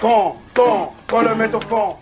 [0.00, 1.94] Quand, quand, quand le met au fond.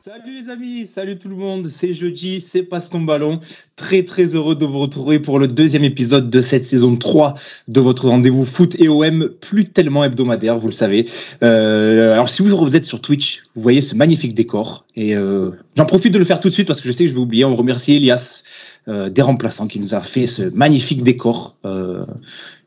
[0.00, 3.38] Salut les amis, salut tout le monde, c'est jeudi, c'est Passe ton ballon.
[3.76, 7.36] Très très heureux de vous retrouver pour le deuxième épisode de cette saison 3
[7.68, 11.06] de votre rendez-vous foot et OM, plus tellement hebdomadaire, vous le savez.
[11.44, 14.84] Euh, alors si vous êtes sur Twitch, vous voyez ce magnifique décor.
[14.96, 17.10] Et euh, j'en profite de le faire tout de suite parce que je sais que
[17.10, 17.44] je vais oublier.
[17.44, 18.42] On remercie Elias
[18.88, 21.54] euh, des remplaçants qui nous a fait ce magnifique décor.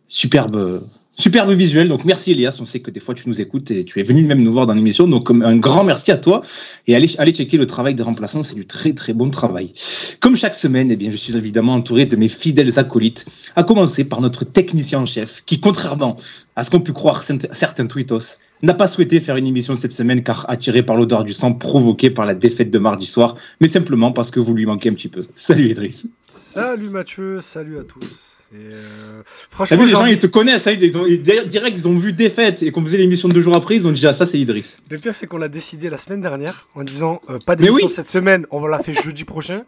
[0.07, 0.81] Superbe
[1.21, 3.99] Superbe visuel, donc merci Elias, on sait que des fois tu nous écoutes et tu
[3.99, 6.41] es venu même nous voir dans l'émission, donc un grand merci à toi
[6.87, 9.71] et allez, allez checker le travail des remplaçants, c'est du très très bon travail.
[10.19, 14.03] Comme chaque semaine, eh bien, je suis évidemment entouré de mes fidèles acolytes, à commencer
[14.03, 16.17] par notre technicien en chef qui, contrairement
[16.55, 20.23] à ce qu'ont pu croire certains tweetos, n'a pas souhaité faire une émission cette semaine
[20.23, 24.11] car attiré par l'odeur du sang provoqué par la défaite de mardi soir, mais simplement
[24.11, 25.27] parce que vous lui manquez un petit peu.
[25.35, 26.07] Salut Idriss.
[26.27, 28.40] Salut Mathieu, salut à tous.
[28.53, 32.61] Euh, franchement, les gens ils te connaissent, hein, ils ont, direct ils ont vu défaite
[32.63, 34.75] et qu'on faisait l'émission deux jours après, ils ont dit ah ça c'est Idriss.
[34.89, 38.09] Le pire c'est qu'on l'a décidé la semaine dernière en disant euh, pas d'émission cette
[38.09, 39.63] semaine, on va la faire jeudi prochain.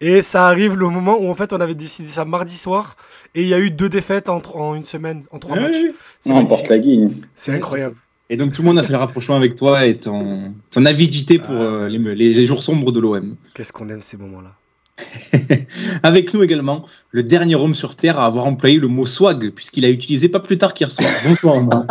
[0.00, 2.96] Et ça arrive le moment où en fait on avait décidé ça mardi soir
[3.34, 5.76] et il y a eu deux défaites en, en une semaine, en trois matchs.
[6.26, 7.10] On porte la guille.
[7.34, 7.96] C'est incroyable.
[8.30, 11.38] Et donc tout le monde a fait le rapprochement avec toi et ton, ton avidité
[11.38, 11.84] pour ah.
[11.84, 13.36] euh, les, les, jours sombres de l'OM.
[13.54, 14.56] Qu'est-ce qu'on aime ces moments-là.
[16.02, 19.84] Avec nous également, le dernier homme sur Terre à avoir employé le mot swag, puisqu'il
[19.84, 21.10] a utilisé pas plus tard qu'hier soir.
[21.26, 21.86] Bonsoir,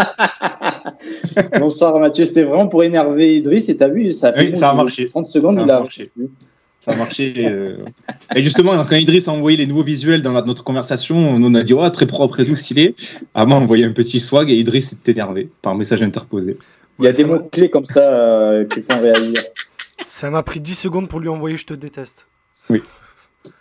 [1.60, 2.26] Bonsoir, Mathieu.
[2.26, 5.06] C'était vraiment pour énerver Idriss, et t'as vu, ça a, fait ça a marché.
[5.06, 6.12] 30 secondes, ça il a marché.
[6.80, 7.34] Ça a marché.
[7.38, 7.78] Euh.
[8.36, 11.74] Et justement, quand Idriss a envoyé les nouveaux visuels dans notre conversation, on a dit
[11.74, 12.96] oh, très propre et tout stylé.
[13.34, 16.58] Avant, on envoyé un petit swag et Idriss s'est énervé par message interposé.
[17.00, 19.42] Il y a des mots-clés comme ça euh, qui font réagir.
[20.06, 22.28] Ça m'a pris 10 secondes pour lui envoyer Je te déteste.
[22.70, 22.82] Oui.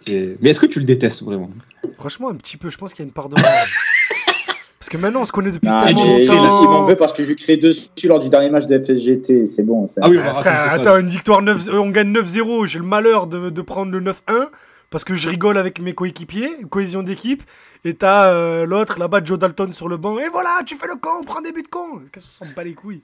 [0.06, 1.50] Mais est-ce que tu le détestes vraiment?
[1.98, 2.70] Franchement, un petit peu.
[2.70, 3.34] Je pense qu'il y a une part de.
[4.78, 6.62] parce que maintenant, on se connaît depuis ah, tellement longtemps.
[6.62, 9.46] Il, m'en veut parce que je créé dessus lors du dernier match de FSGT.
[9.46, 9.86] C'est bon.
[9.86, 10.00] Ça.
[10.04, 12.66] Ah oui, attends, une victoire 9 euh, on gagne 9-0.
[12.66, 14.48] J'ai le malheur de, de prendre le 9-1
[14.90, 17.42] parce que je rigole avec mes coéquipiers, cohésion d'équipe,
[17.84, 20.96] et t'as euh, l'autre là-bas, Joe Dalton sur le banc, et voilà, tu fais le
[20.96, 22.00] con, prends des buts de con.
[22.12, 23.02] Qu'est-ce qu'on s'en bat les couilles?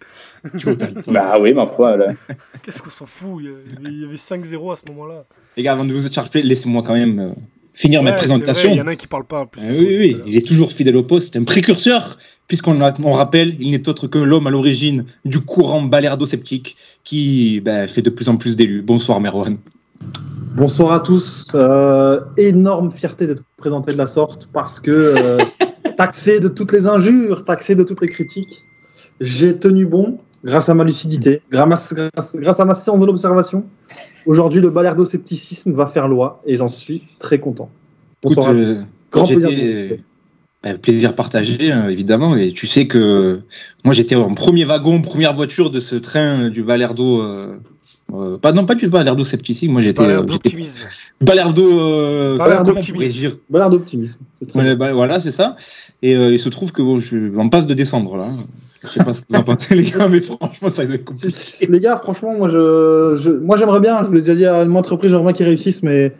[0.54, 1.02] Joe Dalton.
[1.12, 1.96] bah oui, ma foi.
[2.62, 3.44] Qu'est-ce qu'on s'en fout?
[3.80, 5.24] Il y avait 5-0 à ce moment-là.
[5.56, 7.30] Les gars, avant de vous charger, laissez-moi quand même euh,
[7.72, 8.70] finir ma présentation.
[8.70, 9.46] Il y en a un qui parle pas.
[9.46, 13.56] Plus euh, oui, oui, il est toujours fidèle au poste, un précurseur, puisqu'on on rappelle,
[13.60, 18.28] il n'est autre que l'homme à l'origine du courant balerdo-sceptique qui ben, fait de plus
[18.28, 18.82] en plus d'élus.
[18.82, 19.56] Bonsoir, Merwan.
[20.56, 21.48] Bonsoir à tous.
[21.54, 25.38] Euh, énorme fierté d'être présenté de la sorte parce que euh,
[25.98, 28.64] taxé de toutes les injures, taxé de toutes les critiques,
[29.20, 33.66] j'ai tenu bon grâce à ma lucidité, grâce, grâce, à ma science de l'observation.
[34.24, 37.68] Aujourd'hui, le balerdo-scepticisme va faire loi et j'en suis très content.
[38.22, 38.84] Bonsoir à tous.
[39.12, 39.98] Grand plaisir.
[40.62, 42.34] Ben, plaisir partagé, hein, évidemment.
[42.34, 43.42] Et tu sais que
[43.84, 47.58] moi, j'étais en premier wagon, première voiture de ce train du Balerdo euh,
[48.12, 49.72] euh, pas, non, pas du Balardo scepticisme.
[49.72, 50.02] Moi, j'étais.
[50.02, 50.80] Balardo optimisme.
[51.20, 51.80] Balardo.
[51.80, 53.32] Euh, Balardo optimisme.
[53.50, 54.20] Balardo optimisme.
[54.54, 55.56] voilà, c'est ça.
[56.02, 58.32] Et euh, il se trouve que bon, je en passe de descendre là.
[58.82, 61.04] Je sais pas ce que vous en pensez, les gars, mais franchement, ça va être
[61.04, 61.66] compliqué.
[61.68, 64.04] Les gars, franchement, moi, je, je moi, j'aimerais bien.
[64.04, 66.12] Je l'ai déjà dit à une entreprise, j'aimerais bien qu'ils réussissent, mais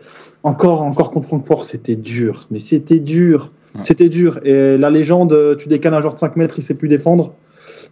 [0.43, 2.47] encore, encore contre Francfort, c'était dur.
[2.51, 3.51] Mais c'était dur.
[3.83, 4.39] C'était dur.
[4.43, 7.35] Et la légende, tu décales un joueur de 5 mètres, il sait plus défendre.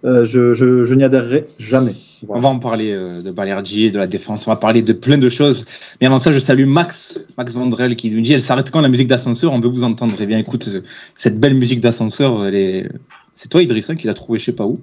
[0.06, 1.94] Euh, je, je, je n'y adhérerai jamais.
[2.28, 5.18] On va en parler euh, de Balerdi, de la défense, on va parler de plein
[5.18, 5.66] de choses.
[6.00, 8.90] Mais avant ça, je salue Max, Max Vandrel, qui nous dit elle s'arrête quand la
[8.90, 9.52] musique d'ascenseur?
[9.52, 10.16] On veut vous entendre.
[10.20, 10.70] Eh bien, écoute,
[11.16, 12.90] cette belle musique d'ascenseur, elle est
[13.38, 14.80] c'est toi, Idrissa, hein, qui l'a trouvé je sais pas où.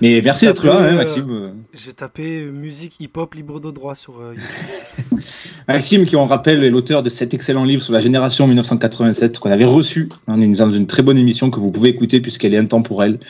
[0.00, 1.30] Mais merci d'être là, hein, Maxime.
[1.30, 4.34] Euh, j'ai tapé musique hip-hop libre de droit sur euh,
[5.10, 5.20] YouTube.
[5.68, 9.50] Maxime, qui on rappelle, est l'auteur de cet excellent livre sur la génération 1987 qu'on
[9.50, 13.20] avait reçu dans une, très bonne émission que vous pouvez écouter puisqu'elle est intemporelle.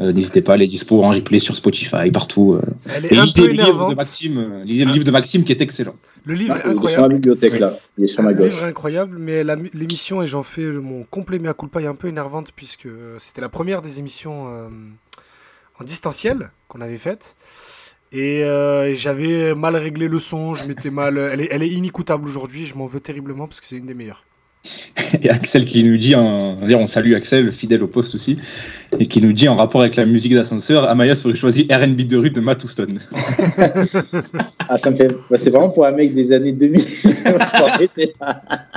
[0.00, 2.54] Euh, N'hésitez pas, elle est dispo en replay sur Spotify, partout.
[2.54, 2.62] Euh.
[2.94, 5.52] Elle est un lisez peu le livre de Maxime, lisez le livre de Maxime qui
[5.52, 5.96] est excellent.
[6.24, 6.80] Le livre est incroyable.
[6.80, 8.44] Il est sur la bibliothèque là, il est sur ma gauche.
[8.44, 9.44] Le livre est incroyable, mais
[9.74, 12.88] l'émission, et j'en fais mon complet mea culpa, est un peu énervante puisque
[13.18, 14.68] c'était la première des émissions euh,
[15.80, 17.36] en distanciel qu'on avait faite.
[18.10, 21.18] Et euh, j'avais mal réglé le son, je m'étais mal.
[21.18, 23.94] Elle est, elle est inécoutable aujourd'hui, je m'en veux terriblement parce que c'est une des
[23.94, 24.24] meilleures.
[25.22, 28.38] Et Axel qui nous dit, en, on salue Axel, fidèle au poste aussi,
[28.98, 32.16] et qui nous dit en rapport avec la musique d'ascenseur, Amaya serait choisi RB de
[32.16, 32.94] rue de Matuston.
[34.68, 35.08] ah, ça me fait.
[35.30, 36.82] Bah, c'est vraiment pour un mec des années 2000.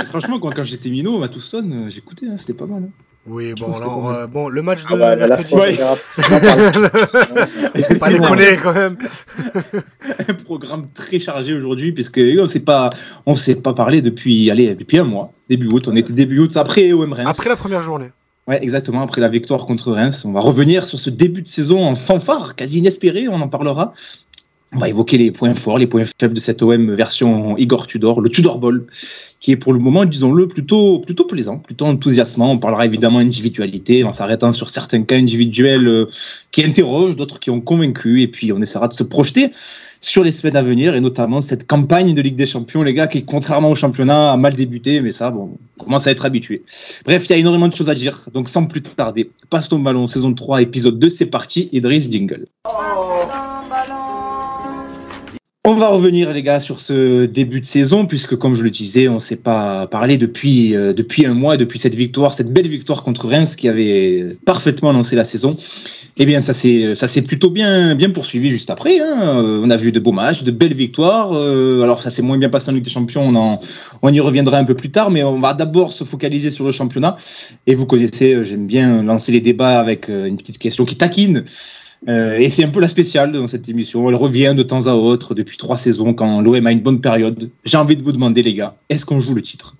[0.10, 2.83] franchement, quand, quand j'étais minot, Matuston, euh, j'écoutais, hein, c'était pas mal.
[2.83, 3.04] Hein.
[3.28, 3.72] Oui, bon,
[4.12, 5.78] euh, bon, le match de ah bah, mercredi.
[8.00, 8.98] pas déconner quand même.
[10.28, 12.89] un programme très chargé aujourd'hui, puisque on s'est pas,
[13.28, 15.88] on s'est pas parlé depuis, allez, depuis un mois, début août.
[15.88, 18.09] On était début août après OM Après la première journée.
[18.48, 19.01] Ouais, exactement.
[19.01, 22.56] Après la victoire contre Reims, on va revenir sur ce début de saison en fanfare,
[22.56, 23.94] quasi inespéré, on en parlera.
[24.74, 28.21] On va évoquer les points forts, les points faibles de cette OM version Igor Tudor,
[28.21, 28.86] le Tudor Ball,
[29.42, 32.54] qui est pour le moment, disons-le, plutôt, plutôt plaisant, plutôt enthousiasmant.
[32.54, 36.09] On parlera évidemment individualité en s'arrêtant sur certains cas individuels euh,
[36.51, 39.51] qui interrogent, d'autres qui ont convaincu, et puis on essaiera de se projeter
[40.01, 43.07] sur les semaines à venir, et notamment cette campagne de Ligue des Champions, les gars,
[43.07, 46.63] qui, contrairement au championnat, a mal débuté, mais ça, bon, on commence à être habitué.
[47.06, 49.80] Bref, il y a énormément de choses à dire, donc sans plus tarder, passe ton
[49.80, 52.48] ballon, saison 3, épisode 2, c'est parti, Idriss Jingle.
[55.63, 59.07] On va revenir, les gars, sur ce début de saison, puisque, comme je le disais,
[59.07, 62.67] on ne s'est pas parlé depuis, euh, depuis un mois, depuis cette victoire, cette belle
[62.67, 65.55] victoire contre Reims qui avait parfaitement lancé la saison.
[66.17, 68.99] Eh bien, ça s'est, ça plutôt bien, bien poursuivi juste après.
[68.99, 69.61] Hein.
[69.63, 71.31] On a vu de beaux matchs, de belles victoires.
[71.33, 73.59] Euh, alors, ça s'est moins bien passé en Ligue des Champions, on, en,
[74.01, 76.71] on y reviendra un peu plus tard, mais on va d'abord se focaliser sur le
[76.71, 77.17] championnat.
[77.67, 81.45] Et vous connaissez, euh, j'aime bien lancer les débats avec une petite question qui taquine.
[82.07, 84.09] Euh, et c'est un peu la spéciale dans cette émission.
[84.09, 87.51] Elle revient de temps à autre depuis trois saisons quand l'OM a une bonne période.
[87.63, 89.75] J'ai envie de vous demander, les gars, est-ce qu'on joue le titre?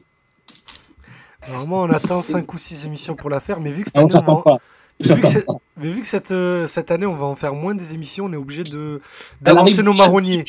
[1.48, 4.16] Normalement, on attend cinq ou six émissions pour la faire, mais vu que cette année,
[4.28, 4.58] on va...
[5.00, 5.48] Vu que, cette,
[5.78, 8.34] mais vu que cette, euh, cette, année on va en faire moins des émissions, on
[8.34, 9.02] est obligé de
[9.42, 10.44] d'avancer nos marronniers.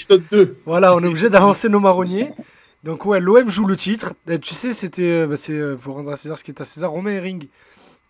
[0.67, 2.33] Voilà, on est obligé d'avancer nos marronniers.
[2.85, 4.13] Donc ouais, l'OM joue le titre.
[4.29, 6.91] Et tu sais, c'était, bah, c'est pour rendre à César ce qui est à César,
[6.91, 7.47] Romain Herring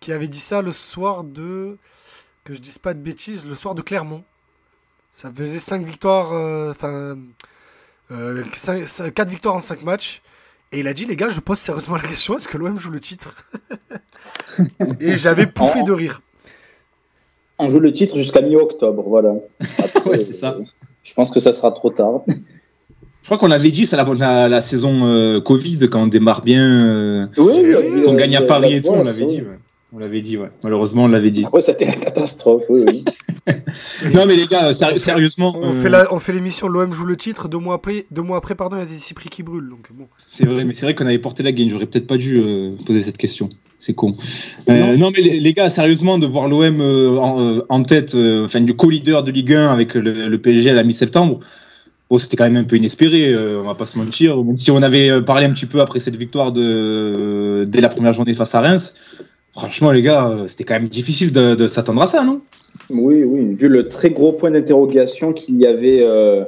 [0.03, 1.77] qui avait dit ça le soir de
[2.43, 4.23] que je dise pas de bêtises, le soir de Clermont.
[5.11, 7.17] Ça faisait 5 victoires, euh, enfin,
[8.11, 8.43] euh,
[9.15, 10.21] 4 victoires en 5 matchs.
[10.71, 12.89] Et il a dit, les gars, je pose sérieusement la question, est-ce que l'OM joue
[12.89, 13.35] le titre?
[14.99, 16.21] Et j'avais pouffé de rire.
[17.59, 19.35] On joue le titre jusqu'à mi-octobre, voilà.
[20.15, 20.57] c'est ça.
[21.03, 22.21] Je pense que ça sera trop tard.
[23.23, 26.87] Je crois qu'on l'avait dit, c'est la, la, saison euh, Covid, quand on démarre bien,
[26.87, 29.41] euh, oui, oui, qu'on gagne à Paris et tout, on l'avait dit.
[29.41, 29.59] Ouais.
[29.95, 30.49] On l'avait dit, ouais.
[30.63, 31.45] Malheureusement, on l'avait dit.
[31.53, 33.05] Ouais, c'était la catastrophe, oui, oui.
[34.15, 35.55] non, mais les gars, sérieusement.
[35.55, 37.47] On, fait fait l'émission L'OM joue le titre.
[37.47, 39.69] Deux mois après, deux mois après pardon, il y a des prix qui brûlent.
[39.69, 40.07] Donc, bon.
[40.17, 41.69] C'est vrai, mais c'est vrai qu'on avait porté la gaine.
[41.69, 43.49] J'aurais peut-être pas dû euh, poser cette question.
[43.77, 44.15] C'est con.
[44.67, 45.11] Euh, non.
[45.15, 49.53] mais les, gars, sérieusement, de voir l'OM euh, en, tête, enfin, du co-leader de Ligue
[49.53, 51.39] 1 avec le, PSG à la mi-septembre.
[52.09, 54.41] Bon, c'était quand même un peu inespéré, on va pas se mentir.
[54.43, 58.13] Même si on avait parlé un petit peu après cette victoire de, dès la première
[58.13, 58.95] journée face à Reims,
[59.55, 62.41] Franchement, les gars, euh, c'était quand même difficile de, s'attendre à ça, non?
[62.89, 66.43] Oui, oui, vu le très gros point d'interrogation qu'il y avait euh,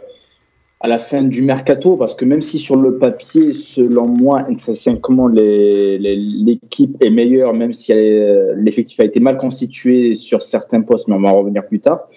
[0.79, 5.27] à la fin du mercato, parce que même si sur le papier, selon moi, intrinsèquement,
[5.27, 11.21] l'équipe est meilleure, même si l'effectif a été mal constitué sur certains postes, mais on
[11.21, 12.07] va en revenir plus tard.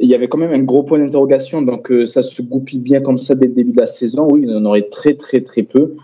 [0.00, 3.00] Il y avait quand même un gros point d'interrogation, donc euh, ça se goupille bien
[3.00, 4.28] comme ça dès le début de la saison.
[4.30, 5.96] Oui, il en aurait très, très, très peu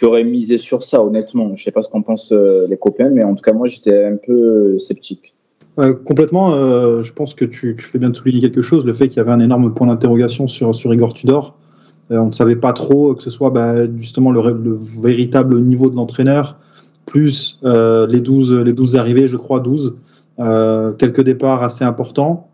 [0.00, 1.54] j'aurais misé sur ça, honnêtement.
[1.54, 4.04] Je sais pas ce qu'en pensent euh, les copains, mais en tout cas, moi, j'étais
[4.04, 5.34] un peu euh, sceptique.
[6.04, 9.18] complètement, euh, je pense que tu, fais bien de souligner quelque chose, le fait qu'il
[9.18, 11.56] y avait un énorme point d'interrogation sur, Igor Tudor.
[12.10, 16.56] on ne savait pas trop que ce soit bah, justement le, véritable niveau de l'entraîneur,
[17.06, 19.96] plus les, 12, les 12 arrivées, je crois 12,
[20.98, 22.48] quelques départs assez importants.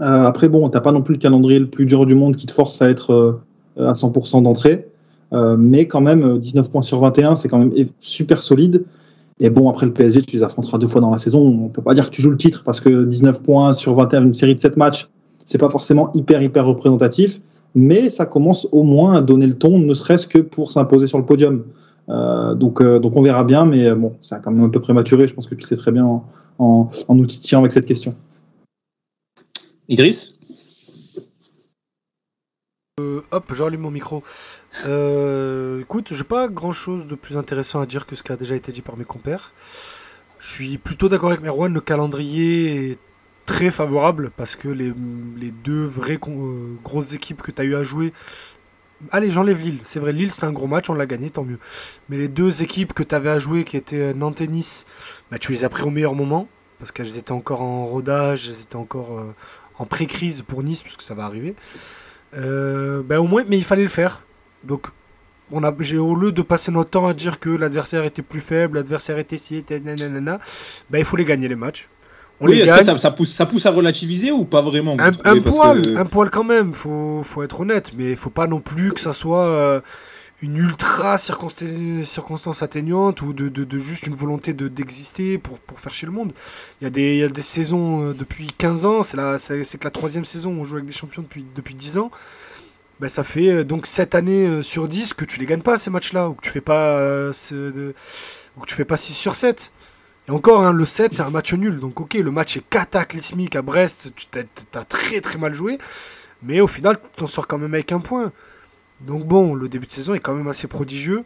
[0.00, 2.46] après, bon, tu n'as pas non plus le calendrier le plus dur du monde qui
[2.46, 3.40] te force à être
[3.78, 4.88] à 100% d'entrée.
[5.32, 8.84] Euh, mais quand même, 19 euh, points sur 21, c'est quand même super solide.
[9.40, 11.40] Et bon, après le PSG, tu les affronteras deux fois dans la saison.
[11.64, 14.24] On peut pas dire que tu joues le titre parce que 19 points sur 21,
[14.24, 15.08] une série de 7 matchs,
[15.44, 17.40] c'est pas forcément hyper, hyper représentatif.
[17.74, 21.18] Mais ça commence au moins à donner le ton, ne serait-ce que pour s'imposer sur
[21.18, 21.64] le podium.
[22.08, 25.28] Euh, donc, donc on verra bien, mais bon, c'est quand même un peu prématuré.
[25.28, 26.24] Je pense que tu sais très bien en,
[26.58, 28.14] en, en avec cette question.
[29.88, 30.37] Idriss?
[32.98, 34.22] Euh, hop, j'allume mon micro.
[34.86, 38.36] Euh, écoute, j'ai pas grand chose de plus intéressant à dire que ce qui a
[38.36, 39.52] déjà été dit par mes compères.
[40.40, 42.98] Je suis plutôt d'accord avec Merwan, le calendrier est
[43.46, 47.82] très favorable parce que les, deux vraies euh, grosses équipes que tu as eu à
[47.82, 48.12] jouer.
[49.10, 49.80] Allez, j'enlève Lille.
[49.84, 51.58] C'est vrai, Lille, c'est un gros match, on l'a gagné, tant mieux.
[52.08, 54.86] Mais les deux équipes que tu avais à jouer, qui étaient Nantes et Nice,
[55.30, 58.62] bah, tu les as pris au meilleur moment parce qu'elles étaient encore en rodage, elles
[58.62, 59.20] étaient encore
[59.78, 61.56] en pré-crise pour Nice, puisque ça va arriver.
[62.36, 64.22] Euh, ben au moins, mais il fallait le faire.
[64.64, 64.88] Donc,
[65.50, 68.40] on a, j'ai au lieu de passer notre temps à dire que l'adversaire était plus
[68.40, 70.38] faible, l'adversaire était si, était nanana,
[70.90, 71.88] ben il faut les gagner les matchs.
[72.40, 72.84] On les gagne.
[72.84, 76.30] Ça, ça, pousse, ça pousse à relativiser ou pas vraiment un, un poil, un poil
[76.30, 76.72] quand même.
[76.74, 79.46] Faut, faut être honnête, mais il faut pas non plus que ça soit.
[79.46, 79.80] Euh,
[80.40, 86.06] une ultra circonstance atteignante ou de, juste une volonté de, d'exister pour, pour faire chez
[86.06, 86.32] le monde.
[86.80, 89.84] Il y a des, il y a des saisons euh, depuis 15 ans, c'est, que
[89.84, 92.10] la troisième saison on joue avec des champions depuis, depuis 10 ans.
[93.00, 95.76] Ben, ça fait euh, donc 7 années euh, sur 10 que tu les gagnes pas
[95.76, 97.92] ces matchs-là, ou que tu fais pas, que
[98.66, 99.72] tu fais pas 6 sur 7.
[100.28, 101.80] Et encore, hein, le 7, c'est un match nul.
[101.80, 104.12] Donc, ok, le match est cataclysmique à Brest.
[104.14, 104.38] Tu
[104.74, 105.78] as, très très mal joué.
[106.42, 108.32] Mais au final, tu t'en sors quand même avec un point.
[109.00, 111.24] Donc, bon, le début de saison est quand même assez prodigieux.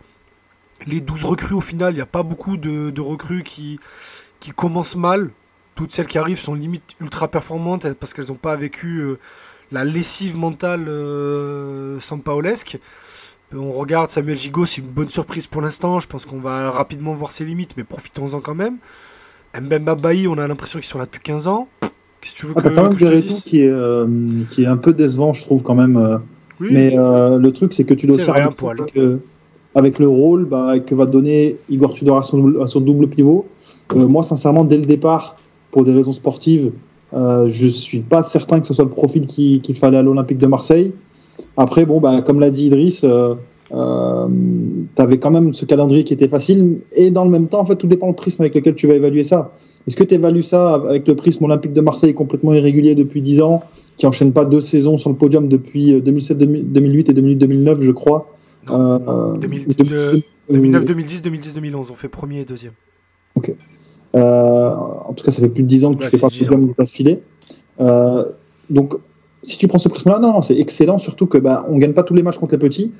[0.87, 3.79] Les 12 recrues, au final, il n'y a pas beaucoup de, recrues qui,
[4.41, 5.31] qui commencent mal.
[5.75, 9.19] Toutes celles qui arrivent sont limite ultra performantes parce qu'elles n'ont pas vécu euh,
[9.71, 12.79] la lessive mentale euh, sampaolesque.
[13.55, 16.01] On regarde Samuel Gigot, c'est une bonne surprise pour l'instant.
[16.01, 18.79] Je pense qu'on va rapidement voir ses limites, mais profitons-en quand même.
[19.59, 21.69] Mbemba Bailly, on a l'impression qu'ils sont là depuis 15 ans.
[22.21, 24.07] Qu'est-ce que tu veux ah, que, quand même que qui est, euh,
[24.51, 26.21] qui est un peu décevant, je trouve, quand même.
[26.61, 26.69] Euh.
[26.71, 28.99] Mais euh, le truc, c'est que tu dois faire avec,
[29.75, 33.47] avec, le rôle bah, que va donner Igor Tudor à son, à son double pivot.
[33.95, 35.37] moi, sincèrement, dès le départ,
[35.71, 36.73] pour des raisons sportives,
[37.13, 40.93] je suis pas certain que ce soit le profil qu'il fallait à l'Olympique de Marseille.
[41.57, 43.05] Après, bon, bah, comme l'a dit Idriss,
[43.73, 44.29] euh, euh,
[44.95, 46.81] tu avais quand même ce calendrier qui était facile.
[46.93, 48.95] Et dans le même temps, en fait, tout dépend du prisme avec lequel tu vas
[48.95, 49.53] évaluer ça.
[49.87, 53.41] Est-ce que tu évalues ça avec le prisme olympique de Marseille complètement irrégulier depuis 10
[53.41, 53.63] ans,
[53.97, 58.29] qui enchaîne pas deux saisons sur le podium depuis 2007, 2008 et 2009, je crois
[58.67, 61.91] 2009, 2010, 2010, 2011.
[61.91, 62.73] On fait premier et deuxième.
[63.35, 63.55] Ok.
[64.15, 66.39] Euh, en tout cas, ça fait plus de 10 ans que tu fais pas de
[66.39, 67.23] podium d'affilée.
[67.81, 68.25] Euh,
[68.71, 68.95] donc,
[69.43, 72.15] si tu prends ce prisme-là, non, c'est excellent, surtout que bah, on gagne pas tous
[72.15, 72.93] les matchs contre les petits.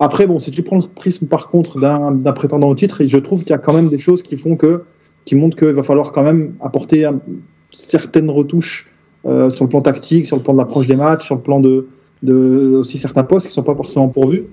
[0.00, 3.40] Après, bon, si tu prends le prisme par contre d'un prétendant au titre, je trouve
[3.40, 4.84] qu'il y a quand même des choses qui font que,
[5.24, 7.08] qui montrent qu'il va falloir quand même apporter
[7.72, 8.90] certaines retouches
[9.26, 11.60] euh, sur le plan tactique, sur le plan de l'approche des matchs, sur le plan
[11.60, 11.88] de,
[12.22, 14.44] de aussi certains postes qui sont pas forcément pourvus.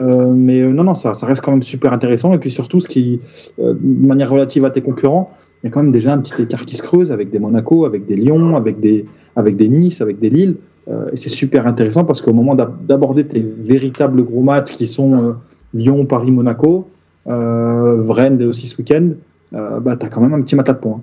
[0.00, 2.32] Euh, mais euh, non, non, ça, ça reste quand même super intéressant.
[2.32, 3.20] Et puis surtout, ce qui,
[3.58, 5.30] de manière relative à tes concurrents,
[5.62, 7.84] il y a quand même déjà un petit écart qui se creuse avec des Monaco,
[7.84, 10.56] avec des Lyon, avec des, avec des Nice, avec des Lille.
[10.88, 15.22] Euh, et c'est super intéressant parce qu'au moment d'aborder tes véritables gros matchs qui sont
[15.22, 15.32] euh,
[15.74, 16.88] Lyon, Paris, Monaco,
[17.26, 19.10] euh, Rennes aussi ce week-end,
[19.52, 21.02] bah, tu as quand même un petit matas de points.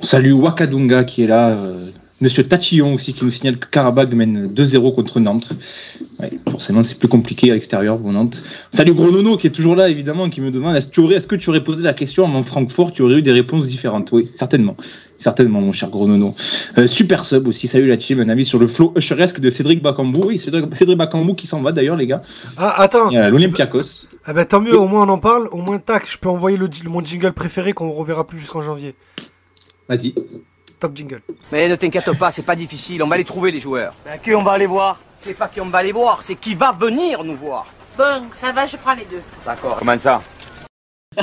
[0.00, 1.56] Salut Wakadunga qui est là.
[2.22, 5.52] Monsieur Tachillon aussi qui nous signale que Karabag mène 2-0 contre Nantes.
[6.50, 8.42] forcément, c'est plus compliqué à l'extérieur pour Nantes.
[8.72, 11.26] Salut Gronono qui est toujours là évidemment qui me demande est-ce que, tu aurais, est-ce
[11.26, 14.12] que tu aurais posé la question avant Francfort Tu aurais eu des réponses différentes?
[14.12, 14.76] Oui, certainement.
[15.16, 16.34] Certainement, mon cher Gronono.
[16.76, 19.82] Euh, super sub aussi, salut la team, un avis sur le flow usheresque de Cédric
[19.82, 20.24] Bakambou.
[20.26, 20.98] Oui, Cédric, Cédric
[21.36, 22.20] qui s'en va d'ailleurs, les gars.
[22.58, 23.10] Ah, attends.
[23.10, 24.08] L'Olympiakos.
[24.26, 26.58] Ah bah tant mieux, au moins on en parle, au moins tac, je peux envoyer
[26.58, 28.94] le, mon jingle préféré qu'on reverra plus jusqu'en janvier.
[29.88, 30.14] Vas-y.
[30.80, 31.20] Top jingle.
[31.52, 33.92] Mais ne t'inquiète pas, c'est pas difficile, on va les trouver les joueurs.
[34.06, 34.98] Ben, qui on va aller voir?
[35.18, 37.66] C'est pas qui on va aller voir, c'est qui va venir nous voir.
[37.98, 39.20] Bon, ça va, je prends les deux.
[39.44, 39.76] D'accord.
[39.78, 40.22] Comment ça?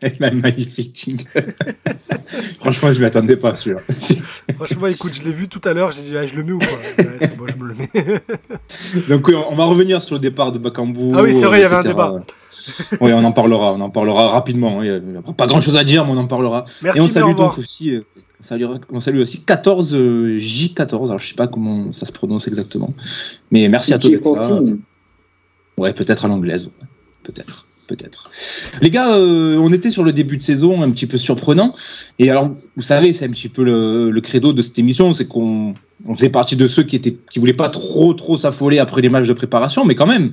[0.00, 1.26] Quel magnifique jingle.
[2.60, 3.80] Franchement, je ne m'attendais pas sûr.
[4.56, 6.60] Franchement, écoute, je l'ai vu tout à l'heure, j'ai dit, ah, je le mets ou
[6.60, 6.66] pas?
[7.20, 8.22] C'est bon, je me le mets.
[9.08, 11.12] Donc, oui, on va revenir sur le départ de Bakambu.
[11.16, 12.14] Ah oui, c'est vrai, il y avait un débat.
[13.00, 14.82] Oui, on en parlera, on en parlera rapidement.
[14.82, 16.64] Il n'y a pas grand chose à dire, mais on en parlera.
[16.82, 18.02] Merci, Et on salue donc aussi, euh,
[18.90, 21.06] on salue, aussi 14 euh, J14.
[21.06, 22.94] Alors, je sais pas comment ça se prononce exactement,
[23.50, 24.10] mais merci à tous.
[25.76, 26.70] Ouais, peut-être à l'anglaise,
[27.24, 28.30] peut-être peut-être.
[28.80, 31.74] Les gars, euh, on était sur le début de saison un petit peu surprenant.
[32.18, 35.74] Et alors, vous savez, c'est un petit peu le, credo de cette émission, c'est qu'on
[36.14, 39.26] faisait partie de ceux qui étaient qui voulaient pas trop trop s'affoler après les matchs
[39.26, 40.32] de préparation, mais quand même,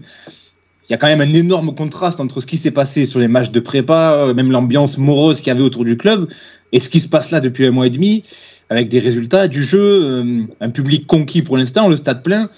[0.87, 3.27] il y a quand même un énorme contraste entre ce qui s'est passé sur les
[3.27, 6.27] matchs de prépa, euh, même l'ambiance morose qu'il y avait autour du club,
[6.71, 8.23] et ce qui se passe là depuis un mois et demi,
[8.69, 12.49] avec des résultats du jeu, euh, un public conquis pour l'instant, le stade plein.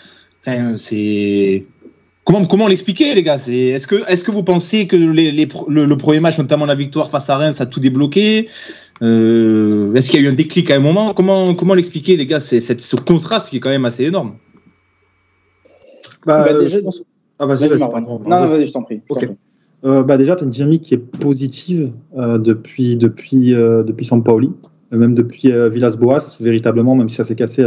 [0.45, 1.65] Enfin, c'est
[2.25, 3.35] Comment, comment l'expliquer, les gars?
[3.35, 7.29] Est-ce que, est que vous pensez que les, le, premier match, notamment la victoire face
[7.29, 8.47] à Reims, a tout débloqué?
[9.01, 11.13] Euh, Est-ce qu'il y a eu un déclic à un moment?
[11.13, 12.39] Comment, comment l'expliquer, les gars?
[12.39, 14.35] C'est ce contraste qui est quand même assez énorme.
[16.25, 16.77] Bah, bah déjà,
[17.43, 19.01] Ah, vas-y, vas non, non, vas-y, je t'en prie.
[19.85, 24.51] Euh, bah, déjà, tu as une dynamique qui est positive euh, depuis, depuis, depuis Sampaoli,
[24.91, 27.65] même depuis Villas-Boas, véritablement, même si ça s'est cassé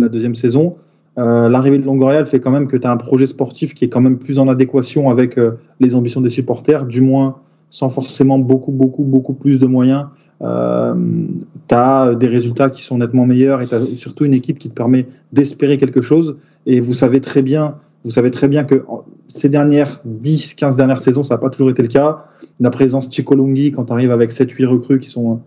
[0.00, 0.76] la deuxième saison.
[1.18, 3.88] Euh, l'arrivée de Longoria fait quand même que tu as un projet sportif qui est
[3.88, 7.36] quand même plus en adéquation avec euh, les ambitions des supporters, du moins
[7.70, 10.06] sans forcément beaucoup, beaucoup, beaucoup plus de moyens.
[10.42, 10.94] Euh,
[11.68, 14.68] tu as des résultats qui sont nettement meilleurs et tu as surtout une équipe qui
[14.68, 16.36] te permet d'espérer quelque chose.
[16.66, 18.84] Et vous savez très bien, vous savez très bien que
[19.26, 22.24] ces dernières 10, 15 dernières saisons, ça n'a pas toujours été le cas.
[22.60, 25.40] La présence Chikolongi, quand tu arrives avec 7-8 recrues qui sont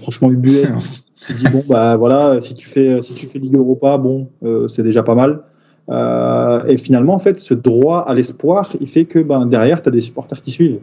[0.00, 0.78] franchement ubuesques,
[1.26, 4.68] tu dis bon bah voilà, si tu fais si tu fais Ligue Europa, bon euh,
[4.68, 5.42] c'est déjà pas mal.
[5.90, 9.90] Euh, et finalement en fait ce droit à l'espoir, il fait que ben derrière tu
[9.90, 10.80] as des supporters qui suivent.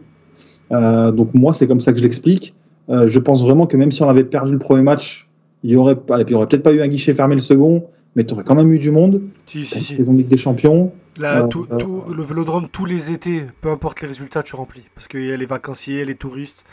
[0.70, 2.54] Euh, donc moi c'est comme ça que je l'explique.
[2.88, 5.28] je pense vraiment que même si on avait perdu le premier match,
[5.64, 7.84] il y aurait il y aurait peut-être pas eu un guichet fermé le second,
[8.16, 9.22] mais tu aurais quand même eu du monde.
[9.46, 9.94] Si si si.
[9.94, 10.92] Ligue des Champions.
[11.18, 15.24] Là, tout, le Vélodrome tous les étés, peu importe les résultats, tu remplis parce qu'il
[15.24, 16.64] y a les vacanciers, les touristes.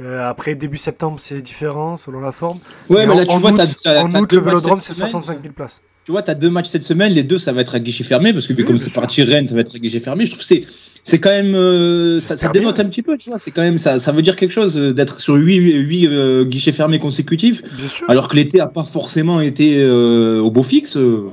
[0.00, 2.58] Euh, après, début septembre, c'est différent selon la forme.
[2.90, 5.08] Ouais, mais, là, tu en vois, août, en août, le Vélodrome, c'est semaine.
[5.08, 5.82] 65 000 places.
[6.04, 8.04] Tu vois, tu as deux matchs cette semaine, les deux, ça va être à guichet
[8.04, 10.26] fermé, parce que Oui, comme c'est parti Rennes, ça va être à guichet fermé.
[10.26, 10.64] Je trouve que c'est,
[11.08, 11.54] c'est quand même.
[11.54, 13.38] euh, ça, ça dénote un petit peu, tu vois.
[13.38, 16.44] C'est quand même, ça, ça veut dire quelque chose euh, d'être sur huit, huit euh,
[16.44, 18.10] guichets fermés consécutifs, Bien sûr.
[18.10, 20.96] alors que l'été a pas forcément été au beau fixe.
[20.96, 21.28] euh.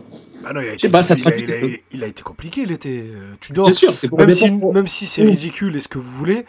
[0.45, 1.77] Ah non, il a été, pas, ça il a- traduit il a- quelque chose.
[1.93, 3.03] il a été compliqué l'été.
[3.41, 3.65] Tu dors.
[3.67, 6.11] Bien sûr, c'est pour Même si, pour- même si c'est ridicule et ce que vous
[6.11, 6.45] voulez,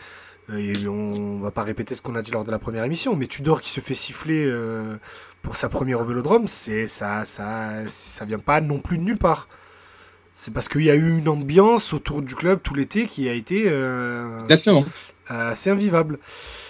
[0.55, 3.27] et on va pas répéter ce qu'on a dit lors de la première émission, mais
[3.27, 4.47] Tudor qui se fait siffler
[5.43, 9.17] pour sa première au Vélodrome, c'est ça, ça, ça vient pas non plus de nulle
[9.19, 9.49] part.
[10.37, 13.33] C'est parce qu'il y a eu une ambiance autour du club tout l'été qui a
[13.33, 14.85] été euh, Exactement.
[15.29, 16.19] assez invivable.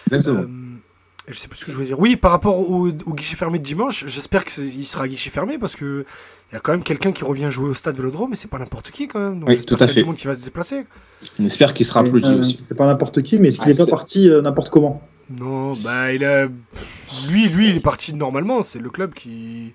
[0.06, 0.40] Exactement.
[0.40, 0.46] Euh,
[1.28, 1.98] je sais plus ce que je voulais dire.
[1.98, 5.74] Oui, par rapport au, au guichet fermé de dimanche, j'espère qu'il sera guichet fermé parce
[5.76, 6.04] que
[6.52, 8.58] il y a quand même quelqu'un qui revient jouer au stade Vélodrome et c'est pas
[8.58, 9.40] n'importe qui quand même.
[9.40, 10.00] Donc Oui, tout à qu'il y a fait.
[10.02, 10.84] du monde qui va se déplacer.
[11.40, 12.60] On espère qu'il sera applaudi Euh, aussi.
[12.62, 15.00] C'est pas n'importe qui, mais est-ce qu'il Ah, est pas parti euh, n'importe comment?
[15.30, 16.48] Non, bah il a
[17.30, 19.72] lui lui il est parti normalement, c'est le club qui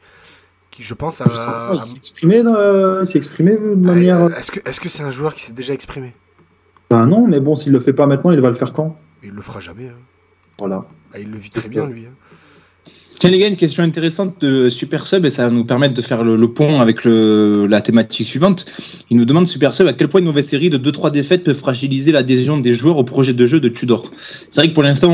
[0.80, 4.24] qui je pense a, Ah, Il s'est exprimé, euh, il s'est exprimé de manière.
[4.24, 6.14] a- est-ce que est-ce que c'est un joueur qui s'est déjà exprimé?
[6.90, 8.98] Bah non, mais bon, s'il le fait pas maintenant, il va le faire quand?
[9.24, 9.88] Il le fera jamais.
[9.90, 10.00] hein.
[10.58, 10.86] Voilà.
[11.12, 12.06] Bah, il le vit très bien lui.
[12.06, 12.14] hein.
[13.20, 16.02] Tiens les gars, une question intéressante de Super Sub et ça va nous permettre de
[16.02, 18.66] faire le, le pont avec le, la thématique suivante.
[19.10, 21.54] Il nous demande Super Sub à quel point une mauvaise série de 2-3 défaites peut
[21.54, 24.12] fragiliser l'adhésion des joueurs au projet de jeu de Tudor?
[24.50, 25.12] C'est vrai que pour l'instant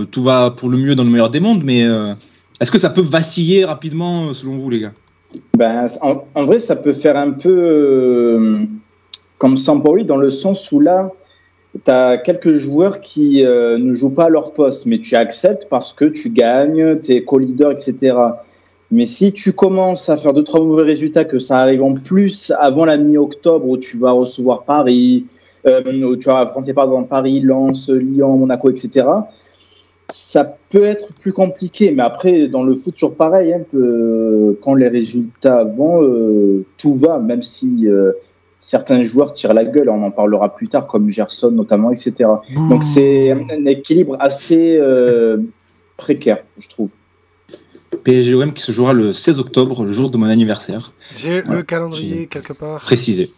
[0.00, 2.14] euh, tout va pour le mieux dans le meilleur des mondes, mais euh,
[2.60, 4.92] est-ce que ça peut vaciller rapidement euh, selon vous les gars?
[5.56, 8.58] Ben, en, vrai, ça peut faire un peu euh,
[9.38, 11.10] comme Sampaoli dans le sens où là,
[11.84, 15.66] tu as quelques joueurs qui euh, ne jouent pas à leur poste, mais tu acceptes
[15.68, 18.16] parce que tu gagnes, tu es co-leader, etc.
[18.90, 22.52] Mais si tu commences à faire deux, trois mauvais résultats, que ça arrive en plus
[22.58, 25.26] avant la mi-octobre où tu vas recevoir Paris,
[25.66, 29.04] où tu vas affronter pardon, Paris, Lens, Lyon, Monaco, etc.,
[30.08, 33.52] ça peut être plus compliqué, mais après, dans le foot, toujours pareil.
[33.52, 38.12] hein, que, quand les résultats vont, euh, tout va, même si euh,
[38.60, 39.88] certains joueurs tirent la gueule.
[39.90, 42.30] On en parlera plus tard, comme Gerson notamment, etc.
[42.68, 45.38] Donc c'est un équilibre assez euh,
[45.96, 46.92] précaire, je trouve.
[48.04, 52.26] PSGOM qui se jouera le 16 octobre, le jour de mon anniversaire, J'ai le calendrier
[52.26, 52.80] quelque part.
[52.82, 53.30] précisé.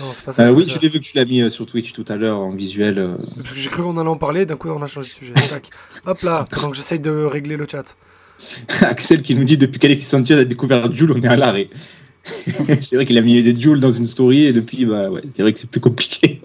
[0.00, 0.42] Non, c'est pas ça.
[0.42, 2.38] Euh, oui, je l'ai vu que tu l'as mis euh, sur Twitch tout à l'heure
[2.38, 2.98] en visuel.
[2.98, 3.16] euh.
[3.36, 5.32] Parce que j'ai cru qu'on allait en parler, d'un coup on a changé de sujet.
[5.34, 5.68] Tac.
[6.06, 7.96] Hop là, que j'essaye de régler le chat.
[8.82, 11.70] Axel qui nous dit depuis qu'Alexis Sanchez a découvert Jules, on est à l'arrêt.
[12.26, 15.42] c'est vrai qu'il a mis des Jules dans une story et depuis, bah, ouais, c'est
[15.42, 16.40] vrai que c'est plus compliqué.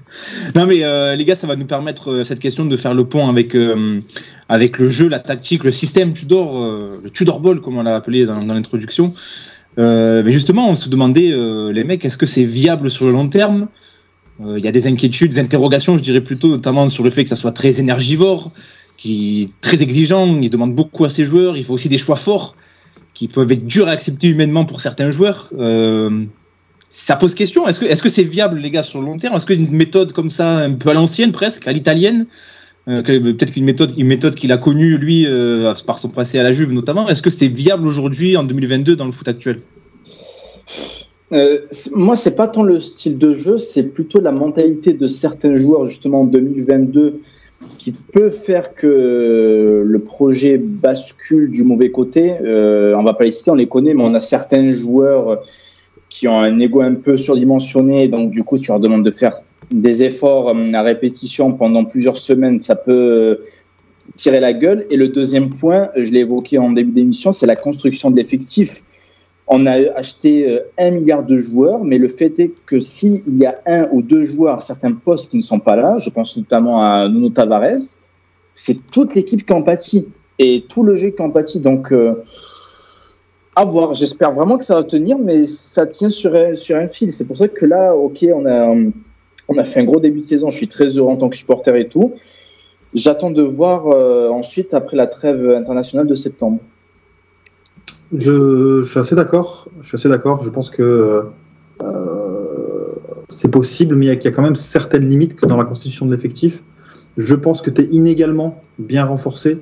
[0.54, 3.06] non mais euh, les gars, ça va nous permettre euh, cette question de faire le
[3.06, 4.00] pont avec euh,
[4.48, 6.60] avec le jeu, la tactique, le système Tudor,
[7.02, 9.14] le Tudor Ball comme on l'a appelé dans, dans l'introduction.
[9.78, 13.12] Euh, mais justement, on se demandait, euh, les mecs, est-ce que c'est viable sur le
[13.12, 13.68] long terme?
[14.44, 17.22] Euh, Il y a des inquiétudes, des interrogations, je dirais plutôt, notamment sur le fait
[17.22, 18.50] que ça soit très énergivore,
[18.96, 22.54] qui très exigeant, il demande beaucoup à ses joueurs, il faut aussi des choix forts
[23.14, 25.50] qui peuvent être durs à accepter humainement pour certains joueurs.
[26.90, 27.66] Ça pose question.
[27.66, 29.34] Est-ce que est-ce que c'est viable, les gars, sur le long terme?
[29.34, 32.26] Est-ce qu'une méthode comme ça, un peu à l'ancienne presque, à l'italienne,
[32.88, 36.52] euh, que- peut-être qu'une méthode, qu'il a connue lui euh, par son passé à la
[36.52, 39.60] Juve notamment, est-ce que c'est viable aujourd'hui en 2022 dans le foot actuel?
[41.32, 41.60] Euh,
[41.94, 45.86] moi, c'est pas tant le style de jeu, c'est plutôt la mentalité de certains joueurs
[45.86, 47.20] justement en 2022
[47.78, 52.34] qui peut faire que le projet bascule du mauvais côté.
[52.44, 55.42] Euh, on va pas les citer, on les connaît, mais on a certains joueurs
[56.08, 59.40] qui ont un ego un peu surdimensionné, donc du coup, tu leur demandes de faire
[59.70, 63.44] des efforts euh, à répétition pendant plusieurs semaines, ça peut euh,
[64.16, 64.86] tirer la gueule.
[64.90, 68.82] Et le deuxième point, je l'ai évoqué en début d'émission, c'est la construction de l'effectif.
[69.48, 73.46] On a acheté euh, un milliard de joueurs, mais le fait est que s'il y
[73.46, 76.36] a un ou deux joueurs à certains postes qui ne sont pas là, je pense
[76.36, 77.96] notamment à Nuno Tavares,
[78.54, 80.06] c'est toute l'équipe qui en pâtit
[80.38, 81.60] et tout le jeu qui en pâtit.
[81.60, 81.92] Donc,
[83.54, 83.94] à voir.
[83.94, 87.10] J'espère vraiment que ça va tenir, mais ça tient sur un, sur un fil.
[87.10, 88.74] C'est pour ça que là, ok, on a,
[89.48, 90.50] on a fait un gros début de saison.
[90.50, 92.14] Je suis très heureux en tant que supporter et tout.
[92.94, 96.58] J'attends de voir euh, ensuite, après la trêve internationale de septembre.
[98.14, 99.68] Je, suis assez d'accord.
[99.80, 100.42] Je suis d'accord.
[100.42, 101.24] Je pense que
[101.82, 102.92] euh,
[103.30, 106.14] c'est possible, mais il y, a- quand même certaines limites que dans la constitution de
[106.14, 106.62] l'effectif.
[107.16, 109.58] Je pense que tu es inégalement bien renforcé,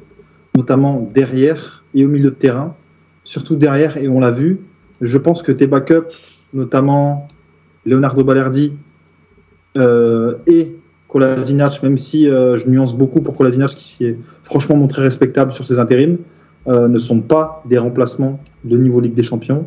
[0.56, 2.74] notamment derrière et au milieu de terrain.
[3.22, 4.60] Surtout derrière, et on l'a vu.
[5.00, 6.14] Je pense que tes backups,
[6.52, 7.28] notamment
[7.86, 8.72] Leonardo Balerdi
[9.76, 10.80] et
[11.11, 15.52] Kolasinac, même si euh, je nuance beaucoup pour Kolasinac, qui s'y est franchement montré respectable
[15.52, 16.18] sur ses intérims,
[16.68, 19.66] euh, ne sont pas des remplacements de niveau Ligue des Champions.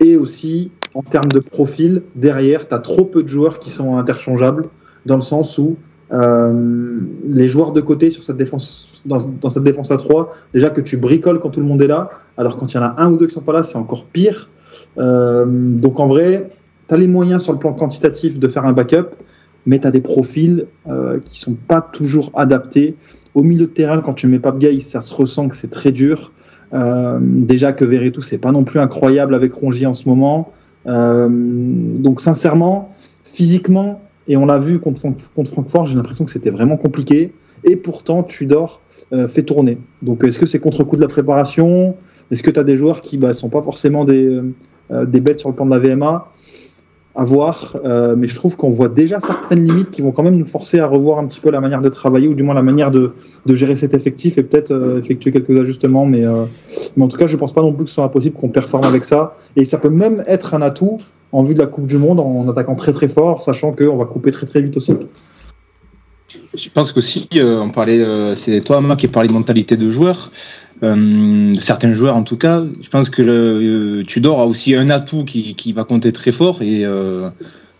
[0.00, 3.98] Et aussi, en termes de profil, derrière, tu as trop peu de joueurs qui sont
[3.98, 4.68] interchangeables,
[5.06, 5.76] dans le sens où
[6.12, 10.80] Euh, les joueurs de côté sur cette défense, dans, cette défense à 3, déjà que
[10.80, 13.12] tu bricoles quand tout le monde est là, alors quand il y en a un
[13.12, 14.50] ou deux qui sont pas là, c'est encore pire.
[14.98, 16.50] Euh, donc en vrai,
[16.90, 19.14] tu as les moyens sur le plan quantitatif de faire un backup,
[19.64, 22.96] mais tu as des profils euh, qui sont pas toujours adaptés.
[23.34, 25.92] Au milieu de terrain, quand tu mets pas Gay, ça se ressent que c'est très
[25.92, 26.32] dur.
[26.74, 30.52] Euh, déjà que Veretout, c'est pas non plus incroyable avec Rongier en ce moment.
[30.88, 32.90] Euh, donc sincèrement,
[33.24, 35.02] physiquement, et on l'a vu contre,
[35.36, 37.32] contre Francfort, j'ai l'impression que c'était vraiment compliqué.
[37.62, 38.80] Et pourtant, Tudor
[39.12, 39.78] euh, fait tourner.
[40.02, 41.94] Donc est-ce que c'est contre-coup de la préparation?
[42.32, 44.40] Est-ce que tu as des joueurs qui ne bah, sont pas forcément des,
[44.92, 46.28] euh, des bêtes sur le plan de la VMA
[47.20, 50.38] à voir, euh, mais je trouve qu'on voit déjà certaines limites qui vont quand même
[50.38, 52.62] nous forcer à revoir un petit peu la manière de travailler ou du moins la
[52.62, 53.12] manière de,
[53.44, 56.06] de gérer cet effectif et peut-être euh, effectuer quelques ajustements.
[56.06, 56.46] Mais, euh,
[56.96, 58.84] mais en tout cas, je pense pas non plus que ce soit impossible qu'on performe
[58.84, 59.36] avec ça.
[59.54, 60.96] Et ça peut même être un atout
[61.32, 64.06] en vue de la Coupe du Monde en attaquant très très fort, sachant qu'on va
[64.06, 64.94] couper très très vite aussi.
[66.54, 70.30] Je pense qu'aussi, on parlait, c'est toi, moi, qui parlais de mentalité de joueur.
[70.82, 72.62] Euh, certains joueurs en tout cas.
[72.80, 76.84] Je pense que le, Tudor a aussi un atout qui, va compter très fort et
[76.84, 77.28] euh,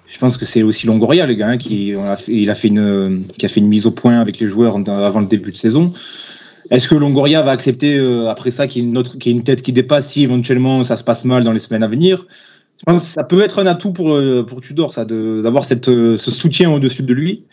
[0.06, 2.68] je pense que c'est aussi Longoria, le gars, hein, qui, a fait, il a fait
[2.68, 3.24] une,
[3.62, 5.92] mise au point avec les joueurs avant le début de saison.
[6.70, 10.08] Est-ce que Longoria va accepter euh, après ça qu'il y, ait une tête qui dépasse
[10.08, 12.26] si éventuellement ça se passe mal dans les semaines à venir?
[12.78, 17.02] Je pense que ça peut être un atout pour, Tudor, ça, d'avoir ce soutien au-dessus
[17.02, 17.44] de lui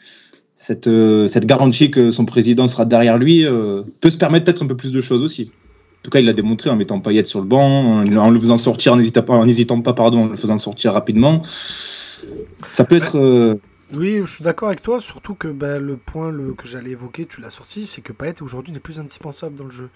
[0.58, 4.63] cette, euh, cette garantie que son président sera derrière lui euh, peut se permettre peut-être
[4.63, 5.52] un peu plus de choses aussi.
[6.02, 8.58] En tout cas, il l'a démontré en mettant Payet sur le banc, en, le faisant
[8.58, 8.98] sortir, en
[9.46, 11.43] n'hésitant pas, pardon, en le faisant sortir rapidement.
[12.72, 13.17] Ça peut être.
[13.17, 13.56] Euh,
[13.93, 17.39] oui, je suis d'accord avec toi, surtout que bah, le point que j'allais évoquer, tu
[17.39, 19.89] l'as sorti, c'est que Payet aujourd'hui n'est plus indispensable dans le jeu.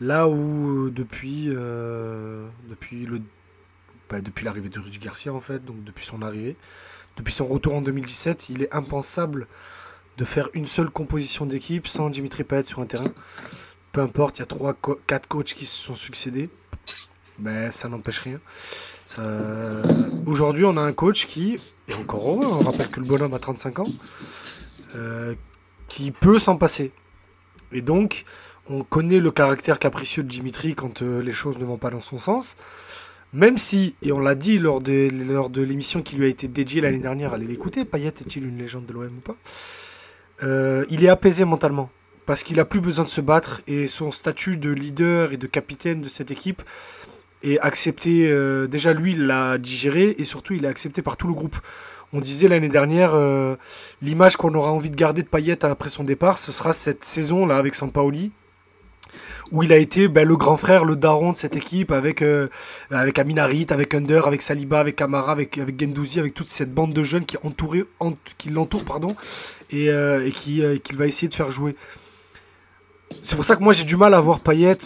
[0.00, 3.20] Là où depuis, depuis le,
[4.10, 6.56] bah, depuis l'arrivée de Rudy Garcia en fait, donc depuis son arrivée,
[7.16, 9.46] depuis son retour en 2017, il est impensable
[10.16, 13.04] de faire une seule composition d'équipe sans Dimitri Payet sur un terrain.
[13.92, 14.76] Peu importe, il y a 3
[15.06, 16.48] 4 coachs qui se sont succédés.
[17.38, 18.40] Ben, ça n'empêche rien.
[20.26, 23.38] Aujourd'hui, on a un coach qui, et encore heureux, on rappelle que le bonhomme a
[23.38, 23.88] 35 ans,
[24.96, 25.34] euh,
[25.88, 26.92] qui peut s'en passer.
[27.72, 28.24] Et donc,
[28.68, 32.00] on connaît le caractère capricieux de Dimitri quand euh, les choses ne vont pas dans
[32.00, 32.56] son sens.
[33.32, 36.48] Même si, et on l'a dit lors de, lors de l'émission qui lui a été
[36.48, 39.36] dédiée l'année dernière, allez l'écouter, Payet est-il une légende de l'OM ou pas?
[40.42, 41.90] Euh, il est apaisé mentalement
[42.26, 45.46] parce qu'il a plus besoin de se battre et son statut de leader et de
[45.46, 46.62] capitaine de cette équipe
[47.42, 48.28] est accepté.
[48.28, 51.56] Euh, déjà lui, il l'a digéré et surtout il est accepté par tout le groupe.
[52.12, 53.56] On disait l'année dernière, euh,
[54.02, 57.46] l'image qu'on aura envie de garder de Payet après son départ, ce sera cette saison
[57.46, 58.32] là avec Sampaoli
[59.52, 62.48] où il a été ben, le grand frère, le daron de cette équipe avec, euh,
[62.90, 66.92] avec Aminarit, avec Under, avec Saliba, avec Kamara, avec, avec Gendouzi, avec toute cette bande
[66.92, 67.36] de jeunes qui,
[68.38, 68.50] qui
[68.86, 69.14] pardon,
[69.70, 71.76] et, euh, et qui, euh, qu'il va essayer de faire jouer.
[73.22, 74.78] C'est pour ça que moi j'ai du mal à voir Payet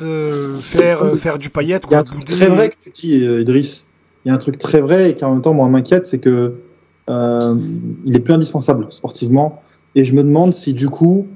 [0.60, 1.80] faire, faire du Payet.
[1.88, 3.88] Il y a un truc très vrai que tu dis, Idriss.
[4.24, 6.18] Il y a un truc très vrai et qui en même temps moi m'inquiète, c'est
[6.18, 6.54] que
[7.08, 9.62] il est plus indispensable sportivement.
[9.94, 11.26] Et je me demande si du coup,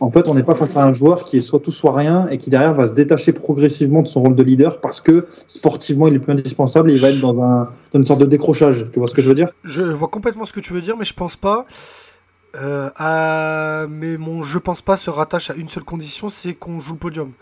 [0.00, 2.26] en fait, on n'est pas face à un joueur qui est soit tout, soit rien,
[2.28, 6.08] et qui derrière va se détacher progressivement de son rôle de leader parce que sportivement,
[6.08, 8.86] il est plus indispensable et il va être dans, un, une sorte de décrochage.
[8.92, 9.50] Tu vois ce que je veux dire?
[9.64, 11.66] Je vois complètement ce que tu veux dire, mais je pense pas.
[12.56, 13.86] Euh.
[13.88, 16.98] Mais mon je pense pas se rattache à une seule condition, c'est qu'on joue le
[16.98, 17.32] podium.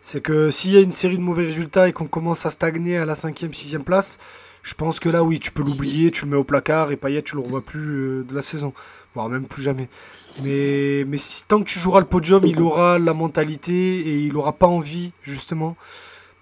[0.00, 2.96] C'est que s'il y a une série de mauvais résultats et qu'on commence à stagner
[2.96, 4.18] à la cinquième, sixième place,
[4.62, 7.22] je pense que là, oui, tu peux l'oublier, tu le mets au placard et Payet,
[7.22, 8.72] tu le revois plus euh, de la saison,
[9.14, 9.88] voire même plus jamais.
[10.42, 11.18] Mais, mais
[11.48, 15.12] tant que tu joueras le podium, il aura la mentalité et il aura pas envie,
[15.22, 15.76] justement,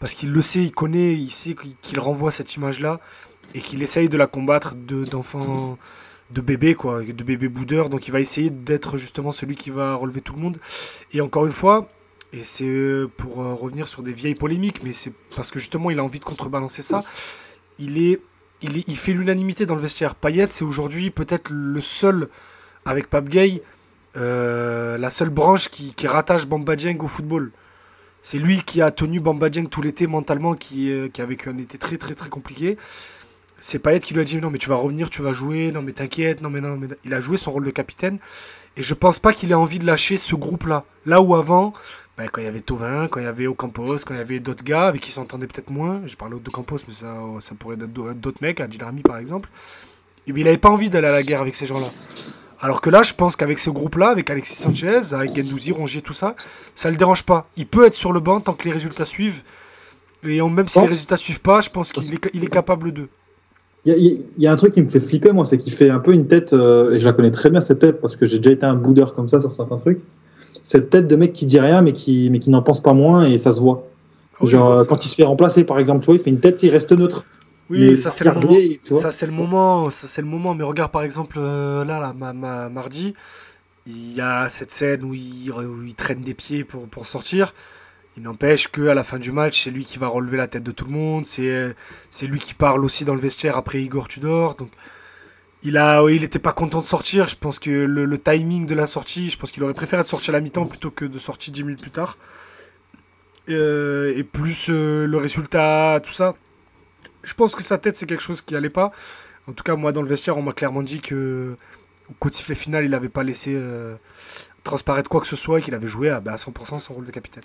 [0.01, 3.01] parce qu'il le sait, il connaît, il sait qu'il renvoie cette image-là
[3.55, 5.79] et qu'il essaye de la combattre d'enfants,
[6.31, 7.89] de, bébé, quoi, de bébé boudeur.
[7.89, 10.59] Donc il va essayer d'être justement celui qui va relever tout le monde.
[11.13, 11.89] Et encore une fois,
[12.33, 16.01] et c'est pour euh, revenir sur des vieilles polémiques, mais c'est parce que justement il
[16.01, 17.05] a envie de contrebalancer ça.
[17.79, 18.21] Il est,
[18.61, 20.17] il, est, il fait l'unanimité dans le vestiaire.
[20.17, 22.29] Payet, c'est aujourd'hui peut-être le seul
[22.85, 23.63] avec Pape Gay
[24.16, 27.50] euh, la seule branche qui, rattache Bamba Dieng au football.
[28.22, 31.48] C'est lui qui a tenu Bamba Dieng tout l'été mentalement, qui, euh, qui a vécu
[31.48, 32.77] un été très très très compliqué.
[33.59, 35.83] C'est Payet qui lui a dit non mais tu vas revenir, tu vas jouer, non
[35.83, 38.18] mais t'inquiète, non mais non mais il a joué son rôle de capitaine
[38.77, 40.85] et je pense pas qu'il ait envie de lâcher ce groupe là.
[41.07, 41.72] Là où avant,
[42.18, 44.40] ben, quand il y avait Tovin, quand il y avait Ocampos, quand il y avait
[44.40, 47.87] d'autres gars avec qui s'entendaient peut-être moins, j'ai parlé d'Ocampos mais ça, ça pourrait être
[47.87, 49.48] d'autres mecs, Adil Rami par exemple,
[50.27, 51.88] et il avait pas envie d'aller à la guerre avec ces gens là.
[52.61, 56.12] Alors que là, je pense qu'avec ce groupe-là, avec Alexis Sanchez, avec Gendouzi, Rongier, tout
[56.12, 56.35] ça,
[56.75, 57.47] ça le dérange pas.
[57.57, 59.43] Il peut être sur le banc tant que les résultats suivent.
[60.23, 63.09] Et même si les résultats suivent pas, je pense qu'il est, il est capable de.
[63.85, 63.99] Il y, a-
[64.38, 66.14] il y a un truc qui me fait flipper, moi, c'est qu'il fait un peu
[66.14, 68.51] une tête, euh, et je la connais très bien cette tête parce que j'ai déjà
[68.53, 70.01] été un boudeur comme ça sur certains trucs.
[70.62, 73.27] Cette tête de mec qui dit rien mais qui, mais qui n'en pense pas moins
[73.27, 73.87] et ça se voit.
[74.40, 76.40] Oui, Genre euh, quand il se fait remplacer par exemple, tu vois, il fait une
[76.40, 77.27] tête, il reste neutre.
[77.70, 78.62] Oui, Mais ça c'est le moment.
[78.90, 79.90] Ça c'est le moment.
[79.90, 80.55] Ça c'est le moment.
[80.55, 83.14] Mais regarde par exemple euh, là, là ma, ma- mardi,
[83.87, 87.55] il y a cette scène où il, où il traîne des pieds pour, pour sortir.
[88.16, 90.64] Il n'empêche que à la fin du match, c'est lui qui va relever la tête
[90.64, 91.27] de tout le monde.
[91.27, 91.74] C'est
[92.11, 94.57] c'est lui qui parle aussi dans le vestiaire après Igor Tudor.
[94.57, 94.70] Donc
[95.62, 97.29] il a, il était pas content de sortir.
[97.29, 100.09] Je pense que le, le timing de la sortie, je pense qu'il aurait préféré être
[100.09, 102.18] sorti à la mi-temps plutôt que de sortir 10 minutes plus tard.
[103.50, 106.35] Euh, et plus euh, le résultat, tout ça.
[107.25, 108.93] Je pense que sa tête, c'est quelque chose qui allait pas.
[109.49, 111.57] En tout cas, moi, dans le vestiaire, on m'a clairement dit que
[112.11, 113.97] au coup de sifflet final, il n'avait pas laissé euh,
[114.63, 117.07] transparaître quoi que ce soit et qu'il avait joué à, bah, à 100% son rôle
[117.07, 117.45] de capitaine.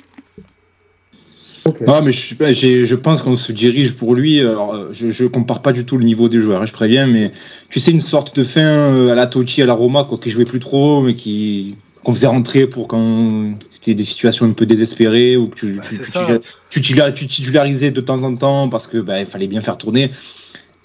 [1.86, 4.40] Non, mais je, pense qu'on se dirige pour lui.
[4.40, 7.06] Alors, euh, je, je compare pas du tout le niveau des joueurs, hein, je préviens,
[7.06, 7.32] mais
[7.70, 10.30] tu sais, une sorte de fin euh, à la Totti, à la Roma, quoi, qui
[10.32, 14.66] jouait plus trop, mais qui qu'on faisait rentrer pour quand c'était des situations un peu
[14.66, 15.84] désespérées ou que tu, Bah,
[16.70, 20.12] tu, tu, titularisais de temps en temps parce que bah, il fallait bien faire tourner.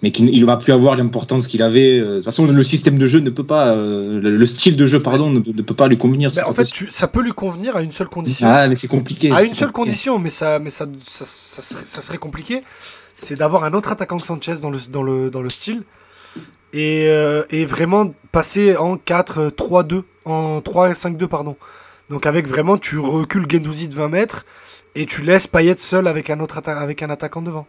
[0.02, 1.98] Mais qu'il il va plus avoir l'importance qu'il avait.
[1.98, 4.76] Euh, De toute façon, le système de jeu ne peut pas, euh, le, le style
[4.76, 6.30] de jeu, pardon, ne, ne peut pas lui convenir.
[6.34, 8.46] Bah, en fait, tu- ça peut lui convenir à une seule condition.
[8.50, 9.30] ah, mais c'est compliqué.
[9.30, 12.62] à une seule condition, mais ça, mais ça, ça, ça serait, ça serait compliqué,
[13.14, 15.84] c'est d'avoir un autre attaquant que Sanchez dans le, dans le, dans le style
[16.74, 21.56] et, euh, et vraiment passer en 4-3-2, en 3-5-2, pardon.
[22.10, 24.44] Donc avec vraiment, tu recules Gendouzi de 20 mètres
[24.94, 27.66] et tu laisses Payet seul avec un, autre avec un attaquant devant.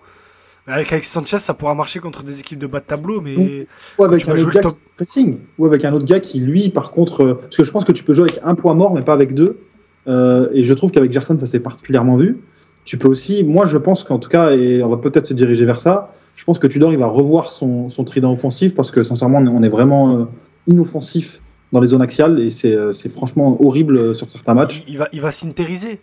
[0.68, 3.68] Avec Alexis Sanchez, ça pourra marcher contre des équipes de bas de tableau, mais
[4.00, 4.74] Ou avec tu un autre gars le top.
[4.74, 5.38] qui pressing.
[5.60, 7.22] Ou avec un autre gars qui, lui, par contre.
[7.24, 9.14] euh, parce que je pense que tu peux jouer avec un poids mort, mais pas
[9.14, 9.60] avec deux.
[10.08, 12.40] Euh, et je trouve qu'avec Gerson, ça s'est particulièrement vu.
[12.84, 13.44] Tu peux aussi.
[13.44, 16.44] Moi, je pense qu'en tout cas, et on va peut-être se diriger vers ça, je
[16.44, 19.70] pense que Tudor, il va revoir son, son trident offensif parce que, sincèrement, on est-
[19.70, 20.26] vraiment euh,
[20.68, 24.84] inoffensif dans les zones axiales et c'est euh, franchement horrible euh, sur certains matchs.
[24.88, 26.00] il, il va, il va s'intériser.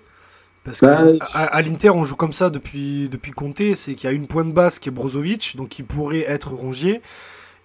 [0.64, 4.08] Parce que Bah, à, à l'Inter, on joue comme ça depuis, depuis Conte, c'est qu'il
[4.08, 7.02] y a une pointe basse qui est Brozovic, donc qui pourrait être Rongier,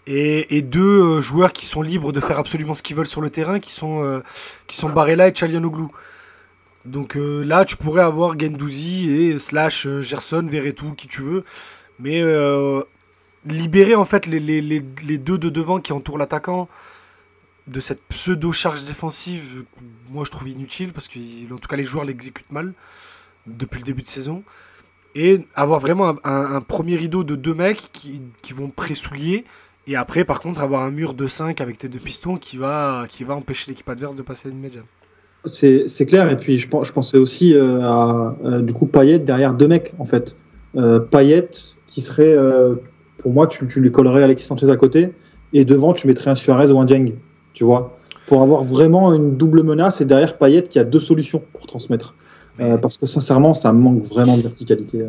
[0.07, 3.21] et, et deux euh, joueurs qui sont libres de faire absolument ce qu'ils veulent sur
[3.21, 4.21] le terrain, qui sont, euh,
[4.65, 5.91] qui sont Barella et Chalianoglou.
[6.85, 11.43] Donc euh, là, tu pourrais avoir Gendouzi et slash Gerson, Verretou, qui tu veux,
[11.99, 12.81] mais euh,
[13.45, 16.67] libérer en fait les, les, les, deux de devant qui entourent l'attaquant
[17.67, 19.65] de cette pseudo-charge défensive,
[20.09, 21.19] moi je trouve inutile parce que
[21.53, 22.73] en tout cas les joueurs l'exécutent mal
[23.45, 24.43] depuis le début de saison.
[25.15, 29.45] Et avoir vraiment un, premier rideau de deux mecs qui, qui vont pressouiller.
[29.87, 33.05] Et après, par contre, avoir un mur de 5 avec tes deux pistons qui va,
[33.09, 34.85] qui va empêcher l'équipe adverse de passer une médiane.
[35.49, 36.29] C'est clair.
[36.29, 39.93] Et puis, je, je pensais aussi euh, à, euh, du coup, Payet derrière deux mecs,
[39.97, 40.35] en fait.
[40.75, 41.49] Euh, Payet,
[41.87, 42.75] qui serait, euh,
[43.17, 45.09] pour moi, tu, tu lui collerais Alexis Sanchez à côté.
[45.53, 47.13] Et devant, tu mettrais un Suarez ou un Dieng,
[47.53, 47.97] tu vois.
[48.27, 50.01] Pour avoir vraiment une double menace.
[50.01, 52.15] Et derrière Payet, qui a deux solutions pour transmettre.
[52.59, 55.01] Mais Euh, parce que sincèrement, ça manque vraiment de verticalité.
[55.01, 55.07] euh.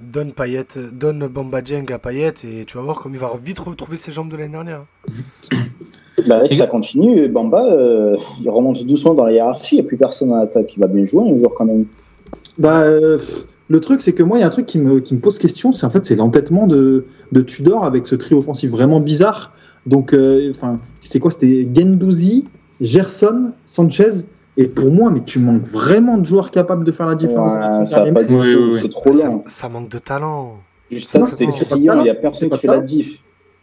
[0.00, 3.58] donne Payet, donne Bamba Dieng à Payet et tu vas voir comme il va vite
[3.58, 4.84] retrouver ses jambes de l'année dernière.
[6.28, 9.76] Bah, ouais, si ça continue, Bamba, euh, il remonte doucement dans la hiérarchie.
[9.76, 11.86] Il n'y a plus personne à l'attaque qui va bien jouer un jour quand même.
[12.58, 13.18] Bah, euh,
[13.72, 15.38] le truc, c'est que moi, il y a un truc qui me, qui me pose
[15.38, 19.52] question, c'est en fait, c'est l'entêtement de, de Tudor avec ce trio offensif vraiment bizarre.
[19.86, 21.30] Donc, euh, enfin, c'était quoi?
[21.30, 22.44] C'était Gendouzi,
[22.82, 24.26] Gerson, Sanchez.
[24.58, 27.52] Et pour moi, mais tu manques vraiment de joueurs capables de faire la différence.
[27.52, 28.78] Ouais, ça pas Oui, oui, oui.
[28.82, 29.44] c'est trop Ça, lent.
[29.46, 30.58] ça manque de talent.
[30.90, 33.22] Juste c'était criant, il n'y a personne qui fait la diff.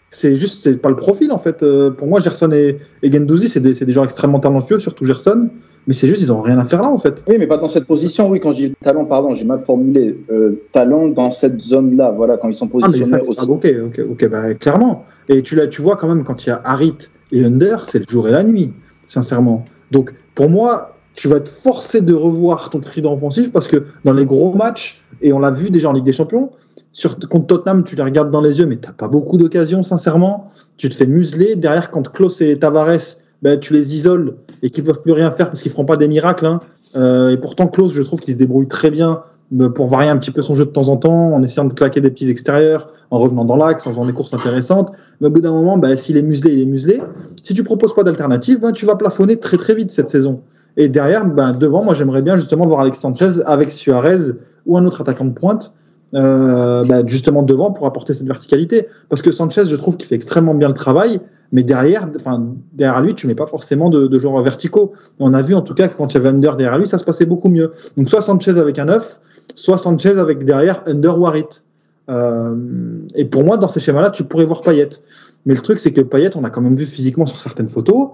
[0.10, 1.62] C'est juste, c'est pas le profil en fait.
[1.62, 5.06] Euh, pour moi, Gerson et, et Gendouzi, c'est des, c'est des joueurs extrêmement talentueux, surtout
[5.06, 5.50] Gerson.
[5.88, 7.24] Mais c'est juste, ils ont rien à faire là en fait.
[7.28, 8.30] Oui, mais pas dans cette position.
[8.30, 10.20] Oui, quand j'ai talent, pardon, j'ai mal formulé.
[10.32, 13.48] Euh, talent dans cette zone-là, voilà, quand ils sont Ah, mais positionnés ça, aussi.
[13.48, 15.06] pas- ok, ok, ok, bah, clairement.
[15.30, 16.98] Et tu, l'as- tu vois quand même, quand il y a Harit
[17.32, 18.72] et Under, c'est le jour et la nuit,
[19.08, 19.66] sincèrement.
[19.92, 24.14] Donc, pour moi, tu vas être forcé de revoir ton trident offensif parce que dans
[24.14, 26.52] les gros matchs, et on l'a vu déjà en Ligue des Champions,
[26.92, 30.50] sur, contre Tottenham, tu les regardes dans les yeux, mais t'as pas beaucoup d'occasions, sincèrement.
[30.78, 31.56] Tu te fais museler.
[31.56, 32.98] Derrière, quand Klaus et Tavares,
[33.42, 36.08] ben, tu les isoles et qu'ils peuvent plus rien faire parce qu'ils feront pas des
[36.08, 36.46] miracles.
[36.46, 36.60] hein.
[36.96, 39.22] Euh, et pourtant, Klaus, je trouve qu'il se débrouille très bien
[39.60, 41.74] euh, pour varier un petit peu son jeu de temps en temps, en essayant de
[41.74, 44.92] claquer des petits extérieurs, en revenant dans l'axe, en faisant des courses intéressantes.
[45.22, 47.02] Mais au bout d'un moment, ben, s'il est muselé, il est muselé.
[47.44, 50.42] Si tu proposes pas d'alternative, ben, tu vas plafonner très très vite cette saison.
[50.78, 54.34] Et derrière, ben, devant, moi j'aimerais bien justement voir Alex Sanchez avec Suarez
[54.66, 55.74] ou un autre attaquant de pointe,
[56.16, 58.88] euh, ben, justement devant pour apporter cette verticalité.
[59.10, 63.02] Parce que Sanchez, je trouve qu'il fait extrêmement bien le travail, mais derrière, enfin, derrière
[63.02, 64.94] lui, tu mets pas forcément de, de joueurs verticaux.
[65.20, 66.98] On a vu en tout cas que quand il y avait Under derrière lui, ça
[66.98, 67.72] se passait beaucoup mieux.
[67.98, 69.22] Donc soit Sanchez avec un 9,
[69.56, 71.64] soit Sanchez avec derrière Under ou Harit.
[72.10, 72.56] Euh,
[73.14, 74.90] et pour moi, dans ces schémas-là, tu pourrais voir Payet.
[75.46, 78.10] Mais le truc, c'est que Payet, on a quand même vu physiquement sur certaines photos.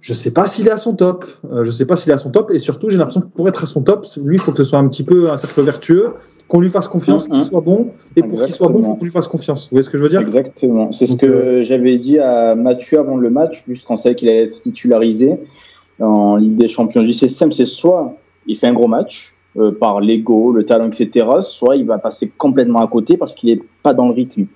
[0.00, 1.26] Je sais pas s'il est à son top.
[1.52, 2.50] Euh, je sais pas s'il est à son top.
[2.52, 4.64] Et surtout, j'ai l'impression que pour être à son top, lui, il faut que ce
[4.64, 6.14] soit un petit peu un cercle vertueux,
[6.48, 7.44] qu'on lui fasse confiance, qu'il Mhm.
[7.44, 7.90] soit bon.
[8.16, 9.64] Et pour qu'il soit bon, il faut qu'on lui fasse confiance.
[9.64, 10.20] Vous voyez ce que je veux dire?
[10.22, 10.90] Exactement.
[10.90, 14.60] C'est ce que j'avais dit à Mathieu avant le match, puisqu'on savait qu'il allait être
[14.62, 15.36] titularisé
[16.00, 17.02] en Ligue des Champions.
[17.02, 18.14] JCSM, c'est soit
[18.46, 22.32] il fait un gros match euh, par l'ego, le talent, etc., soit il va passer
[22.38, 24.46] complètement à côté parce qu'il n'est pas dans le rythme.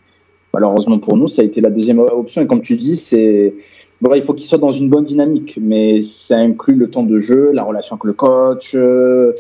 [0.54, 2.40] Malheureusement pour nous, ça a été la deuxième option.
[2.40, 3.54] Et comme tu dis, c'est
[4.00, 7.18] voilà, il faut qu'il soit dans une bonne dynamique, mais ça inclut le temps de
[7.18, 9.32] jeu, la relation avec le coach, euh,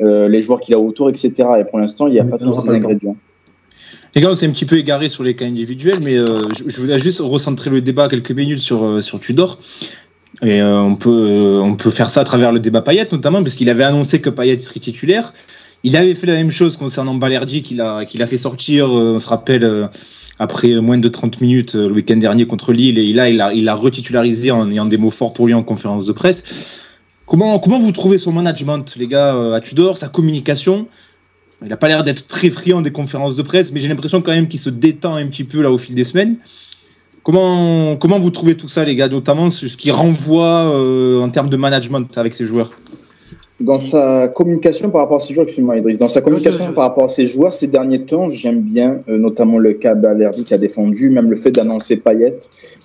[0.00, 1.32] euh, les joueurs qu'il a autour, etc.
[1.60, 3.16] Et pour l'instant, il n'y a Mais pas tous ces ingrédients.
[4.14, 6.68] Les gars, on s'est un petit peu égaré sur les cas individuels, mais euh, je,
[6.68, 9.58] je voulais juste recentrer le débat quelques minutes sur, sur Tudor.
[10.42, 13.42] Et euh, on, peut, euh, on peut faire ça à travers le débat Payet, notamment,
[13.42, 15.34] parce qu'il avait annoncé que Payet serait titulaire.
[15.82, 19.18] Il avait fait la même chose concernant Balerdi, qu'il a, qu'il a fait sortir, on
[19.18, 19.88] se rappelle,
[20.38, 22.98] après moins de 30 minutes euh, le week-end dernier contre Lille.
[22.98, 23.18] Et il
[23.68, 26.78] a, retitularisé en ayant des mots forts pour lui en conférence de presse.
[27.26, 30.88] Comment, vous trouvez son management, les gars, euh, à Tudor, sa communication?
[31.60, 34.30] Il n'a pas l'air d'être très friand des conférences de presse, mais j'ai l'impression quand
[34.30, 36.36] même qu'il se détend un petit peu là au fil des semaines.
[37.24, 41.50] Comment, vous trouvez tout ça, les gars, notamment ce ce qui renvoie euh, en termes
[41.50, 42.70] de management avec ses joueurs?
[43.60, 47.04] Dans sa communication par rapport à ses joueurs, excuse-moi Idriss, dans sa communication par rapport
[47.04, 50.58] à ses joueurs ces derniers temps, j'aime bien euh, notamment le cas Balerdi qui a
[50.58, 52.38] défendu, même le fait d'annoncer Payet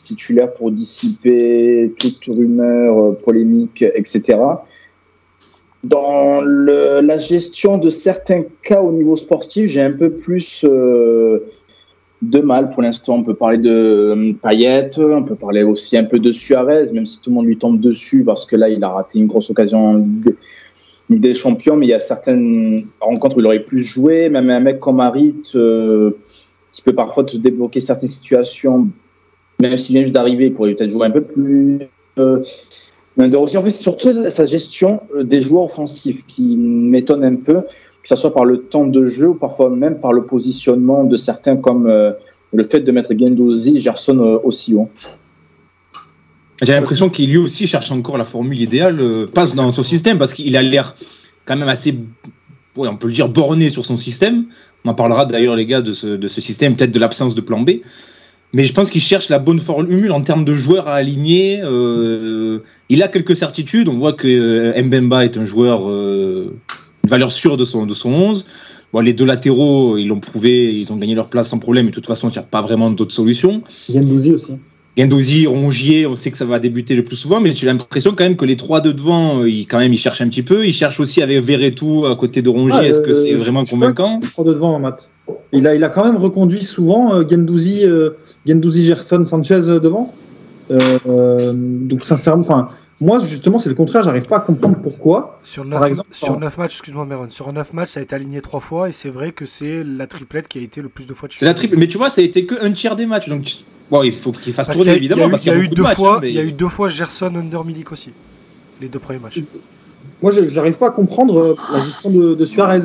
[0.03, 4.39] titulaire pour dissiper toute rumeur, euh, polémique, etc.
[5.83, 11.39] Dans le- la gestion de certains cas au niveau sportif, j'ai un peu plus euh,
[12.23, 13.17] de mal pour l'instant.
[13.17, 17.19] On peut parler de Payet, on peut parler aussi un peu de Suarez, même si
[17.21, 19.85] tout le monde lui tombe dessus parce que là, il a raté une grosse occasion
[19.89, 20.35] en Ligue des-
[21.19, 24.59] Des champions, mais il y a certaines rencontres où il aurait plus joué, même un
[24.59, 26.11] mec comme Harit, euh,
[26.71, 28.87] qui peut parfois te débloquer certaines situations,
[29.61, 31.79] même s'il vient juste d'arriver, il pourrait peut-être jouer un peu plus.
[32.17, 32.43] Euh,
[33.17, 37.61] aussi, en fait, c'est surtout sa gestion euh, des joueurs offensifs qui m'étonne un peu,
[37.61, 41.15] que ce soit par le temps de jeu ou parfois même par le positionnement de
[41.15, 42.11] certains, comme euh,
[42.53, 44.89] le fait de mettre Gendouzi, Gerson aussi haut.
[46.63, 50.17] J'ai l'impression qu'il lui aussi cherche encore la formule idéale, euh, passe dans son système,
[50.17, 50.95] parce qu'il a l'air
[51.45, 51.97] quand même assez,
[52.75, 54.45] on peut le dire, borné sur son système.
[54.85, 57.71] On en parlera d'ailleurs, les gars, de ce, système, peut-être de l'absence de plan B.
[58.53, 61.59] Mais je pense qu'il cherche la bonne formule en termes de joueurs à aligner.
[61.63, 63.87] Euh, il a quelques certitudes.
[63.87, 66.53] On voit que euh, Mbemba est un joueur, euh,
[67.03, 68.45] une valeur sûre de son, de son 11.
[68.91, 71.87] Bon, les deux latéraux, ils l'ont prouvé, ils ont gagné leur place sans problème.
[71.87, 73.63] Et de toute façon, il n'y a pas vraiment d'autres solutions.
[73.91, 74.53] Gendouzi aussi.
[74.95, 78.23] Gendouzi, Rongier, on sait que ça va débuter le plus souvent, mais j'ai l'impression quand
[78.25, 80.67] même que les trois de devant, euh, ils, quand même, ils cherchent un petit peu.
[80.67, 82.77] Ils cherchent aussi avec Verretou à côté de Rongier.
[82.79, 85.09] Ah, Est-ce que euh, c'est vraiment convaincant prend de devant, Matt.
[85.51, 88.11] Il a, il a quand même reconduit souvent euh, Gendouzi, euh,
[88.45, 90.13] Gendouzi, Gerson, Sanchez devant.
[90.71, 90.77] Euh,
[91.07, 92.67] euh, donc sincèrement, enfin,
[93.01, 94.03] moi justement c'est le contraire.
[94.03, 95.39] J'arrive pas à comprendre pourquoi.
[95.43, 98.03] Sur Par 9, exemple, sur en- neuf matchs, excuse-moi Meron, sur 9 matchs, ça a
[98.03, 100.87] été aligné 3 fois et c'est vrai que c'est la triplette qui a été le
[100.89, 101.75] plus de fois C'est la triple.
[101.77, 103.27] Mais tu vois, ça a été que un tiers des matchs.
[103.27, 103.55] Donc, tu-
[103.91, 105.37] bon, il faut qu'il fasse Parce tourner, il y a évidemment.
[105.37, 107.63] il y a eu deux fois, hein, il y a eu deux fois Gerson under
[107.63, 108.11] Milik aussi.
[108.81, 109.39] Les deux premiers matchs.
[110.21, 112.79] Moi je- j'arrive pas à comprendre euh, la gestion de, de Suarez.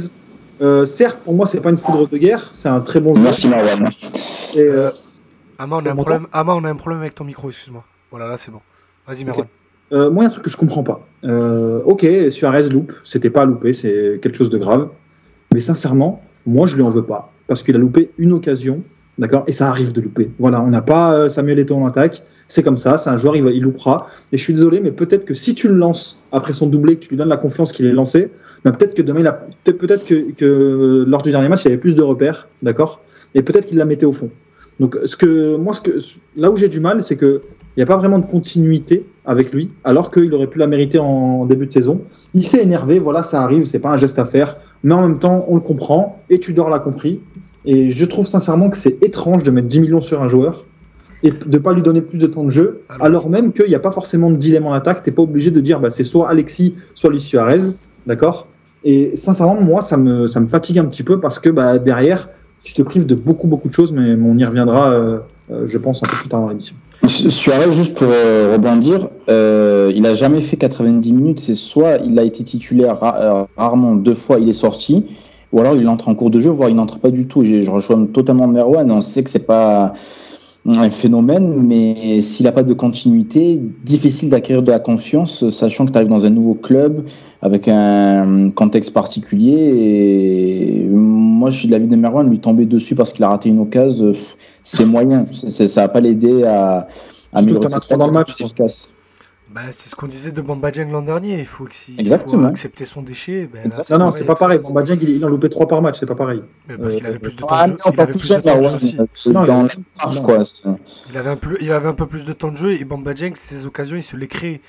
[0.61, 3.25] Euh, certes, pour moi c'est pas une foudre de guerre, c'est un très bon joueur.
[3.25, 3.91] Merci Marwan.
[4.55, 4.91] Et, euh,
[5.59, 7.85] Ama, on a un problème, Ama, on a un problème avec ton micro, excuse-moi.
[8.11, 8.61] Voilà, là c'est bon.
[9.07, 9.45] Vas-y Meron.
[9.91, 11.07] Euh, moi, il y a un truc que je comprends pas.
[11.25, 14.91] Euh, ok, Suarez loupe, c'était pas à louper, c'est quelque chose de grave.
[15.55, 17.33] Mais sincèrement, moi, je lui en veux pas.
[17.47, 18.83] Parce qu'il a loupé une occasion,
[19.19, 19.45] d'accord?
[19.47, 20.31] Et ça arrive de louper.
[20.39, 22.23] Voilà, on n'a pas euh, Samuel Eto'o en attaque.
[22.49, 24.07] C'est comme ça, c'est un joueur, il, loupera.
[24.33, 27.01] Et je suis désolé, mais peut-être que si tu le lances après son doublé, que
[27.01, 28.31] tu lui donnes la confiance qu'il est lancé,
[28.65, 32.49] bah, peut-être que demain, peut-être que, lors du dernier match, il avait plus de repères,
[32.63, 33.01] d'accord?
[33.35, 34.31] Et peut-être qu'il la mettait au fond.
[34.81, 35.75] Donc, ce que, moi,
[36.37, 37.43] là où j'ai du mal, c'est que
[37.79, 40.99] il n'y a pas vraiment de continuité avec lui, alors qu'il aurait pu la mériter
[40.99, 42.01] en début de saison.
[42.35, 45.21] Il s'est énervé, voilà, ça arrive, c'est pas un geste à faire, mais en même
[45.21, 47.21] temps, on le comprend, et Tudor l'a compris.
[47.65, 50.65] Et je trouve sincèrement que c'est étrange de mettre 10 millions sur un joueur
[51.23, 53.67] et de ne pas lui donner plus de temps de jeu, Alors- alors, même qu'il
[53.67, 55.91] n'y a pas forcément de dilemme en attaque, tu n'es pas obligé de dire bah,
[55.91, 57.73] c'est soit Alexis, soit Luis Suarez,
[58.07, 58.47] d'accord?
[58.85, 62.29] Et sincèrement, moi, ça me, ça me fatigue un petit peu parce que bah, derrière,
[62.63, 65.19] tu te prives de beaucoup, beaucoup de choses, mais on y reviendra, euh,
[65.51, 66.77] euh, je pense, un peu plus tard dans l'émission.
[67.05, 71.41] Su- Suarez, juste pour euh, rebondir, euh, il a jamais fait 90 minutes.
[71.41, 75.05] C'est soit il a été titulaire ra- rarement deux fois, il est sorti,
[75.53, 77.45] ou alors il entre en cours de jeu, voire il n'entre pas du tout.
[77.45, 78.91] Je, je rejoins totalement Merwan.
[78.91, 79.93] On sait que c'est pas
[80.67, 85.93] un phénomène, mais s'il n'a pas de continuité, difficile d'acquérir de la confiance, sachant que
[85.93, 87.05] tu arrives dans un nouveau club
[87.41, 89.55] avec un contexte particulier.
[89.55, 93.49] Et moi, je suis de l'avis de Merwan, lui tomber dessus parce qu'il a raté
[93.49, 94.13] une occasion,
[94.63, 95.27] c'est moyen.
[95.33, 96.89] Ça va pas l'aider à,
[97.33, 98.35] à améliorer ses dans le match.
[99.67, 101.41] Bah, c'est ce qu'on disait de Bamba Dieng l'an dernier.
[101.41, 102.47] Il faut, que si- il faut Exactement.
[102.47, 103.49] accepter son déchet.
[103.53, 103.85] Ben, là.
[103.99, 104.61] Non, non, c'est pas pareil.
[104.61, 106.43] Bamba Dieng, il, il en loupait 3 par match, c'est pas pareil.
[106.69, 107.83] Mais parce qu'il Euh, avait plus de temps Ah, de mais jeu.
[107.85, 108.97] en Il avait que plus de jeune, temps de jeu Merwan, aussi.
[109.15, 109.63] c'est Non, il dans a- la
[110.05, 110.23] marche, non.
[110.23, 110.45] quoi.
[110.45, 110.69] c'est-
[111.11, 113.15] Il avait un peu, il avait un peu plus de temps de jeu et Bamba
[113.15, 114.61] Dieng, ses occasions, il se les crée.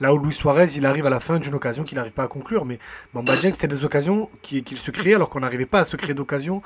[0.00, 2.28] Là où Luis Suarez, il arrive à la fin d'une occasion qu'il n'arrive pas à
[2.28, 2.64] conclure.
[2.64, 2.78] Mais
[3.12, 5.96] Bamba Dieng, c'était des occasions qui- qu'il se créait alors qu'on n'arrivait pas à se
[5.96, 6.62] créer d'occasions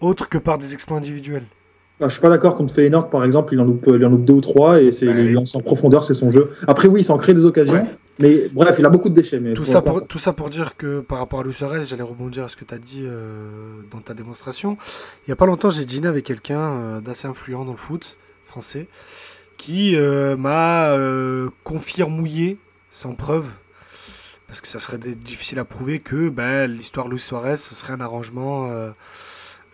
[0.00, 1.46] autres que par des exploits individuels.
[2.00, 4.24] Ah, je suis pas d'accord contre Feyenoord, par exemple, il en loupe, il en loupe
[4.24, 6.50] deux ou trois et c'est Bah, il lance en profondeur, c'est son jeu.
[6.66, 7.82] Après, oui, il s'en crée des occasions,
[8.20, 9.40] mais bref, il a beaucoup de déchets.
[9.40, 12.02] Mais Tout ça, pour, tout ça pour dire que par rapport à Luis Suarez, j'allais
[12.02, 13.48] rebondir à ce que tu as dit euh,
[13.90, 14.76] dans ta démonstration.
[15.26, 18.16] Il n'y a pas longtemps, j'ai dîné avec quelqu'un euh, d'assez influent dans le foot
[18.44, 18.86] français
[19.58, 22.58] qui euh, m'a euh, confié mouillé,
[22.90, 23.50] sans preuve,
[24.46, 28.00] parce que ça serait difficile à prouver que ben, l'histoire Luis Suarez, ce serait un
[28.00, 28.90] arrangement, euh,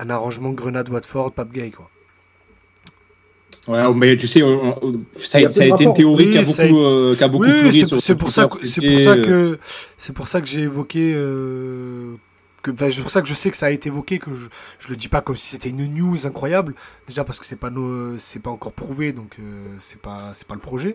[0.01, 1.71] un arrangement Grenade-Watford, Pape Gay.
[1.71, 1.89] Quoi.
[3.67, 6.47] Ouais, mais tu sais, on- on- ça, a ça été une théorie qui a Oui,
[6.47, 8.81] ça a beaucoup, été- euh, qui a beaucoup Oui, fleuri c'est pour ça que c'est
[8.81, 9.59] pour ça euh, que
[9.97, 12.15] c'est pour ça que j'ai évoqué euh,
[12.63, 14.49] que enfin, c'est pour ça que je sais que ça a été évoqué que je,
[14.79, 16.75] je le dis pas comme si c'était une news incroyable
[17.09, 17.71] déjà parce que c'est pas
[18.19, 20.95] c'est pas encore prouvé donc euh, c'est pas c'est pas le projet.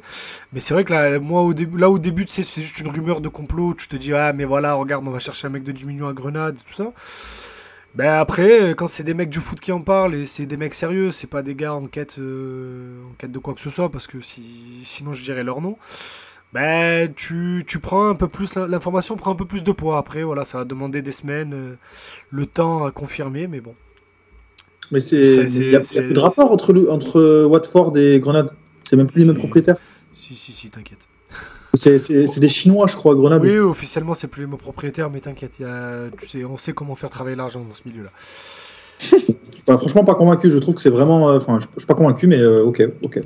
[0.54, 2.80] Mais c'est vrai que là moi au début là au début tu sais, c'est juste
[2.80, 5.52] une rumeur de complot tu te dis ah mais voilà regarde on va chercher un
[5.52, 6.92] mec de 10 millions à Grenade et tout ça
[7.96, 10.74] ben après, quand c'est des mecs du foot qui en parlent et c'est des mecs
[10.76, 13.90] sérieux, c'est pas des gars en quête, euh, en quête de quoi que ce soit,
[13.90, 14.44] parce que si,
[14.84, 15.78] sinon je dirais leur nom.
[16.54, 19.98] Ben tu, tu prends un peu plus l'information prend un peu plus de poids.
[19.98, 21.76] Après voilà, ça va demander des semaines, euh,
[22.32, 23.76] le temps à confirmer, mais bon.
[24.92, 28.52] Mais C'est- il y a, plus de rapport entre, entre Watford et Grenade.
[28.90, 29.78] C'est même plus les mêmes propriétaires.
[30.14, 31.09] Si si si, t'inquiète.
[31.76, 33.44] C'est, des Chinois, je crois, Grenade.
[33.44, 35.58] Oui, officiellement c'est plus les mots propriétaires, mais t'inquiète,
[36.20, 38.10] tu sais, on sait comment faire travailler l'argent dans ce milieu-là.
[39.00, 40.50] Je suis pas- franchement, pas convaincu.
[40.50, 41.30] Je trouve que c'est vraiment.
[41.30, 43.20] euh, Enfin, je, je suis pas convaincu, mais euh, ok, ok.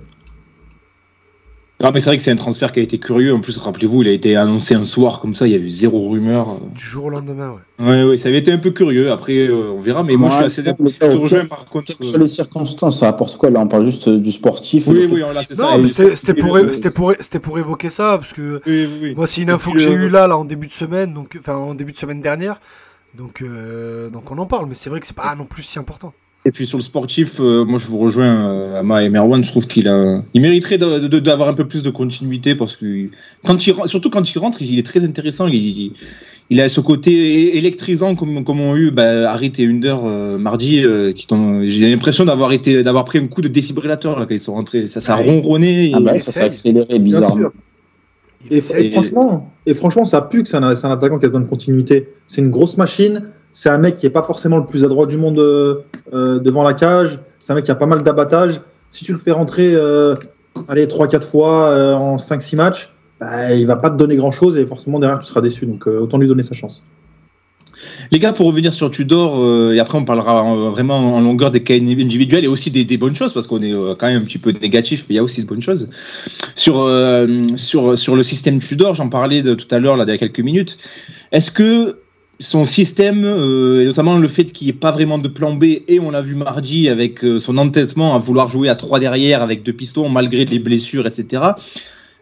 [1.83, 3.33] Non, mais c'est vrai que c'est un transfert qui a été curieux.
[3.33, 5.69] En plus, rappelez-vous, il a été annoncé un soir comme ça, il y a eu
[5.69, 6.61] zéro rumeur.
[6.73, 7.85] Du jour au lendemain, ouais.
[7.85, 9.11] Ouais, ouais, ça avait été un peu curieux.
[9.11, 10.01] Après, euh, on verra.
[10.01, 10.87] Mais moi, je suis assez d'accord.
[10.87, 11.97] Je te rejoins par contre.
[11.97, 14.87] Que soient les circonstances, ça apporte quoi Là, on parle juste euh, du sportif.
[14.87, 15.71] Oui, oui, fait- voilà, c'est ça.
[15.85, 19.13] C'était c'était pour, évoquer ça, parce que Oui, oui, oui.
[19.17, 21.35] moi, c'est une info que j'ai euh, eue là, là, en début de semaine, donc,
[21.37, 22.61] enfin, en début de semaine dernière.
[23.13, 25.77] Donc, euh, donc on en parle, mais c'est vrai que c'est pas non plus si
[25.79, 26.13] important.
[26.45, 29.49] Et puis sur le sportif, euh, moi je vous rejoins, euh, Ama et Merwan, je
[29.49, 33.07] trouve qu'il a, il mériterait d'avoir un peu plus de continuité parce que
[33.45, 35.47] quand il, surtout quand il rentre, il est très intéressant.
[35.47, 35.91] Il, il,
[36.49, 40.83] il a ce côté électrisant comme, comme ont eu bah, Harit et Under euh, mardi.
[40.83, 41.25] euh, qui
[41.67, 44.89] J'ai l'impression d'avoir été, d'avoir pris un coup de défibrillateur là quand ils sont rentrés.
[44.89, 45.25] Ça, ça a Ouais.
[45.39, 45.91] ronronné.
[45.91, 47.51] et- Ah bah, ça s'est accéléré bizarrement.
[48.51, 48.59] Et,
[48.91, 51.49] franchement, et franchement, ça pue que c'est un, c'est un attaquant qui a besoin de
[51.49, 52.09] continuité.
[52.27, 53.23] C'est une grosse machine.
[53.53, 56.63] C'est un mec qui est pas forcément le plus adroit du monde euh, euh, devant
[56.63, 57.19] la cage.
[57.37, 58.59] C'est un mec qui a pas mal d'abattage.
[58.89, 60.15] Si tu le fais rentrer, euh,
[60.67, 64.65] allez, 3-4 fois en 5-6 matchs, bah, il va pas te donner grand chose et
[64.65, 65.67] forcément derrière tu seras déçu.
[65.67, 66.85] Donc autant lui donner sa chance.
[68.11, 71.73] Les gars, pour revenir sur Tudor, et après on parlera vraiment en longueur des cas
[71.73, 75.05] individuels et aussi des, bonnes choses, parce qu'on est quand même un petit peu négatif,
[75.09, 75.89] mais il y a aussi de bonnes choses.
[76.55, 76.89] Sur,
[77.57, 80.39] sur, sur le système Tudor, j'en parlais tout à l'heure, là, il y a quelques
[80.39, 80.77] minutes.
[81.31, 82.02] Est-ce que
[82.43, 85.63] son système, euh, et notamment le fait qu'il n'y ait pas vraiment de plan B,
[85.87, 89.41] et on l'a vu mardi avec euh, son entêtement à vouloir jouer à 3 derrière
[89.41, 91.43] avec deux pistons malgré les blessures, etc.,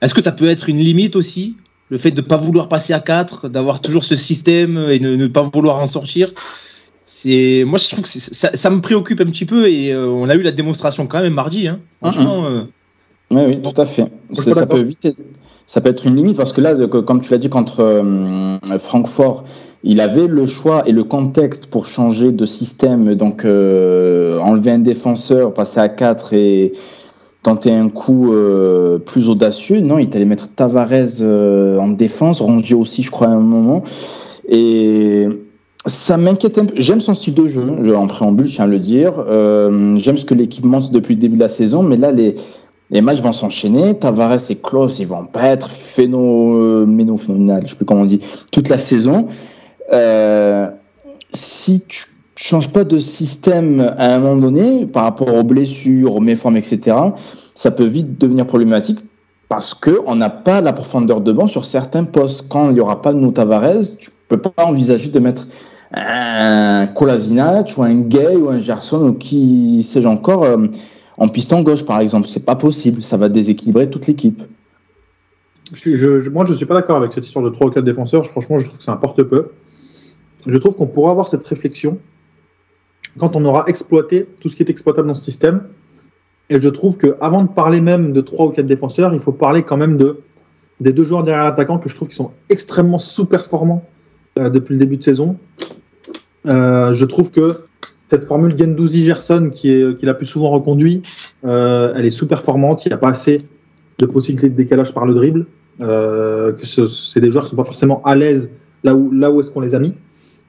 [0.02, 1.56] est-ce que ça peut être une limite aussi
[1.90, 5.16] le fait de ne pas vouloir passer à 4, d'avoir toujours ce système et ne,
[5.18, 6.32] ne pas vouloir en sortir,
[7.04, 10.30] c'est moi je trouve que ça, ça me préoccupe un petit peu et euh, on
[10.30, 11.68] a eu la démonstration quand même mardi.
[11.68, 11.80] Hein.
[12.02, 12.46] Franchement,
[13.32, 14.06] Oui, oui, tout à fait.
[14.34, 15.18] Ça peut, vite être-
[15.66, 19.44] ça peut être une limite parce que là, comme tu l'as dit contre euh, Francfort,
[19.84, 24.80] il avait le choix et le contexte pour changer de système, donc euh, enlever un
[24.80, 26.72] défenseur, passer à 4 et
[27.42, 29.82] tenter un coup euh, plus audacieux.
[29.82, 33.82] Non, il allait mettre Tavares euh, en défense, Rongier aussi, je crois, à un moment.
[34.48, 35.28] Et
[35.88, 36.76] ça m'inquiète un peu.
[36.78, 39.14] J'aime son style de jeu, je- en préambule, je tiens à le dire.
[39.98, 42.36] J'aime ce que l'équipe montre depuis le début de la saison, mais là, les,
[43.02, 43.96] matchs vont s'enchaîner.
[43.98, 48.20] Tavares et Klaus, ils vont pas être phénoménal, je sais plus comment on dit,
[48.52, 49.26] toute la saison.
[49.94, 50.70] Euh,
[51.34, 56.20] si tu changes pas de système à un moment donné, par rapport aux blessures, aux
[56.22, 56.96] méformes, etc.,
[57.54, 59.00] ça peut vite devenir problématique
[59.50, 62.46] parce que on n'a pas la profondeur de banc sur certains postes.
[62.48, 65.46] Quand il y aura pas nous Tavares, tu peux pas envisager de mettre
[65.94, 70.68] un Kolasinac ou un Gay ou un Gerson ou qui sais-je encore euh,
[71.18, 72.30] en piston gauche par exemple.
[72.30, 73.02] C'est pas possible.
[73.02, 74.42] Ça va déséquilibrer toute l'équipe.
[75.74, 78.28] Je, je- moi, je suis pas d'accord avec cette histoire de 3 ou 4 défenseurs.
[78.28, 79.52] Franchement, je trouve que c'est un porte-peu.
[80.46, 82.00] Je trouve qu'on pourra avoir cette réflexion
[83.20, 85.64] quand on aura exploité tout ce qui est exploitable dans ce système.
[86.50, 89.32] Et je trouve que avant de parler même de trois ou quatre défenseurs, il faut
[89.32, 90.20] parler quand même de
[90.80, 93.86] des deux joueurs derrière l'attaquant que je trouve qui sont extrêmement sous-performants
[94.40, 95.38] euh, depuis le début de saison.
[96.48, 97.66] Euh, je trouve que
[98.10, 101.04] cette formule Gendouzi-Gerson qui est l'a plus souvent reconduit,
[101.46, 102.86] euh, elle est sous-performante.
[102.86, 103.44] Il n'y a pas assez
[104.00, 105.46] de possibilités de décalage par le dribble.
[105.80, 108.50] C'est des joueurs qui sont pas forcément à l'aise
[108.84, 109.94] là où là où est-ce qu'on les a mis.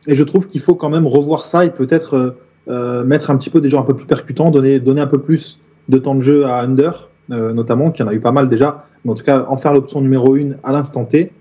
[0.07, 2.31] Et je trouve qu'il faut quand même revoir ça et peut-être euh,
[2.69, 5.61] euh, mettre un petit peu des joueurs un peu plus percutants, donner un peu plus
[5.89, 8.85] de temps de jeu à Under, euh, notamment, qui en a eu pas mal déjà,
[9.05, 11.33] mais en tout cas en faire l'option numéro une à l'instant T,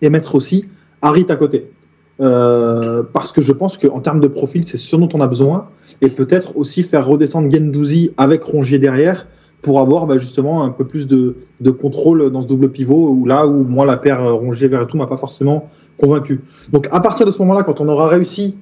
[0.00, 0.66] et mettre aussi
[1.02, 1.70] Harit à côté.
[2.18, 5.68] Parce que je pense qu'en termes de profil, c'est ce dont on a besoin,
[6.00, 9.26] et peut-être aussi faire redescendre Gendouzi avec Rongier derrière
[9.64, 13.24] pour avoir bah, justement un peu plus de, de contrôle dans ce double pivot, où
[13.24, 16.42] là où moi la paire Rongier vers tout m'a pas forcément convaincu.
[16.70, 18.56] Donc à partir de ce moment-là, quand on aura réussi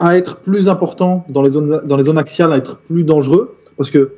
[0.00, 3.54] à être plus important dans les zones, dans les zones axiales, à être plus dangereux,
[3.76, 4.12] parce que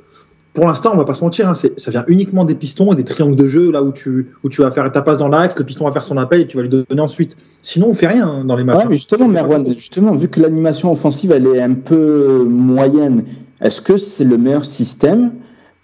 [0.55, 3.05] pour l'instant, on va pas se mentir, hein, ça vient uniquement des pistons et des
[3.05, 5.65] triangles de jeu, là où tu, où tu vas faire ta passe dans l'axe, le
[5.65, 7.37] piston va faire son appel et tu vas lui donner ensuite.
[7.61, 8.79] Sinon, on fait rien hein, dans les matchs.
[8.79, 13.25] Ouais, mais justement, Merwan, justement, vu que l'animation offensive elle est un peu moyenne,
[13.61, 15.33] est-ce que c'est le meilleur système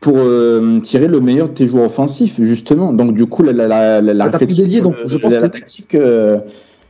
[0.02, 3.66] pour euh, tirer le meilleur de tes joueurs offensifs, justement Donc, du coup, la, la,
[3.68, 5.94] la, la, T'as plus réflexion, d'ailier, donc je pense la, la que- tactique.
[5.94, 6.40] euh,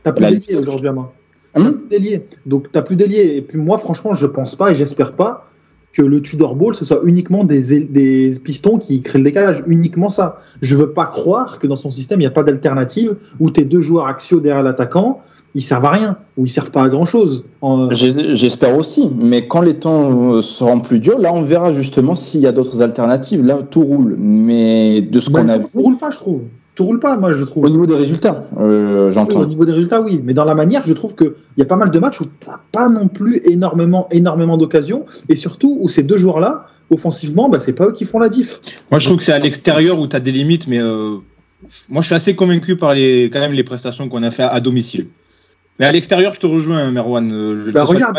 [0.03, 1.11] T'as plus d'ailier aujourd'hui, Ama.
[1.53, 2.25] T'as Hum plus d'ailier.
[2.45, 3.35] Donc t'as plus d'ailier.
[3.37, 5.49] Et puis moi, franchement, je pense pas et j'espère pas
[5.93, 10.09] que le Tudor Ball ce soit uniquement des, des pistons qui créent le décalage, uniquement
[10.09, 10.37] ça.
[10.63, 13.63] Je veux pas croire que dans son système il n'y a pas d'alternative où tes
[13.63, 15.21] deux joueurs axiaux derrière l'attaquant
[15.55, 17.43] ils servent à rien ou ils servent pas à grand chose.
[17.91, 22.15] J'es- J'espère aussi, mais quand les temps euh, seront plus durs, là on verra justement
[22.15, 23.45] s'il y a d'autres alternatives.
[23.45, 26.41] Là tout roule, mais de ce qu'on a vu, tout roule pas, je trouve.
[26.75, 27.65] Tout roule pas, moi je trouve.
[27.65, 29.41] au niveau des résultats, euh, Oui, j'entends.
[29.41, 30.19] au niveau des résultats, oui.
[30.23, 32.47] Mais dans la manière, je trouve qu'il y a pas mal de matchs où tu
[32.71, 35.05] pas non plus énormément, énormément d'occasions.
[35.29, 38.59] Et surtout où ces deux joueurs-là, offensivement, bah, c'est pas eux qui font la diff.
[38.89, 41.17] Moi, je trouve que c'est à l'extérieur où tu as des limites, mais euh,
[41.89, 44.49] moi, je suis assez convaincu par les, quand même les prestations qu'on a fait à,
[44.49, 45.05] à domicile.
[45.79, 47.31] Mais à l'extérieur, je te rejoins, Merwan.
[47.31, 48.15] Euh, Bah, regarde.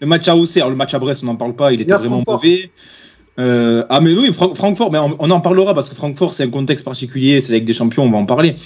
[0.00, 1.90] Le match, à, le Auxerre, le match à Brest, on n'en parle pas, il était
[1.98, 2.70] vraiment mauvais.
[3.38, 6.44] Euh, ah, mais oui, Fra- Francfort, mais on, on en parlera parce que Francfort, c'est
[6.44, 8.56] un contexte particulier, c'est avec des champions, on va en parler.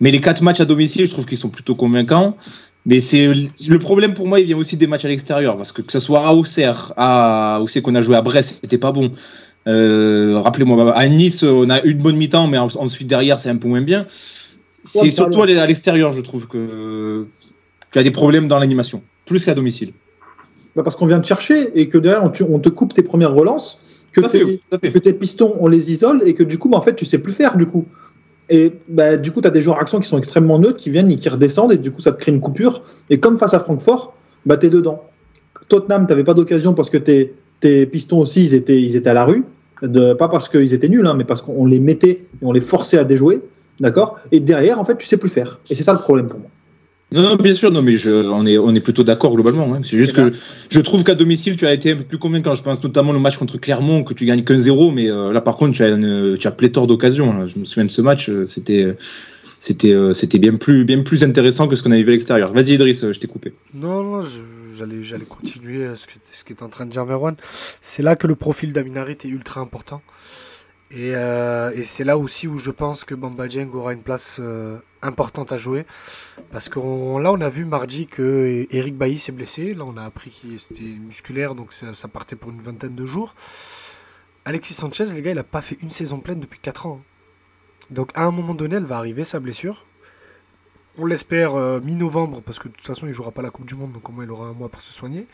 [0.00, 2.36] Mais les quatre matchs à domicile, je trouve qu'ils sont plutôt convaincants.
[2.84, 5.82] Mais c'est le problème pour moi, il vient aussi des matchs à l'extérieur, parce que
[5.82, 9.12] que ce soit à Auxerre, à Auxerre qu'on a joué à Brest, c'était pas bon.
[9.68, 13.50] Euh, Rappelez-moi, à Nice, on a eu une bonne mi-temps, mais en- ensuite derrière, c'est
[13.50, 14.06] un peu moins bien.
[14.84, 17.26] C'est surtout à l'extérieur, je trouve que
[17.92, 19.92] tu as des problèmes dans l'animation, plus qu'à domicile.
[20.74, 24.06] Bah, parce qu'on vient te chercher et que derrière, on, te coupe tes premières relances,
[24.12, 27.04] que tes, que pistons, on les isole et que du coup, bah, en fait, tu
[27.04, 27.86] sais plus faire du coup.
[28.48, 31.10] Et bah, du coup, tu as des joueurs actions qui sont extrêmement neutres, qui viennent
[31.10, 32.82] et qui redescendent, et du coup, ça te crée une coupure.
[33.10, 34.14] Et comme face à Francfort,
[34.46, 35.04] bah, tu es dedans.
[35.68, 39.14] Tottenham, tu pas d'occasion parce que tes, tes pistons aussi, ils étaient, ils étaient à
[39.14, 39.44] la rue.
[39.82, 42.60] De, pas parce qu'ils étaient nuls, hein, mais parce qu'on les mettait et on les
[42.60, 43.42] forçait à déjouer.
[43.80, 44.18] D'accord?
[44.30, 45.60] Et derrière, en fait, tu sais plus faire.
[45.70, 46.48] Et c'est ça le problème pour moi.
[47.12, 49.72] Non, non, bien sûr, non, mais je, on, est, on est plutôt d'accord globalement.
[49.74, 49.80] hein.
[49.84, 50.32] C'est juste que
[50.70, 52.54] je trouve qu'à domicile, tu as été un peu plus convaincant.
[52.54, 55.40] Je pense notamment le match contre Clermont, que tu gagnes qu'un 0, mais euh, là,
[55.40, 57.46] par contre, tu as, une, tu as pléthore d'occasions.
[57.46, 58.96] Je me souviens de ce match, euh, c'était, euh,
[59.60, 62.52] c'était, euh, c'était bien plus, bien plus intéressant que ce qu'on avait vu à l'extérieur.
[62.52, 63.52] Vas-y, Idriss, je t'ai coupé.
[63.74, 64.20] Non, non,
[64.74, 67.36] j'allais, j'allais continuer ce que ce qu'est en train de dire Verwan.
[67.80, 70.00] C'est là que le profil d'Aminarit est ultra important.
[70.94, 74.36] Et, euh, et c'est là aussi où je pense que Bamba Dieng aura une place
[74.40, 75.86] euh, importante à jouer.
[76.50, 79.72] Parce que là, on a vu mardi que Eric Bailly s'est blessé.
[79.72, 83.34] Là, on a appris qu'il c'était musculaire, donc ça, partait pour une vingtaine de jours.
[84.44, 87.00] Alexis Sanchez, les gars, il a pas fait une saison pleine depuis 4 ans.
[87.00, 87.04] hein.
[87.90, 89.86] Donc à un moment donné, elle va arriver, sa blessure.
[90.98, 93.74] On l'espère euh, mi-novembre, parce que de toute façon, il jouera pas la Coupe du
[93.74, 95.26] Monde, donc au moins il aura un mois pour se soigner.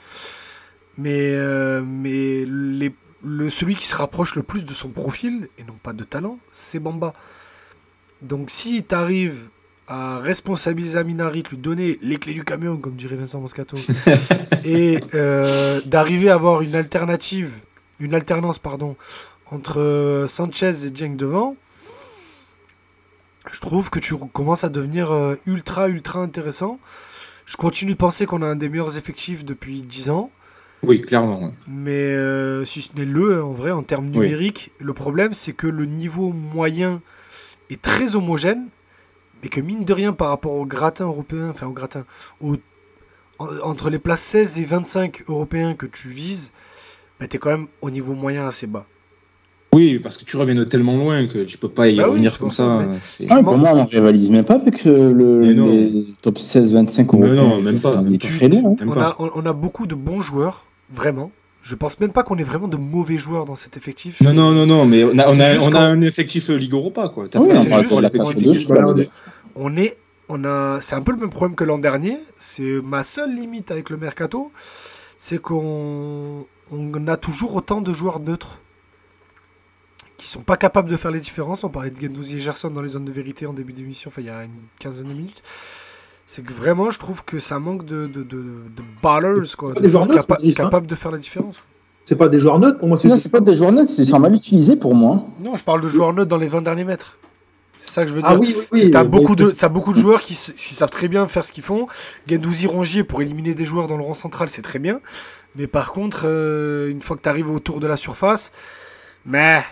[0.96, 1.36] Mais,
[1.82, 2.92] mais les,
[3.23, 6.39] le, celui qui se rapproche le plus de son profil, et non pas de talent,
[6.53, 7.14] c'est Bamba.
[8.23, 9.49] Donc si tu arrives
[9.87, 13.77] à responsabiliser Aminarit, lui donner les clés du camion, comme dirait Vincent Moscato,
[14.64, 17.53] et euh, d'arriver à avoir une alternative,
[17.99, 18.97] une alternance, pardon,
[19.51, 21.57] entre euh, Sanchez et Dieng devant,
[23.51, 26.79] je trouve que tu commences à devenir euh, ultra, ultra intéressant.
[27.47, 30.31] Je continue de penser qu'on a un des meilleurs effectifs depuis 10 ans.
[30.85, 31.41] Oui, clairement.
[31.43, 31.51] ouais.
[31.66, 34.18] Mais euh, si ce n'est le, en vrai, en termes Oui.
[34.20, 37.01] numériques, le problème c'est que le niveau moyen
[37.70, 38.66] est très homogène,
[39.43, 42.05] mais que mine de rien par rapport au gratin européen, enfin au gratin,
[42.41, 42.57] au-
[43.39, 46.53] en- entre les places 16 et 25 européens que tu vises,
[47.20, 48.87] bah, tu es quand même au niveau moyen assez bas.
[49.74, 52.39] Oui, parce que tu reviens de tellement loin que tu peux pas y Bah revenir
[52.39, 52.89] comme ça.
[53.29, 57.26] ça, Ah, pour moi, on rivalise même pas avec euh, le, les top 16-25 Mais
[57.29, 57.35] européens.
[57.49, 58.29] non, même pas, même pas.
[58.29, 58.74] très loin.
[58.81, 59.01] hein.
[59.03, 61.30] A, on a beaucoup de bons joueurs, vraiment.
[61.62, 64.20] Je pense même pas qu'on ait vraiment de mauvais joueurs dans cet effectif.
[64.20, 66.01] Non, non, non, non, mais on a, on C'est a, juste on a quand- un
[66.01, 67.24] effectif euh, Ligue Europa, quoi.
[67.34, 67.93] Oui, on est-
[68.86, 69.11] on est-
[69.57, 72.16] On est, on a, c'est un peu le même problème que l'an dernier.
[72.36, 74.53] C'est ma seule limite avec le mercato,
[75.18, 78.61] c'est qu'on on a toujours autant de joueurs neutres
[80.16, 81.64] qui sont pas capables de faire les différences.
[81.64, 84.20] On parlait de Gendouzi et Gerson dans les zones de vérité en début d'émission, enfin
[84.22, 85.43] il y a une quinzaine de minutes.
[86.31, 89.81] C'est que vraiment, je trouve que ça manque de, de, de, de ballers, quoi, Des
[89.81, 90.53] de joueurs joueurs neutres, capa- hein.
[90.55, 91.62] capables de faire la différence.
[92.05, 92.99] C'est pas des joueurs neutres pour moi.
[93.03, 95.26] Non, c'est pas des journées, c'est sont mal utilisés pour moi.
[95.43, 97.16] Non, je parle de joueurs neutres dans les 20 derniers mètres.
[97.79, 98.31] C'est ça que je veux dire.
[98.31, 98.91] Ah oui, oui, C'est oui.
[98.91, 101.87] T'as beaucoup de, t'as beaucoup de joueurs qui savent très bien faire ce qu'ils font.
[102.29, 105.01] Gendouzi Rongier pour éliminer des joueurs dans le rang central, c'est très bien.
[105.57, 108.53] Mais par contre, euh, une fois que tu arrives autour de la surface,
[109.24, 109.64] mais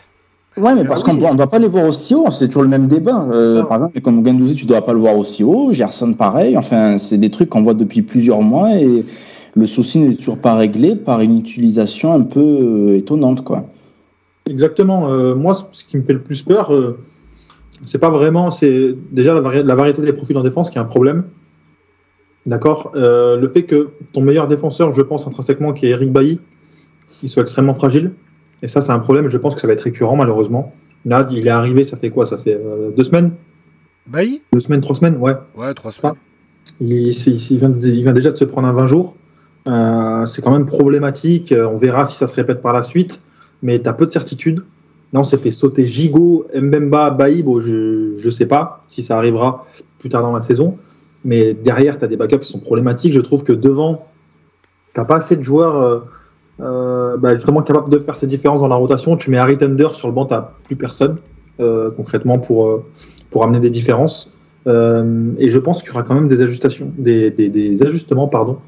[0.59, 1.19] Ouais, mais parce oui.
[1.19, 3.27] qu'on ne va pas les voir aussi haut, c'est toujours le même débat.
[3.31, 6.57] Euh, par exemple, comme Gendouzi, tu ne dois pas le voir aussi haut, Gerson pareil,
[6.57, 9.05] enfin, c'est des trucs qu'on voit depuis plusieurs mois et
[9.55, 13.67] le souci n'est toujours pas réglé par une utilisation un peu euh, étonnante, quoi.
[14.49, 15.11] Exactement.
[15.11, 16.73] Euh, moi, ce qui me fait le plus peur,
[17.85, 20.81] c'est pas vraiment, c'est déjà la, vari- la variété des profils en défense qui est
[20.81, 21.25] un problème.
[22.47, 22.93] D'accord?
[22.95, 26.39] Le fait que ton meilleur défenseur, je pense intrinsèquement, qui est Eric Bailly,
[27.23, 28.13] il soit extrêmement fragile.
[28.63, 29.29] Et ça, c'est un problème.
[29.29, 30.73] Je pense que ça va être récurrent, malheureusement.
[31.05, 32.27] Là, il est arrivé, ça fait quoi?
[32.27, 33.33] Ça fait euh, deux semaines,
[34.07, 34.43] Bailly?
[34.53, 35.35] Deux semaines, trois semaines, ouais.
[35.57, 35.99] Ouais, trois Ça.
[35.99, 36.17] semaines.
[36.81, 39.17] Il, vient, de- il vient déjà de se prendre un 20 jours.
[39.69, 41.53] Euh, c'est quand même problématique.
[41.53, 43.23] Euh, On verra si ça se répète par la suite.
[43.63, 44.65] Mais tu as peu de certitude.
[45.13, 47.43] Là, on s'est fait sauter Gigot, Mbemba, Bailly.
[47.43, 49.67] Bon, je ne sais pas si ça arrivera
[49.99, 50.77] plus tard dans la saison.
[51.25, 53.13] Mais derrière, tu as des backups qui sont problématiques.
[53.13, 54.07] Je trouve que devant,
[54.95, 56.01] tu pas assez de joueurs euh,
[56.61, 59.17] euh, bah, justement capables de faire ces différences dans la rotation.
[59.17, 60.35] Tu mets Harry Tender sur le banc, tu
[60.65, 61.17] plus personne
[61.61, 62.85] euh, concrètement pour, euh,
[63.31, 64.33] pour amener des différences.
[64.67, 68.29] Euh, et je pense qu'il y aura quand même des ajustations, des, des, des ajustements
[68.29, 68.59] pardon,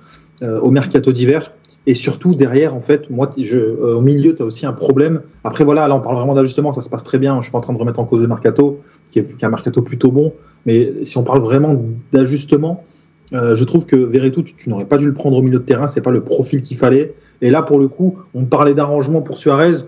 [0.43, 1.53] euh, au mercato d'hiver.
[1.87, 5.23] Et surtout derrière, en fait, moi, je, euh, au milieu, tu as aussi un problème.
[5.43, 7.37] Après, voilà, là, on parle vraiment d'ajustement, ça se passe très bien.
[7.39, 8.81] Je suis pas en train de remettre en cause le mercato,
[9.11, 10.35] qui est, qui est un mercato plutôt bon.
[10.67, 11.83] Mais si on parle vraiment
[12.13, 12.85] d'ajustement,
[13.33, 15.65] euh, je trouve que Verretou, tu, tu n'aurais pas dû le prendre au milieu de
[15.65, 15.87] terrain.
[15.87, 17.15] C'est pas le profil qu'il fallait.
[17.43, 19.85] Et là, pour le coup, on parlait d'arrangement pour Suarez.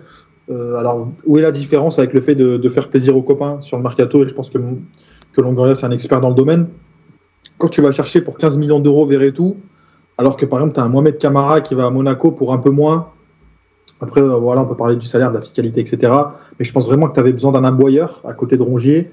[0.50, 3.76] Euh, alors, où est la différence avec le fait de, faire plaisir aux copains sur
[3.76, 4.24] le mercato?
[4.24, 4.58] Et je pense que,
[5.32, 6.66] que Longoria, c'est un expert dans le domaine.
[7.58, 9.56] Quand tu vas chercher pour 15 millions d'euros Verretou,
[10.18, 12.58] alors que par exemple, tu as un Mohamed Camara qui va à Monaco pour un
[12.58, 13.10] peu moins.
[14.00, 16.12] Après, euh, voilà, on peut parler du salaire, de la fiscalité, etc.
[16.58, 19.10] Mais je pense vraiment que tu avais besoin d'un aboyeur à côté de Rongier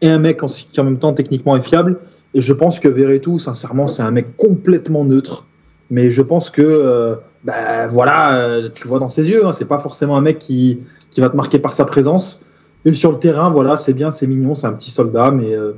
[0.00, 1.98] et un mec qui en même temps techniquement est fiable.
[2.34, 5.46] Et je pense que Verretou, sincèrement, c'est un mec complètement neutre.
[5.90, 9.68] Mais je pense que, euh, ben voilà, euh, tu vois dans ses yeux, hein, c'est
[9.68, 12.44] pas forcément un mec qui, qui va te marquer par sa présence.
[12.84, 15.72] Et sur le terrain, voilà, c'est bien, c'est mignon, c'est un petit soldat, mais euh,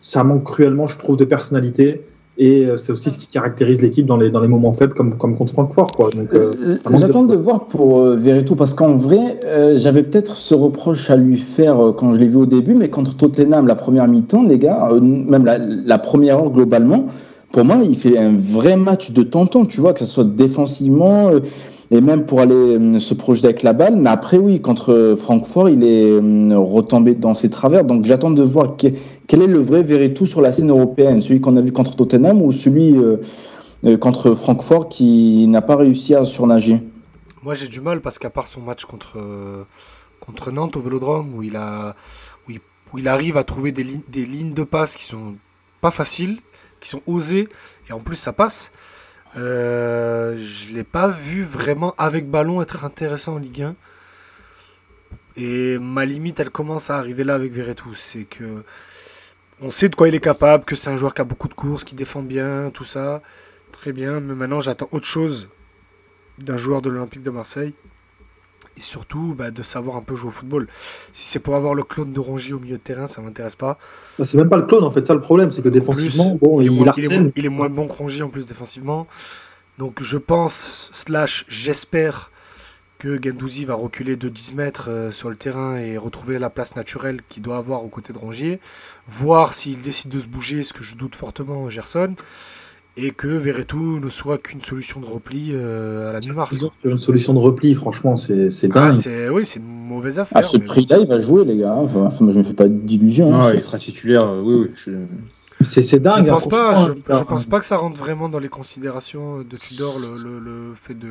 [0.00, 2.04] ça manque cruellement, je trouve, de personnalité.
[2.40, 5.18] Et euh, c'est aussi ce qui caractérise l'équipe dans les, dans les moments faibles, comme,
[5.18, 5.88] comme contre Francfort.
[5.96, 6.10] Quoi.
[6.10, 10.04] Donc, euh, Euh, J'attends de- de voir pour euh, Verretou parce qu'en vrai, euh, j'avais
[10.04, 13.66] peut-être ce reproche à lui faire quand je l'ai vu au début, mais contre Tottenham,
[13.66, 17.06] la première mi-temps, les gars, même la, la première heure globalement,
[17.50, 21.30] pour moi, il fait un vrai match de tonton, tu vois, que ce soit défensivement
[21.90, 23.96] et même pour aller euh, se projeter avec la balle.
[23.96, 27.84] Mais après, oui, contre Francfort, il est euh, retombé dans ses travers.
[27.84, 28.88] Donc j'attends de voir que-
[29.26, 32.42] quel est le vrai Verretou sur la scène européenne, celui qu'on a vu contre Tottenham
[32.42, 33.18] ou celui euh,
[33.84, 36.82] euh, contre Francfort qui n'a pas réussi à surnager?
[37.42, 39.62] Moi, j'ai du mal parce qu'à part son match contre, euh,
[40.20, 41.94] contre Nantes au Vélodrome, où il, a,
[42.46, 42.60] où, il,
[42.92, 45.36] où il arrive à trouver des, lignes des lignes de passe qui sont
[45.80, 46.38] pas faciles,
[46.80, 47.48] qui sont osées,
[47.88, 48.72] et en plus ça passe,
[49.36, 53.76] euh, je l'ai pas vu vraiment avec ballon être intéressant en Ligue 1.
[55.36, 57.94] Et ma limite, elle commence à arriver là avec Verretou.
[57.94, 58.64] C'est que
[59.60, 61.54] on sait de quoi il est capable, que c'est un joueur qui a beaucoup de
[61.54, 63.22] courses, qui défend bien, tout ça.
[63.72, 65.50] Très bien, mais maintenant j'attends autre chose
[66.38, 67.74] d'un joueur de l'Olympique de Marseille.
[68.78, 70.68] Et surtout bah, de savoir un peu jouer au football.
[71.12, 73.76] Si c'est pour avoir le clone de Rongier au milieu de terrain, ça m'intéresse pas.
[74.18, 76.30] Bah, c'est même pas le clone, en fait, ça le problème, c'est que En défensivement,
[76.30, 77.22] plus, bon, il, est il, moins, il, est harcèle.
[77.22, 79.08] moins, il est moins bon que Rongier en plus défensivement.
[79.78, 82.30] Donc je pense, slash j'espère
[82.98, 86.74] que Gendouzi va reculer de 10 mètres euh, sur le terrain et retrouver la place
[86.74, 88.60] naturelle qu'il doit avoir aux côtés de Rongier.
[89.06, 92.14] Voir s'il décide de se bouger, ce que je doute fortement Gerson.
[93.00, 96.58] Et que Verretou ne soit qu'une solution de repli euh, à la mi-mars.
[96.84, 98.94] Une solution de repli, franchement, c'est c'est Ah, dingue.
[98.94, 100.36] c'est, oui, c'est une mauvaise affaire.
[100.36, 101.74] À ce prix-là, il va jouer, les gars.
[101.74, 103.30] Enfin, enfin, moi, je me fais pas d'illusions.
[103.32, 103.52] Ah, hein.
[103.54, 104.70] il sera titulaire, euh, oui, oui.
[104.74, 105.06] je-
[105.64, 106.24] c'est c'est dingue.
[106.26, 107.24] Je hein, pense pas, je, hein.
[107.28, 110.94] pense pas que ça rentre vraiment dans les considérations de Tudor le, le, le fait
[110.94, 111.08] de,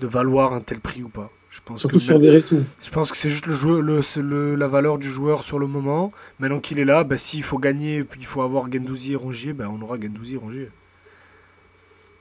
[0.00, 1.30] de valoir un tel prix ou pas.
[1.50, 2.60] Je pense Surtout que sur Verretou.
[2.82, 5.58] Je pense que c'est juste le joueur, le, c'est le- la valeur du joueur sur
[5.58, 6.12] le moment.
[6.38, 9.52] Maintenant qu'il est là, bah, s'il faut gagner, puis il faut avoir Gendouzi et Rongier,
[9.52, 10.68] bah, on aura Gendouzi et Rongier.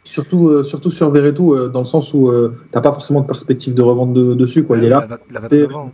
[0.03, 3.27] Surtout, euh, surtout sur Verretou, euh, dans le sens où euh, t'as pas forcément de
[3.27, 4.63] perspective de revente de- dessus.
[4.63, 4.77] Quoi.
[4.77, 5.07] Il est là.
[5.29, 5.91] La, la 29 ans.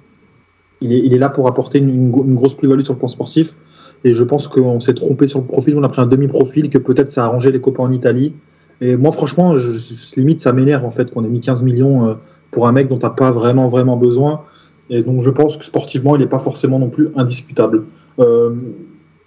[0.81, 2.99] Il est, il est là pour apporter une, une go- une grosse plus-value sur le
[2.99, 3.55] plan sportif.
[4.03, 5.77] Et je pense qu'on s'est trompé sur le profil.
[5.77, 8.33] On a pris un demi-profil, que peut-être ça a arrangé les copains en Italie.
[8.79, 9.71] Et moi, franchement, je,
[10.15, 12.13] limite, ça m'énerve en fait qu'on ait mis 15 millions euh,
[12.51, 14.43] pour un mec dont t'as pas vraiment, vraiment besoin.
[14.89, 17.83] Et donc, je pense que sportivement, il n'est pas forcément non plus indiscutable.
[18.19, 18.51] Euh,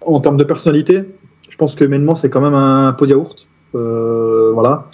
[0.07, 1.03] en termes de personnalité,
[1.51, 3.47] je pense que humainement, c'est quand même un pot de yaourt.
[3.75, 4.89] Euh, voilà.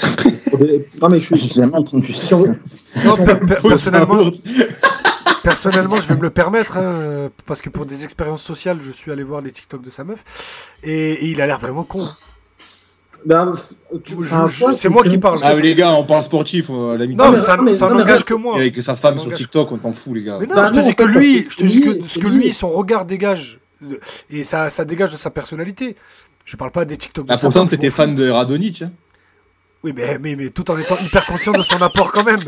[1.03, 1.37] non, mais je suis.
[1.37, 2.37] J'ai jamais entendu si ça.
[2.37, 4.31] Non, per- per- personnellement,
[5.43, 9.11] personnellement, je vais me le permettre, hein, parce que pour des expériences sociales, je suis
[9.11, 10.25] allé voir les TikTok de sa meuf,
[10.83, 12.01] et, et il a l'air vraiment con.
[13.25, 13.55] Ben,
[14.59, 15.39] point, c'est moi qui parle.
[15.43, 16.97] Ah, mais les gars, on parle sportif, euh.
[17.09, 18.57] Non, mais ça, n'engage que moi.
[18.57, 20.39] Avec sa femme sur TikTok, on s'en fout, les gars.
[20.41, 22.29] Mais non, Bah je te non, dis que lui, je te dis que ce que
[22.29, 23.59] lui- son regard dégage,
[24.31, 25.97] et ça, ça dégage de sa personnalité.
[26.47, 28.83] Je parle pas des TikTok de Ah, pourtant, t'étais fan de Radonic.
[28.83, 28.93] Hein.
[29.85, 32.41] Oui, mais, mais, mais tout en étant hyper conscient de son apport quand même.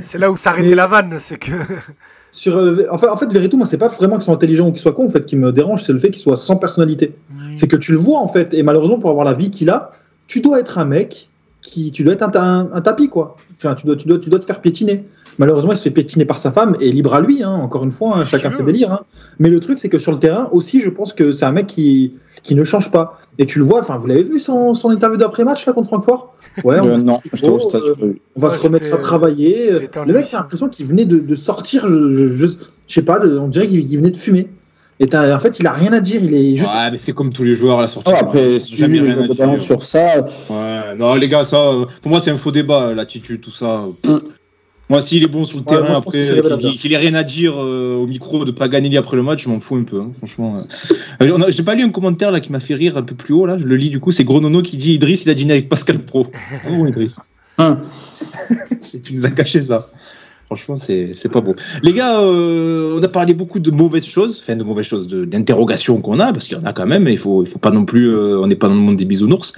[0.00, 1.52] C'est là où s'arrêtait la vanne, c'est que.
[2.30, 4.72] Sur, euh, en fait, en fait Verretou, moi, c'est pas vraiment qu'ils soit intelligent ou
[4.72, 7.14] qu'ils soit con, en fait, qui me dérange, c'est le fait qu'il soit sans personnalité.
[7.56, 9.92] C'est que tu le vois, en fait, et malheureusement, pour avoir la vie qu'il a,
[10.26, 11.30] tu dois être un mec
[11.62, 13.36] qui, tu dois être un, ta- un- un tapis, quoi.
[13.58, 15.04] Enfin, tu dois, tu dois, tu dois te faire piétiner.
[15.38, 17.92] Malheureusement, il se fait piétiner par sa femme, et libre à lui, hein, encore une
[17.92, 18.92] fois, hein, chacun qu'il ses délires.
[18.92, 19.00] hein.
[19.38, 21.66] Mais le truc, c'est que sur le terrain, aussi, je pense que c'est un mec
[21.66, 23.18] qui, qui ne change pas.
[23.38, 26.34] Et tu le vois, enfin, vous l'avez vu son, son interview d'après-match, là, contre Francfort?
[26.64, 27.82] Ouais, on- Euh, non, j'étais au stade.
[28.00, 28.18] vu.
[28.34, 29.72] on va Ouais, se remettre à travailler.
[30.06, 32.54] Le mec, j'ai l'impression qu'il venait de, de sortir, je, je, je, je
[32.94, 34.48] sais pas, de- on dirait qu'il venait de fumer.
[34.98, 36.70] Et en fait, il a rien à dire, il est juste.
[36.70, 38.10] Ouais, mais c'est comme tous les joueurs à la sortie.
[38.14, 39.58] Ah, après, si tu Jamais rien à dire.
[39.60, 43.42] sur ça, Ouais, non, les gars, ça, euh, pour moi, c'est un faux débat, l'attitude,
[43.42, 43.84] tout ça.
[44.88, 46.72] Moi, s'il est bon sur le Ouais, terrain, moi, après, c'est qu'il révélateur.
[46.72, 49.48] qu'il ait rien à dire euh, au micro, de pas gagner après le match, je
[49.48, 50.62] m'en fous un peu, hein, franchement.
[51.22, 53.34] Euh, a- J'ai pas lu un commentaire là qui m'a fait rire un peu plus
[53.34, 55.54] haut, là, je le lis du coup, c'est Gronono qui dit Idriss, il a dîné
[55.54, 56.28] avec Pascal Pro.
[56.70, 57.18] Oh, Idriss.
[57.58, 57.78] Hein.
[59.02, 59.90] tu nous as caché ça.
[60.46, 61.56] Franchement, c'est pas beau.
[61.82, 66.00] Les gars, euh, on a parlé beaucoup de mauvaises choses, enfin de mauvaises choses, d'interrogations
[66.00, 67.72] qu'on a, parce qu'il y en a quand même, et il faut, il faut pas
[67.72, 69.52] non plus, euh, on n'est pas dans le monde des bisounours.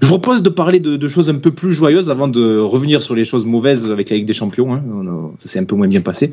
[0.00, 3.14] Je vous propose de parler de, choses un peu plus joyeuses avant de revenir sur
[3.14, 4.72] les choses mauvaises avec la Ligue des Champions.
[4.72, 4.82] hein.
[5.36, 6.30] Ça s'est un peu moins bien passé.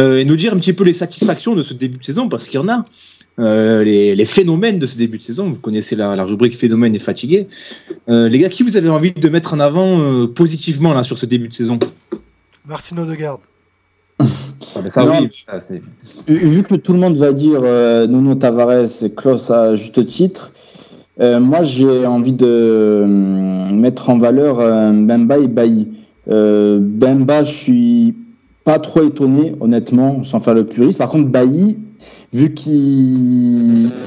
[0.00, 2.48] Euh, et nous dire un petit peu les satisfactions de ce début de saison, parce
[2.48, 2.84] qu'il y en a.
[3.40, 7.46] Les, les phénomènes de ce début de saison, vous connaissez la, rubrique phénomène et fatigué.
[8.08, 11.46] Les gars, qui vous avez envie de mettre en avant positivement là sur ce début
[11.46, 11.78] de saison?
[12.68, 13.40] Martino de garde.
[14.20, 14.24] Ah,
[14.82, 15.20] ben ça, Non.
[15.22, 15.82] oui, ça, c'est-
[16.26, 20.04] vu vu que tout le monde va dire euh, Nuno Tavares et Klaus à juste
[20.06, 20.52] titre,
[21.20, 23.06] euh, moi j'ai envie de euh,
[23.72, 25.88] mettre en valeur euh, Bemba et Bailly.
[26.28, 28.14] Euh, Bemba, je suis
[28.64, 30.98] pas trop étonné, honnêtement, sans faire le puriste.
[30.98, 31.78] Par contre, Bailly,
[32.32, 32.72] vu qu'il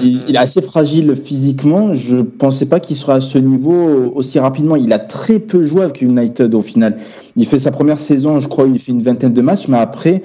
[0.02, 4.38] il- il est assez fragile physiquement, je pensais pas qu'il serait à ce niveau aussi
[4.38, 4.76] rapidement.
[4.76, 6.96] Il a très peu joué avec United au final.
[7.36, 10.22] Il fait sa première saison, je crois, il fait une vingtaine de matchs, mais après,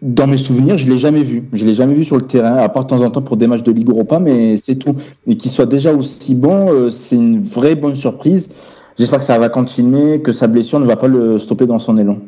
[0.00, 1.44] dans mes souvenirs, je l'ai jamais vu.
[1.52, 3.46] Je l'ai jamais vu sur le terrain, à part de temps en temps pour des
[3.46, 4.94] matchs de Ligue Europa, mais c'est tout.
[5.26, 8.50] Et qu'il soit déjà aussi bon, euh, c'est une vraie bonne surprise.
[8.98, 11.96] J'espère que ça va continuer, que sa blessure ne va pas le stopper dans son
[11.96, 12.18] élan.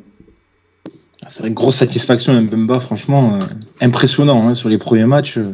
[1.30, 3.44] C'est une grosse satisfaction, Mbemba, franchement, euh,
[3.80, 5.38] impressionnant hein, sur les premiers matchs.
[5.38, 5.52] euh.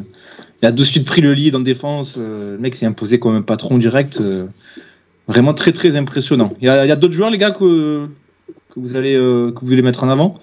[0.63, 2.17] il a de suite pris le lead en défense.
[2.19, 4.19] euh, le mec s'est imposé comme un patron direct.
[4.21, 4.47] euh,
[5.29, 6.55] vraiment très très impressionnant.
[6.61, 8.07] Il y a, il y a d'autres joueurs, les gars, que,
[8.75, 10.39] que, vous allez, euh, que vous voulez mettre en avant?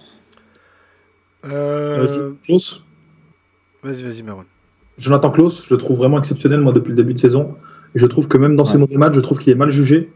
[1.46, 2.84] Euh, Vas-y, Klaus.
[3.84, 4.46] Vas-y, vas-y, Merwan.
[4.98, 7.56] Jonathan Klaus, je le trouve vraiment exceptionnel, moi, depuis le début de saison.
[7.96, 8.82] Et je trouve que même dans ses Ouais.
[8.82, 10.12] mauvais matchs, je trouve qu'il est mal jugé,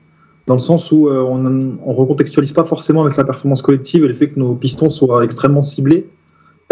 [0.47, 4.07] dans le sens où euh, on ne recontextualise pas forcément avec la performance collective et
[4.07, 6.09] le fait que nos pistons soient extrêmement ciblés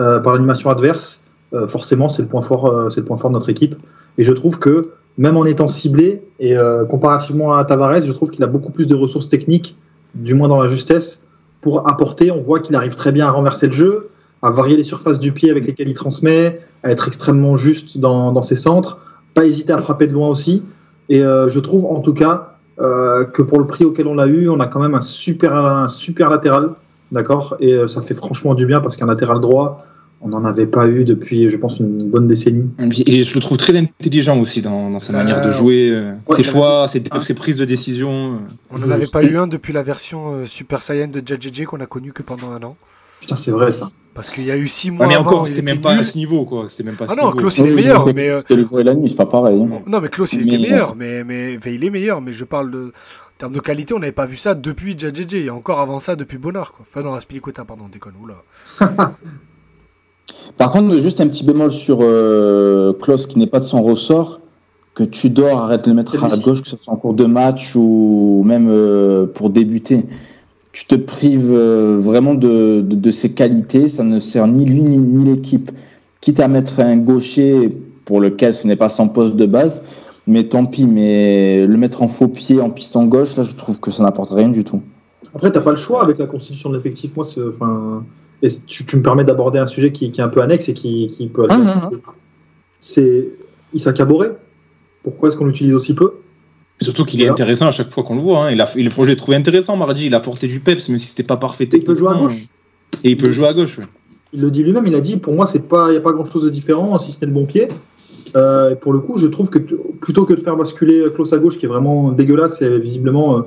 [0.02, 1.26] euh, par l'animation adverse.
[1.54, 3.76] Euh, forcément, c'est le, point fort, c'est le point fort de notre équipe.
[4.18, 4.82] Et je trouve que,
[5.18, 6.56] même en étant ciblé, et
[6.90, 9.78] comparativement à Tavares, je trouve qu'il a beaucoup plus de ressources techniques,
[10.14, 11.26] du moins dans la justesse,
[11.62, 12.32] pour apporter.
[12.32, 14.10] On voit qu'il arrive très bien à renverser le jeu,
[14.42, 18.32] à varier les surfaces du pied avec lesquelles il transmet, à être extrêmement juste dans,
[18.32, 19.00] dans ses centres,
[19.34, 20.64] pas hésiter à frapper de loin aussi.
[21.08, 24.60] Et je trouve en tout cas que pour le prix auquel on l'a eu, on
[24.60, 26.72] a quand même un super, un super latéral,
[27.12, 27.56] d'accord?
[27.60, 29.78] Et euh, ça fait franchement du bien parce qu'un latéral droit,
[30.22, 32.70] on n'en avait pas eu depuis, je pense, une bonne décennie.
[33.06, 36.14] Et je le trouve très intelligent aussi dans, dans sa Euh, manière de jouer, euh,
[36.28, 38.10] ouais, ses choix, ses, ses prises de décision.
[38.36, 38.38] euh.
[38.72, 41.80] On n'en avait pas eu un depuis la version euh, Super Saiyan de JJJ qu'on
[41.80, 42.76] a connu que pendant un an.
[43.20, 43.90] Putain, c'est vrai ça.
[44.16, 45.96] Parce qu'il y a eu six Ouais, mois mais encore, c'était était même pas à
[45.98, 46.06] nul.
[46.06, 46.66] ce niveau, quoi.
[46.70, 47.38] C'était même pas Ah ce non, niveau.
[47.38, 49.62] Klaus, il est meilleur, c'était- mais, C'était le jour et la nuit, c'est pas pareil.
[49.62, 49.82] hein.
[49.86, 52.72] Non, mais Klaus, il était meilleur, mais, mais enfin, il est meilleur, mais je parle
[52.72, 56.00] de, En termes de qualité, on n'avait pas vu ça depuis JJJ et encore avant
[56.00, 56.72] ça depuis Bonnard.
[56.72, 56.86] Quoi.
[56.90, 58.14] Enfin, non, Aspilicueta, pardon, déconne.
[58.24, 58.36] Oula.
[60.58, 64.40] Par contre, juste un petit bémol sur euh, Klaus qui n'est pas de son ressort,
[64.94, 67.26] que tu dors, arrête de le mettre à gauche, que ce soit en cours de
[67.26, 70.06] match ou même euh, pour débuter.
[70.76, 74.82] Tu te prives euh, vraiment de, de, de ses qualités, ça ne sert ni lui
[74.82, 75.72] ni, ni l'équipe.
[76.20, 79.84] Quitte à mettre un gaucher pour lequel ce n'est pas son poste de base,
[80.28, 83.80] mais tant pis, mais le mettre en faux pied, en piston gauche, là je trouve
[83.80, 84.82] que ça n'apporte rien du tout.
[85.34, 87.16] Après, t'as pas le choix avec la constitution de l'effectif.
[87.16, 88.04] Moi, enfin,
[88.42, 90.74] et tu, tu me permets d'aborder un sujet qui, qui est un peu annexe et
[90.74, 91.48] qui, qui peut.
[91.48, 92.00] Ah, non, non.
[92.82, 93.30] C'est
[93.74, 94.36] Issa Caboret.
[95.04, 96.16] Pourquoi est-ce qu'on l'utilise aussi peu?
[96.82, 98.46] Surtout qu'il est intéressant à chaque fois qu'on le voit.
[98.46, 98.52] hein.
[98.52, 100.08] Il a, il, faut, je l'ai trouvé intéressant mardi.
[100.08, 101.70] Il a porté du peps, même si c'était pas parfait.
[101.72, 102.46] Il peut jouer à gauche.
[103.04, 103.78] Et il peut jouer à gauche.
[103.80, 103.86] ouais.
[104.34, 104.86] Il le dit lui-même.
[104.86, 107.12] Il a dit pour moi, c'est pas, il y a pas grand-chose de différent si
[107.12, 107.68] ce n'est le bon pied.
[108.36, 111.58] Euh, pour le coup, je trouve que plutôt que de faire basculer Klaus à gauche,
[111.58, 113.42] qui est vraiment dégueulasse, et visiblement, euh,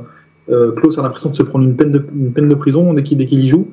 [0.50, 3.02] euh, Klaus a l'impression de se prendre une peine de, une peine de prison dès
[3.02, 3.68] qu'il dès qu'il y joue.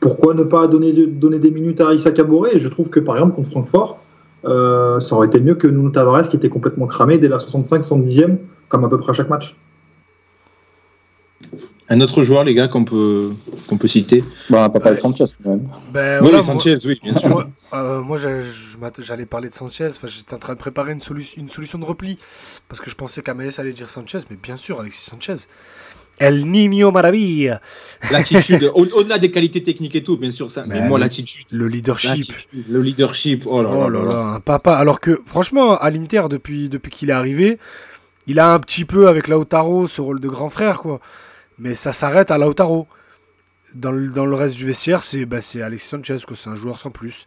[0.00, 3.14] Pourquoi ne pas donner, donner des minutes à Issa Caboret Et je trouve que par
[3.16, 4.00] exemple contre Francfort,
[4.44, 8.36] euh, ça aurait été mieux que Nuno Tavares qui était complètement cramé dès la 65-70e,
[8.68, 9.56] comme à peu près à chaque match.
[11.88, 13.30] Un autre joueur, les gars, qu'on peut,
[13.68, 14.24] qu'on peut citer?
[14.50, 14.96] N'a pas parlé Ouais.
[14.96, 15.68] de Sanchez quand même.
[15.92, 17.28] Ben, oui, voilà, Sanchez, oui, bien Moi, sûr.
[17.30, 18.16] moi, euh, moi,
[18.98, 19.86] j'allais parler de Sanchez.
[19.86, 22.18] Enfin, j'étais en train de préparer une, solu- une solution de repli
[22.68, 25.46] parce que je pensais qu'Amaes allait dire Sanchez, mais bien sûr, Alexis Sanchez.
[26.18, 27.60] El Niño Maravilla.
[28.10, 30.64] L'attitude, au- au-delà des qualités techniques et tout, bien sûr, ça.
[30.66, 31.46] Mais Ben, moi, l'attitude.
[31.52, 32.32] Le leadership.
[32.68, 33.44] Le leadership.
[33.46, 34.14] Oh là Oh là là là.
[34.14, 34.74] là, un papa.
[34.76, 37.58] Alors que, franchement, à l'Inter, depuis, depuis qu'il est arrivé,
[38.26, 41.00] il a un petit peu, avec Lautaro, ce rôle de grand frère, quoi.
[41.58, 42.86] Mais ça s'arrête à Lautaro.
[43.74, 46.36] Dans le, dans le reste du vestiaire, c'est bah, Alexis Sanchez, quoi.
[46.36, 47.26] C'est un joueur sans plus.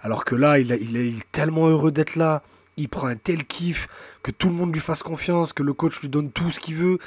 [0.00, 2.42] Alors que là, il, a- il est, il est tellement heureux d'être là.
[2.78, 3.88] Il prend un tel kiff,
[4.22, 6.76] que tout le monde lui fasse confiance, que le coach lui donne tout ce qu'il
[6.76, 6.98] veut.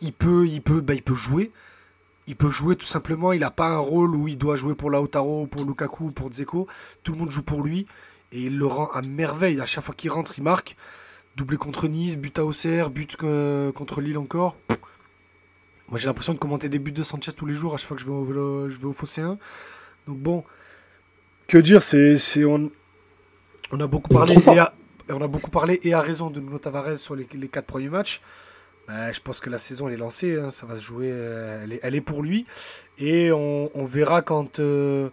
[0.00, 1.50] Il peut, il peut, bah, il peut jouer.
[2.26, 3.32] Il peut jouer tout simplement.
[3.32, 6.66] Il n'a pas un rôle où il doit jouer pour Lautaro, pour Lukaku, pour Dzeko.
[7.02, 7.86] Tout le monde joue pour lui
[8.32, 9.60] et il le rend à merveille.
[9.60, 10.76] À chaque fois qu'il rentre, il marque.
[11.36, 14.54] Doublé contre Nice, but à Auxerre, but euh, contre Lille encore.
[14.68, 14.78] Pff.
[15.88, 17.96] Moi j'ai l'impression de commenter des buts de Sanchez tous les jours à chaque fois
[17.96, 19.36] que je vais au, vélo- je vais au Fossé 1.
[20.06, 20.44] Donc bon,
[21.46, 22.70] que dire, c'est, c'est on,
[23.70, 24.74] on a beaucoup parlé et à,
[25.10, 27.90] on a beaucoup parlé et à raison de Nuno Tavares sur les, les quatre premiers
[27.90, 28.22] matchs.
[28.88, 31.60] Bah, je pense que la saison elle est lancée, hein, ça va se jouer, euh,
[31.64, 32.44] elle, est, elle est pour lui
[32.98, 35.08] et on, on verra quand euh,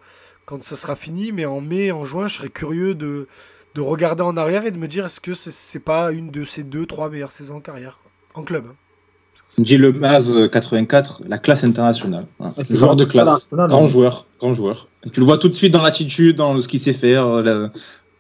[0.46, 1.32] quand ça sera fini.
[1.32, 3.28] Mais en mai, en juin, je serais curieux de
[3.76, 6.44] de regarder en arrière et de me dire est-ce que c'est, c'est pas une de
[6.44, 8.42] ses deux, trois meilleures saisons en carrière quoi.
[8.42, 8.66] en club.
[8.70, 8.76] hein.
[9.58, 12.26] Dit le Maz euh, 84, la classe internationale.
[12.58, 13.50] Il faut Joueur de classe.
[13.52, 13.88] Grand non.
[13.88, 14.26] joueur.
[14.40, 14.88] Grand joueur.
[15.12, 17.26] Tu le vois tout de suite dans l'attitude, dans ce qu'il sait faire.
[17.28, 17.70] euh, le-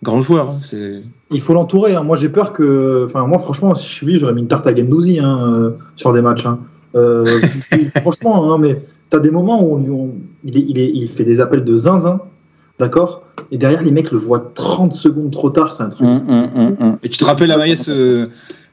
[0.04, 0.50] Grand joueur.
[0.50, 1.96] hein, c'est- Il faut l'entourer.
[1.96, 2.04] hein.
[2.04, 3.06] Moi, j'ai peur que.
[3.06, 5.72] Enfin, moi, franchement, si je suis lui, j'aurais mis une tarte à Gendouzi hein, euh,
[5.96, 6.46] sur des matchs.
[6.46, 6.60] hein.
[6.96, 7.26] Euh,
[8.02, 10.92] franchement, non, mais tu as des moments où on, lui- on- il, est- il, est-
[10.94, 12.20] il fait des appels de zinzin,
[12.80, 13.24] d'accord?
[13.52, 15.72] Et derrière, les mecs le voient 30 secondes trop tard.
[15.74, 16.08] C'est un truc.
[16.08, 16.98] Hum, hum, hum.
[17.04, 18.28] Et tu te rappelles, Amaïs, euh,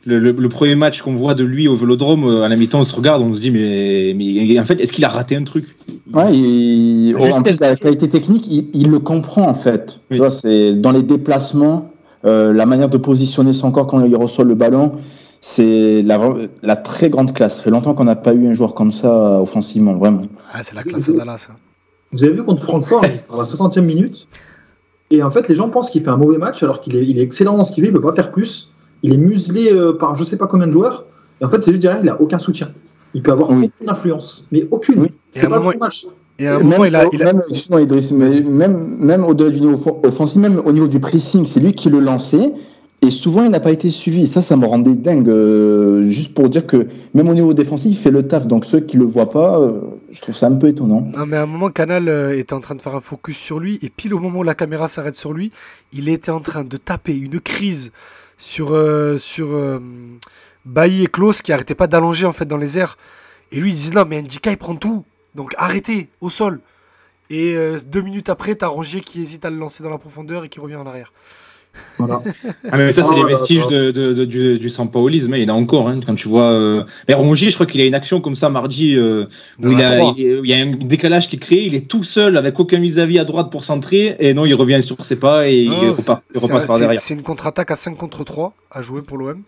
[0.04, 2.80] le, le- le premier match qu'on voit de lui au vélodrome, euh, à la mi-temps,
[2.80, 5.44] on se regarde, on se dit, mais, mais en fait, est-ce qu'il a raté un
[5.44, 5.76] truc?
[6.14, 10.00] Ouais, il- Juste en elle- la qualité technique, il, il le comprend en fait.
[10.10, 10.16] Oui.
[10.16, 11.90] Tu vois, c'est dans les déplacements,
[12.24, 14.92] euh, la manière de positionner son corps quand il reçoit le ballon,
[15.40, 16.18] c'est la,
[16.62, 17.56] la très grande classe.
[17.58, 20.22] Ça fait longtemps qu'on n'a pas eu un joueur comme ça offensivement, vraiment.
[20.52, 21.46] Ah, c'est la classe à Dallas.
[21.50, 21.54] hein.
[22.12, 24.26] Vous avez vu contre Francfort, à la 60e minute.
[25.10, 27.18] Et en fait, les gens pensent qu'il fait un mauvais match alors qu'il est, il
[27.18, 28.72] est excellent dans ce qu'il fait, il ne peut pas faire plus.
[29.02, 31.04] Il est muselé euh, par je sais pas combien de joueurs.
[31.40, 32.70] Et en fait, c'est juste derrière, il a aucun soutien.
[33.14, 33.70] Il peut avoir Oui.
[33.74, 34.98] aucune influence, mais aucune.
[35.00, 35.06] Oui.
[35.34, 36.06] Et C'est un pas le match.
[36.40, 39.24] Et à un même, moment, il a, il a- même, excuse-moi, Idriss, mais même, même
[39.24, 42.52] au-delà du niveau offensif, même au niveau du pressing, c'est lui qui le lançait.
[43.00, 44.26] Et souvent, il n'a pas été suivi.
[44.26, 45.28] Ça, ça me rendait dingue.
[45.28, 48.46] euh, juste pour dire que même au niveau défensif, il fait le taf.
[48.48, 49.80] Donc ceux qui le voient pas, euh,
[50.10, 51.06] je trouve ça un peu étonnant.
[51.16, 53.60] Non, mais à un moment, Canal euh, était en train de faire un focus sur
[53.60, 55.52] lui, et pile au moment où la caméra s'arrête sur lui,
[55.92, 57.92] il était en train de taper une crise
[58.38, 59.80] sur, euh, sur euh,
[60.64, 62.96] Bailly et Klaus qui arrêtaient pas d'allonger en fait dans les airs.
[63.52, 66.60] Et lui, il disait non, mais Ndika il prend tout, donc arrêtez au sol.
[67.30, 70.44] Et euh, deux minutes après, t'as Rongier qui hésite à le lancer dans la profondeur
[70.44, 71.12] et qui revient en arrière.
[71.98, 72.22] Voilà.
[72.70, 75.34] Ah, mais ça, c'est Ah, les vestiges de, de- de- du, du Sampaolisme.
[75.34, 75.88] Il y en a encore.
[75.88, 76.52] Hein, quand tu vois.
[76.52, 76.84] Euh...
[77.08, 79.26] Mais Rongier, je crois qu'il a une action comme ça mardi euh,
[79.60, 81.64] où il, a, il, y a un décalage qui est créé.
[81.66, 84.16] Il est tout seul avec aucun vis-à-vis à droite pour centrer.
[84.20, 87.00] Et non, il revient sur ses pas et il repart, repasse par derrière.
[87.00, 89.42] C'est une contre-attaque à 5 contre 3 à jouer pour l'OM.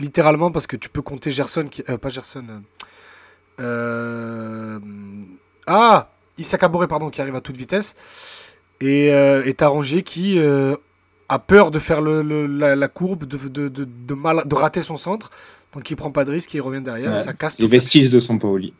[0.00, 2.44] Littéralement parce que tu peux compter Gerson, qui, euh, pas Gerson.
[5.66, 7.94] ah Issa Kabore, pardon, qui arrive à toute vitesse.
[8.80, 10.76] Et, euh, et t'as Rongier qui euh,
[11.28, 14.54] a peur de faire le, le- la, la courbe, de, de, de, de mal, de
[14.54, 15.30] rater son centre.
[15.74, 17.18] Donc il prend pas de risque, il revient derrière, Ouais.
[17.18, 18.72] et ça casse Les tout le vestiges de Sampaoli.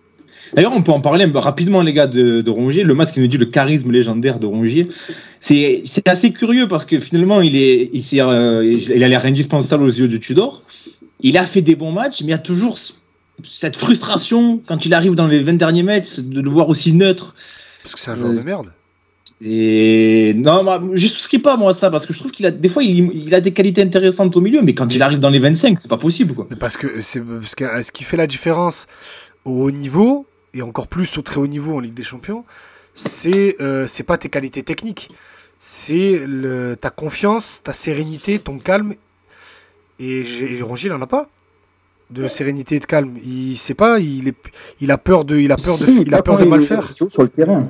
[0.55, 2.84] D'ailleurs, on peut en parler un peu rapidement, les gars, de, de Rongier.
[2.84, 4.88] Le masque qui nous dit le charisme légendaire de Rongier.
[5.40, 9.88] C'est assez curieux parce que finalement, il, est, il, euh, il a l'air indispensable aux
[9.90, 10.62] yeux de Tudor.
[11.20, 12.92] Il a fait des bons matchs, mais il y a toujours ce-
[13.42, 17.34] cette frustration quand il arrive dans les 20 derniers mètres de le voir aussi neutre.
[17.82, 18.72] Parce que c'est un joueur de merde.
[19.41, 20.64] Et non,
[20.95, 22.82] je ne souscris pas moi à ça parce que je trouve qu'il a des fois
[22.82, 25.80] il, il a des qualités intéressantes au milieu, mais quand il arrive dans les 25,
[25.80, 26.49] c'est pas possible quoi.
[26.59, 28.89] Parce que c'est parce que euh, ce qui fait la différence
[29.45, 32.45] au haut niveau et encore plus au très haut niveau en Ligue des Champions,
[32.95, 35.09] c'est euh, c'est pas tes qualités techniques,
[35.57, 36.20] c'est
[36.80, 38.95] ta confiance, ta sérénité, ton calme.
[40.01, 41.28] Et, et Rongier, il en a pas
[42.11, 43.16] de sérénité et de calme.
[43.24, 44.36] Il sait pas, il est,
[44.80, 46.89] il a peur de, il a peur de, il a peur de mal faire.
[46.89, 47.68] sur le terrain.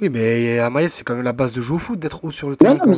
[0.00, 2.30] Oui, mais à Maïs, c'est quand même la base de jouer au foot d'être haut
[2.30, 2.76] sur le terrain.
[2.86, 2.96] mais,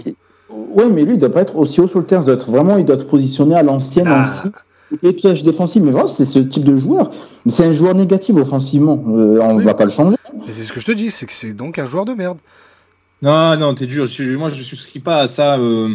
[0.50, 2.22] ouais, mais lui, il doit pas être aussi haut sur le terrain.
[2.22, 4.20] Il doit être vraiment, il doit être positionné à l'ancienne, Ah.
[4.20, 4.70] en 6,
[5.02, 5.82] et tout âge défensif.
[5.82, 7.10] Mais vraiment, c'est ce type de joueur.
[7.46, 9.04] C'est un joueur négatif offensivement.
[9.08, 9.64] Euh, on Oui.
[9.64, 10.16] va pas le changer.
[10.48, 12.38] Et c'est ce que je te dis, c'est que c'est donc un joueur de merde.
[13.22, 14.06] Non, non, t'es dur.
[14.06, 15.58] Je- moi, je ne souscris pas à ça.
[15.58, 15.94] euh,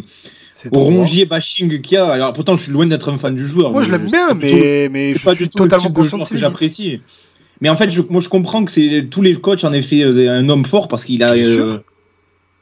[0.56, 2.06] C'est au rongier bashing qu'il y a.
[2.08, 3.72] Alors pourtant, je suis loin d'être un fan du joueur.
[3.72, 6.20] Moi, je mais l'aime bien, mais, mais je pas suis du tout le totalement conscient
[6.20, 7.02] que j'apprécie.
[7.62, 10.32] Mais en fait, je, moi, je comprends que c'est tous les coachs en effet euh,
[10.32, 11.80] un homme fort parce qu'il a, euh,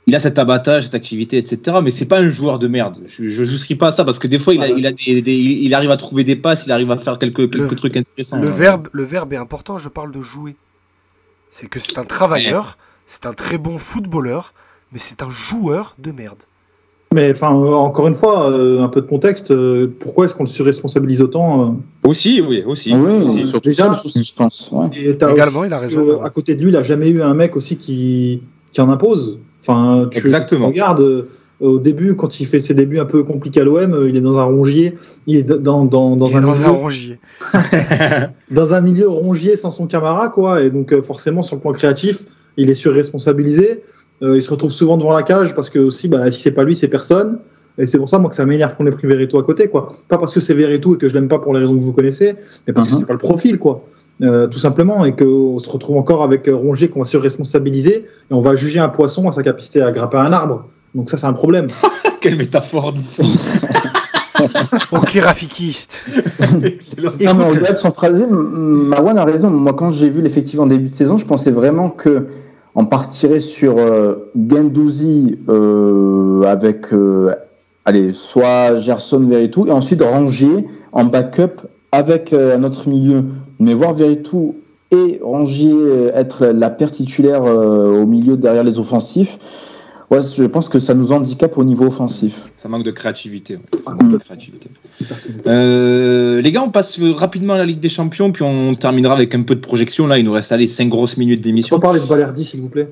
[0.08, 1.78] il a cet abattage, cette activité, etc.
[1.84, 2.98] Mais c'est pas un joueur de merde.
[3.08, 5.22] Je, je souscris pas à ça parce que des fois, il, a, il, a des,
[5.22, 7.96] des- il arrive à trouver des passes, il arrive à faire quelques, quelques Le- trucs
[7.96, 8.40] intéressants.
[8.40, 10.56] Le verbe, le verbe est important, je parle de jouer.
[11.52, 14.54] C'est que c'est un travailleur, c'est un très bon footballeur,
[14.92, 16.44] mais c'est un joueur de merde.
[17.14, 19.50] Mais enfin, euh, encore une fois, euh, un peu de contexte.
[19.52, 21.72] euh, pourquoi est-ce qu'on le surresponsabilise autant euh
[22.08, 22.94] Aussi, oui, aussi.
[22.94, 23.48] Oui, Aussi.
[23.48, 24.70] surtout ça le souci, je pense.
[24.72, 24.88] Ouais.
[24.96, 26.20] Et Également, aussi- il a parce raison, que, ouais.
[26.26, 29.40] À côté de lui, il a jamais eu un mec aussi qui, qui en impose.
[29.62, 30.68] Enfin, tu Exactement.
[30.68, 31.28] regardes euh,
[31.60, 34.22] au début, quand il fait ses débuts un peu compliqués à l'OM, euh, il est
[34.22, 34.96] dans un rongier,
[35.26, 37.20] il est dans, dans, dans, Il est un, dans milieu, un rongier.
[38.52, 40.62] dans un milieu rongier sans son camarade, quoi.
[40.62, 43.82] Et donc, euh, forcément, sur le plan créatif, il est surresponsabilisé.
[44.22, 46.64] Euh, il se retrouve souvent devant la cage parce que aussi, bah, si c'est pas
[46.64, 47.40] lui, c'est personne.
[47.78, 49.88] Et c'est pour ça, moi, que ça m'énerve qu'on ait pris Verretou à côté, quoi.
[50.10, 51.94] Pas parce que c'est Verretou et que je l'aime pas pour les raisons que vous
[51.94, 52.36] connaissez,
[52.68, 53.00] mais parce que Mhm.
[53.00, 53.86] c'est pas le profil, quoi.
[54.22, 57.96] Euh, tout simplement, et qu'on se retrouve encore avec euh, Rongier qu'on va surresponsabiliser
[58.30, 60.66] et on va juger un poisson à sa capacité à grimper à un arbre.
[60.94, 61.68] Donc ça, c'est un problème.
[62.20, 62.94] Quelle métaphore.
[64.92, 65.78] Ok, Rafiki.
[66.42, 66.78] Non, mais
[67.20, 68.30] Écoute, au-delà de son phrasé, M-
[68.88, 69.50] Marwan a raison.
[69.52, 72.28] Moi, quand j'ai vu l'effectif en début de saison, je pensais vraiment que
[72.80, 77.36] on partirait sur euh, Gendouzi euh, avec, euh,
[77.84, 83.26] allez, soit Gerson, Veritou, et ensuite Rangier en backup avec autre milieu.
[83.60, 84.56] Mais voir Veritou
[84.92, 85.76] et Rangier
[86.14, 89.38] être la paire titulaire au milieu derrière les offensifs,
[90.12, 92.50] ouais, je pense que ça nous handicape au niveau offensif.
[92.56, 93.56] Ça manque de créativité.
[93.56, 93.82] ouais.
[93.86, 94.70] Ça manque de créativité.
[95.48, 99.34] Euh, les gars, on passe rapidement à la Ligue des Champions, puis on terminera avec
[99.36, 100.08] un peu de projection.
[100.08, 101.76] Là, il nous reste allez, 5 grosses minutes On d'émission.
[101.78, 102.90] peut parler de Balerdi, s'il vous plaît.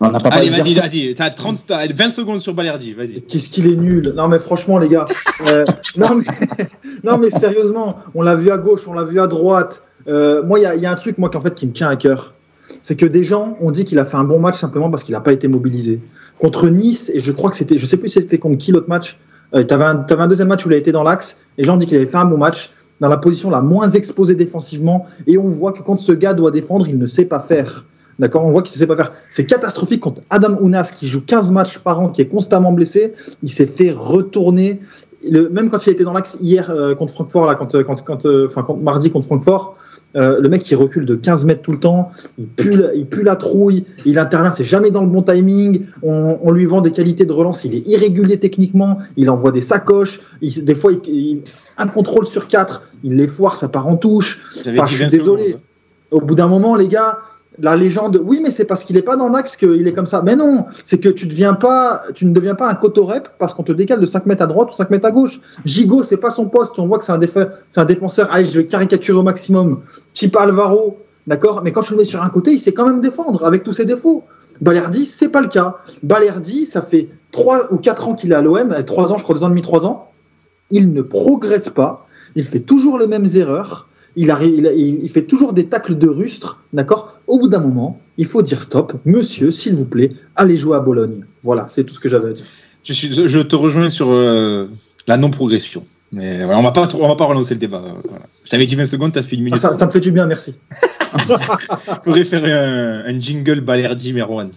[0.00, 1.14] On n'a pas Allez, vas-y, vas-y.
[1.16, 3.20] T'as 30, t'as 20 secondes sur Balerdi, vas-y.
[3.22, 4.14] Qu'est-ce qu'il est nul.
[4.16, 5.06] Non, mais franchement, les gars.
[5.50, 5.64] euh,
[5.96, 6.66] non, mais,
[7.02, 9.82] non, mais sérieusement, on l'a vu à gauche, on l'a vu à droite.
[10.06, 11.72] Euh, moi, il y a, il y a un truc moi, qu'en fait, qui me
[11.72, 12.34] tient à cœur.
[12.82, 15.14] C'est que des gens ont dit qu'il a fait un bon match simplement parce qu'il
[15.14, 16.00] n'a pas été mobilisé.
[16.38, 19.18] Contre Nice, et je crois que c'était, je sais plus c'était contre qui l'autre match.
[19.54, 21.40] Euh, tu avais, un deuxième match où il a été dans l'axe.
[21.56, 22.70] Et les gens dit qu'il avait fait un bon match
[23.00, 25.06] dans la position la moins exposée défensivement.
[25.26, 27.84] Et on voit que quand ce gars doit défendre, il ne sait pas faire.
[28.18, 28.44] D'accord?
[28.44, 29.12] On voit qu'il ne sait pas faire.
[29.28, 33.12] C'est catastrophique contre Adam Ounas, qui joue 15 matchs par an, qui est constamment blessé.
[33.42, 34.80] Il s'est fait retourner.
[35.28, 38.26] Le, même quand il été dans l'axe hier euh, contre Francfort, là, quand, quand, quand,
[38.26, 39.76] euh, enfin, quand- mardi contre Francfort,
[40.16, 43.06] euh, le mec il recule de 15 mètres tout le temps, il pue, la- il
[43.06, 46.80] pue la trouille, il intervient, c'est jamais dans le bon timing, on, on lui vend
[46.80, 50.92] des qualités de relance, il est irrégulier techniquement, il envoie des sacoches, il- des fois
[51.06, 51.42] il,
[51.76, 54.40] un contrôle sur quatre, il les foire, ça part en touche.
[54.66, 55.44] Enfin, je suis 20 désolé.
[55.44, 55.60] secondes.
[56.10, 57.18] Au bout d'un moment, les gars,
[57.60, 60.22] la légende, oui, mais c'est parce qu'il n'est pas dans l'axe qu'il est comme ça.
[60.24, 63.64] Mais non, c'est que tu, deviens pas, tu ne deviens pas un cotorep parce qu'on
[63.64, 65.40] te décale de 5 mètres à droite ou 5 mètres à gauche.
[65.64, 66.78] Gigot, c'est pas son poste.
[66.78, 68.28] On voit que c'est un, défenseur.
[68.30, 69.80] Allez, je vais caricaturer au maximum.
[70.14, 71.62] Chipa Alvaro, d'accord?
[71.64, 73.72] Mais quand tu le mets sur un côté, il sait quand même défendre avec tous
[73.72, 74.24] ses défauts.
[74.60, 75.76] Balerdi, c'est pas le cas.
[76.02, 79.34] Balerdi, ça fait 3 ou 4 ans qu'il est à l'OM, 3 ans, je crois,
[79.34, 80.10] 2 ans et demi, 3 ans.
[80.70, 82.06] Il ne progresse pas.
[82.36, 83.87] Il fait toujours les mêmes erreurs.
[84.20, 87.18] Il, arrive, il, il- il fait toujours des tacles de rustre, d'accord?
[87.26, 88.92] Au bout d'un moment, il faut dire stop.
[89.04, 91.24] Monsieur, s'il vous plaît, allez jouer à Bologne.
[91.44, 92.44] Voilà, c'est tout ce que j'avais à dire.
[92.84, 94.68] Je, suis, je te rejoins sur euh,
[95.06, 95.84] la non-progression.
[96.10, 97.80] Mais voilà, on va pas trop- on va pas relancer le débat.
[98.08, 98.24] Voilà.
[98.44, 99.58] Je t'avais dit 20 secondes, t'as fait une Ah, minute.
[99.58, 100.54] ça, ça me fait du bien, merci.
[102.02, 104.50] Faudrait faire un, un jingle Balerdi Merwan.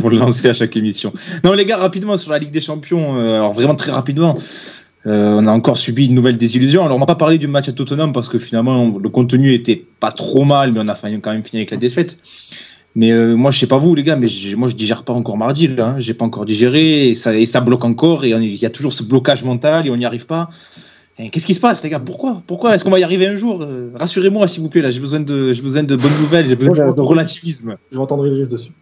[0.00, 1.12] Pour le lancer à chaque émission.
[1.42, 3.18] Non, les gars, rapidement sur la Ligue des Champions.
[3.18, 4.38] euh, alors vraiment très rapidement.
[5.06, 6.84] Euh, on a encore subi une nouvelle désillusion.
[6.84, 9.84] Alors, on va pas parler du match à Tottenham parce que finalement, le contenu était
[10.00, 12.18] pas trop mal, mais on a quand même fini avec la défaite.
[12.96, 15.36] Mais euh, moi, je sais pas vous, les gars, mais moi, je digère pas encore
[15.36, 15.68] mardi.
[15.68, 15.96] Là, hein.
[15.98, 18.24] J'ai pas encore digéré et ça, et ça bloque encore.
[18.24, 20.48] Et il y a toujours ce blocage mental et on n'y arrive pas.
[21.30, 22.00] Qu'est-ce qui se passe, les gars?
[22.00, 22.42] Pourquoi?
[22.46, 22.74] Pourquoi?
[22.74, 23.62] Est-ce qu'on va y arriver un jour?
[23.62, 24.80] Euh, Rassurez-moi, s'il vous plaît.
[24.80, 26.46] Là, j'ai besoin de, j'ai besoin de bonnes nouvelles.
[26.46, 27.76] J'ai besoin de relativisme.
[27.92, 28.72] Je vais entendre Idriss dessus.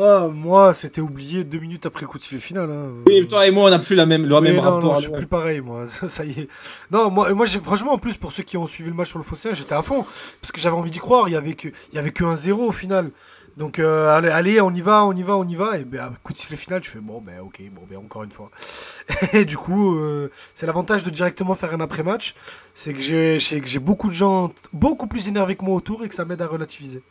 [0.00, 2.70] Ah, moi, c'était oublié deux minutes après le coup de sifflet final.
[2.70, 2.90] hein.
[3.06, 4.82] Oui, toi et moi, on n'a plus la même, le même non, rapport.
[4.82, 5.86] non, je suis plus pareil, moi.
[6.08, 6.48] Ça y est.
[6.90, 9.24] Non, moi, moi franchement, en plus, pour ceux qui ont suivi le match sur le
[9.24, 10.04] Fosséen, j'étais à fond.
[10.40, 11.28] Parce que j'avais envie d'y croire.
[11.28, 13.10] Il y avait que, il y avait que 1-0 au final.
[13.56, 15.78] Donc, euh, allez, allez, on y va, on y va, on y va.
[15.78, 18.30] Et ben, coup de sifflet final, tu fais bon, ben, ok, bon, ben, encore une
[18.30, 18.52] fois.
[19.32, 22.36] Et du coup, euh, c'est l'avantage de directement faire un après-match.
[22.72, 26.04] C'est que j'ai, c'est que j'ai beaucoup de gens beaucoup plus énervés que moi autour
[26.04, 27.02] et que ça m'aide à relativiser.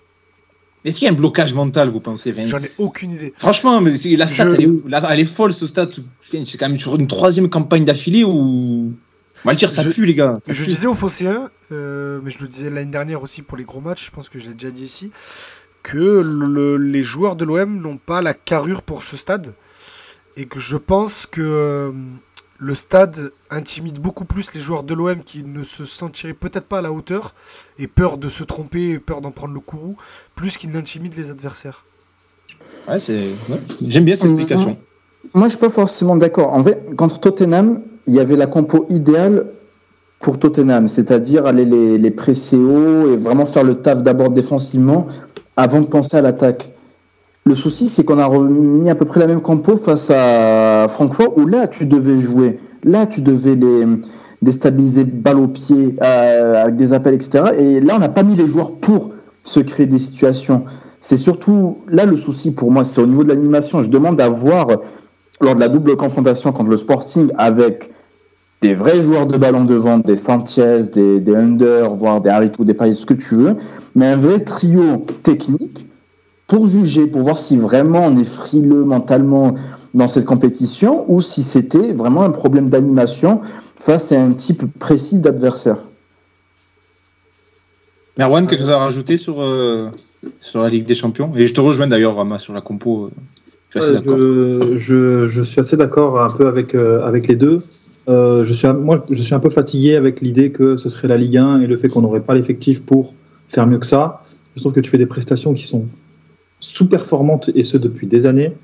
[0.87, 3.33] Est-ce qu'il y a un blocage mental, vous pensez J'en ai aucune idée.
[3.37, 5.89] Franchement, mais la stat, Je- elle, est, la- elle est folle, ce stat.
[6.21, 8.93] C'est quand même sur une troisième campagne d'affilée où.
[9.45, 10.33] On va dire, ça Je- pue, les gars.
[10.45, 10.69] Ça Je pue.
[10.69, 14.05] disais aux Phocéens, euh, mais je le disais l'année dernière aussi pour les gros matchs,
[14.05, 15.11] je pense que je l'ai déjà dit ici,
[15.83, 19.53] que le- les joueurs de l'OM n'ont pas la carrure pour ce stade.
[20.37, 21.91] Et que je pense que euh,
[22.59, 26.79] le stade intimide beaucoup plus les joueurs de l'OM qui ne se sentiraient peut-être pas
[26.79, 27.33] à la hauteur
[27.77, 29.95] et peur de se tromper, et peur d'en prendre le courroux,
[30.35, 31.85] plus qu'ils n'intimident les adversaires.
[32.87, 33.29] Ouais, c'est.
[33.49, 33.59] ouais.
[33.81, 34.77] J'aime bien cette explication.
[35.33, 36.53] Moi, je suis pas forcément d'accord.
[36.53, 39.47] En fait, contre Tottenham, il y avait la compo idéale
[40.19, 45.07] pour Tottenham, c'est-à-dire aller les, les presser haut et vraiment faire le taf d'abord défensivement
[45.57, 46.71] avant de penser à l'attaque.
[47.47, 51.37] Le souci, c'est qu'on a remis à peu près la même compo face à Francfort,
[51.37, 52.59] où là, tu devais jouer.
[52.83, 53.85] Là, tu devais les
[54.41, 57.45] déstabiliser balle au pied, euh, avec des appels, etc.
[57.57, 59.11] Et là, on n'a pas mis les joueurs pour
[59.43, 60.65] se créer des situations.
[60.99, 63.79] C'est surtout là le souci pour moi, c'est au niveau de l'animation.
[63.79, 64.67] Je demande à voir
[65.39, 67.91] lors de la double confrontation contre le Sporting avec
[68.61, 72.73] des vrais joueurs de ballon devant, des Sanchez, des, des Under, voire des Haritou, des
[72.73, 73.55] Payet, ce que tu veux,
[73.95, 75.87] mais un vrai trio technique
[76.47, 79.53] pour juger, pour voir si vraiment on est frileux mentalement
[79.93, 83.41] dans cette compétition ou si c'était vraiment un problème d'animation
[83.75, 85.77] face à un type précis d'adversaire.
[88.17, 89.89] Merwan, quelque chose à rajouter sur, euh,
[90.41, 91.31] sur la Ligue des Champions?
[91.35, 93.05] Et je te rejoins d'ailleurs, Rama, sur la compo.
[93.05, 93.09] euh,
[93.69, 94.17] Je suis assez Ouais, d'accord.
[94.17, 97.61] je, je, je suis assez d'accord un peu avec, euh, avec les deux.
[98.09, 101.17] Euh, je suis, moi, je suis un peu fatigué avec l'idée que ce serait la
[101.17, 103.13] Ligue 1 et le fait qu'on n'aurait pas l'effectif pour
[103.49, 104.23] faire mieux que ça.
[104.55, 105.85] Je trouve que tu fais des prestations qui sont
[106.59, 108.55] sous-performantes et ce depuis des années.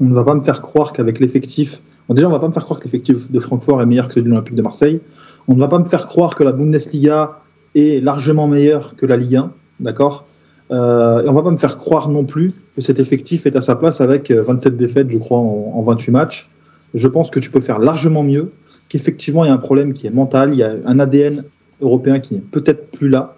[0.00, 1.82] On ne va pas me faire croire qu'avec l'effectif.
[2.08, 4.18] Déjà, on ne va pas me faire croire que l'effectif de Francfort est meilleur que
[4.18, 5.00] l'Olympique de Marseille.
[5.46, 7.40] On ne va pas me faire croire que la Bundesliga
[7.74, 9.52] est largement meilleure que la Ligue 1.
[9.80, 10.26] D'accord?
[10.70, 13.56] Euh, Et on ne va pas me faire croire non plus que cet effectif est
[13.56, 16.50] à sa place avec euh, 27 défaites, je crois, en, en 28 matchs.
[16.94, 18.50] Je pense que tu peux faire largement mieux,
[18.88, 21.44] qu'effectivement, il y a un problème qui est mental, il y a un ADN
[21.80, 23.36] européen qui n'est peut-être plus là,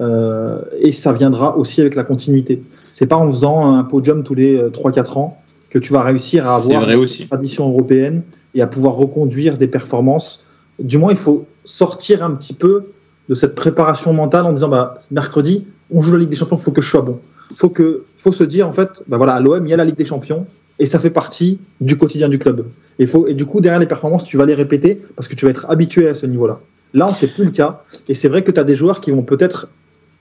[0.00, 2.62] euh, et ça viendra aussi avec la continuité.
[2.92, 5.38] C'est pas en faisant un podium tous les euh, 3-4 ans
[5.70, 7.26] que tu vas réussir à avoir une aussi.
[7.26, 8.22] tradition européenne
[8.54, 10.44] et à pouvoir reconduire des performances.
[10.78, 12.84] Du moins, il faut sortir un petit peu
[13.28, 16.62] de cette préparation mentale en disant bah, mercredi, on joue la Ligue des Champions, il
[16.62, 17.18] faut que je sois bon.
[17.50, 19.76] Il faut, que, faut se dire, en fait, bah voilà, à l'OM, il y a
[19.76, 20.46] la Ligue des Champions
[20.78, 22.66] et ça fait partie du quotidien du club.
[22.98, 25.44] Et, faut, et du coup, derrière les performances, tu vas les répéter parce que tu
[25.44, 26.60] vas être habitué à ce niveau-là.
[26.94, 27.82] Là, c'est plus le cas.
[28.08, 29.68] Et c'est vrai que tu as des joueurs qui vont peut-être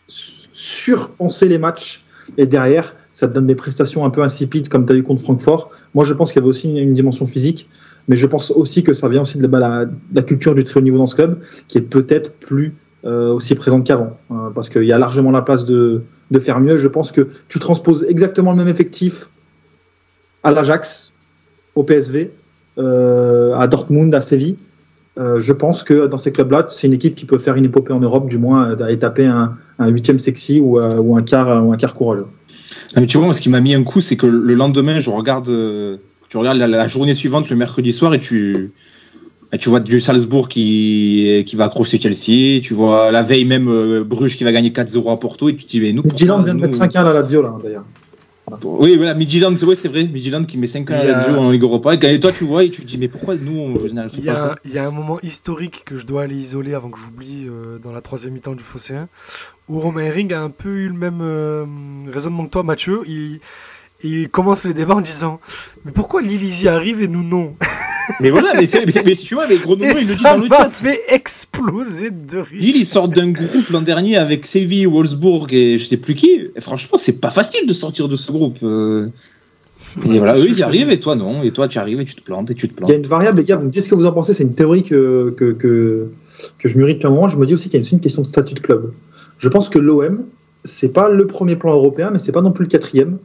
[0.08, 2.06] su- surpenser les matchs
[2.38, 5.24] et derrière, ça te donne des prestations un peu insipides comme tu as eu contre
[5.24, 5.72] Francfort.
[5.94, 7.70] Moi, je pense qu'il y avait aussi une, dimension physique,
[8.08, 10.84] mais je pense aussi que ça vient aussi de la, bah, culture du très haut
[10.84, 12.74] niveau dans ce club qui est peut-être plus
[13.06, 14.18] euh, aussi présente qu'avant.
[14.32, 16.02] euh, parce qu'il y a largement la place de,
[16.32, 16.78] de faire mieux.
[16.78, 19.28] Je pense que tu transposes exactement le même effectif
[20.44, 21.12] à l'Ajax,
[21.76, 22.32] au PSV,
[22.78, 24.58] euh, à Dortmund, à Séville.
[25.18, 27.92] Euh, je pense que dans ces clubs-là, c'est une équipe qui peut faire une épopée
[27.92, 31.66] en Europe, du moins euh, et taper un, huitième sexy ou, euh, ou un quart
[31.66, 32.28] ou un quart courageux.
[32.96, 35.10] Mais tu vois, moi, ce qui m'a mis un coup, c'est que le lendemain, je
[35.10, 35.50] regarde,
[36.30, 38.72] tu regardes la, la journée suivante, le mercredi soir, et tu,
[39.52, 44.04] et tu vois du Salzbourg qui, qui va accrocher Chelsea, tu vois la veille même
[44.04, 46.04] Bruges qui va gagner 4-0 à Porto, et tu te dis, mais nous.
[46.04, 47.86] Pourquoi vient de mettre nous- 5-1 à la Lazio, là, d'ailleurs.
[48.64, 51.64] Oui, voilà, c'est ouais, c'est vrai, Midtjylland qui met 5 ans à Lazio en Ligue
[51.64, 54.34] Europa, et toi, tu vois, et tu te dis, mais pourquoi nous, on pas à
[54.34, 57.00] a, ça il y a un moment historique que je dois aller isoler avant que
[57.00, 59.08] j'oublie euh, dans la troisième mi-temps du Phocéen,
[59.70, 61.66] où Romain Ring a un peu eu le même euh,
[62.12, 63.02] raisonnement que toi, Mathieu.
[63.08, 63.40] Il,
[64.04, 65.40] il commence les débats en disant
[65.86, 67.56] Mais pourquoi Lilizy arrive et nous non?
[68.20, 70.48] Mais voilà, mais, c'est- mais tu vois, mais gros, Et il le dit dans le
[70.48, 70.70] m'a chat.
[70.70, 72.48] fait exploser de rire.
[72.62, 76.50] Lille, ils sortent d'un groupe l'an dernier avec Séville, Wolfsburg et je sais plus qui.
[76.56, 78.58] Et franchement, c'est pas facile de sortir de ce groupe.
[78.64, 79.08] euh.
[80.06, 81.44] Et voilà, eux, ils y arrivent et toi, non.
[81.44, 82.92] Et toi, tu arrives et tu te plantes et tu te Il y a plantes.
[83.04, 84.84] une variable, les gars, vous me dites ce que vous en pensez, c'est une théorie
[84.84, 86.08] que, que, que,
[86.60, 87.28] que je mûris depuis un moment.
[87.28, 88.94] Je me dis aussi qu'il y a aussi une question de statut de club.
[89.38, 90.24] Je pense que l'OM,
[90.64, 93.18] c'est pas le premier plan européen, mais c'est pas non plus le quatrième.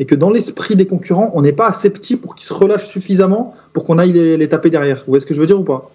[0.00, 2.88] Et que dans l'esprit des concurrents, on n'est pas assez petit pour qu'ils se relâchent
[2.88, 4.96] suffisamment pour qu'on aille les, les taper derrière.
[4.98, 5.88] Vous voyez ce que je veux dire ou pas?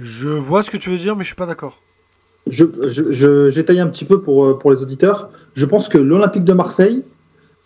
[0.00, 1.80] Je vois ce que tu veux dire, mais je suis pas d'accord.
[2.46, 5.30] je, j'étaye un petit peu pour, euh, pour les auditeurs.
[5.54, 7.04] Je pense que l'Olympique de Marseille,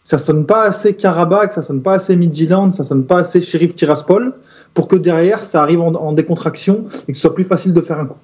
[0.04, 3.74] ça sonne pas assez Karabakh, ça sonne pas assez Midtjylland, ça sonne pas assez Sheriff
[3.74, 4.34] Tiraspol
[4.74, 7.80] pour que derrière ça arrive en, en décontraction et que ce soit plus facile de
[7.80, 8.18] faire un coup.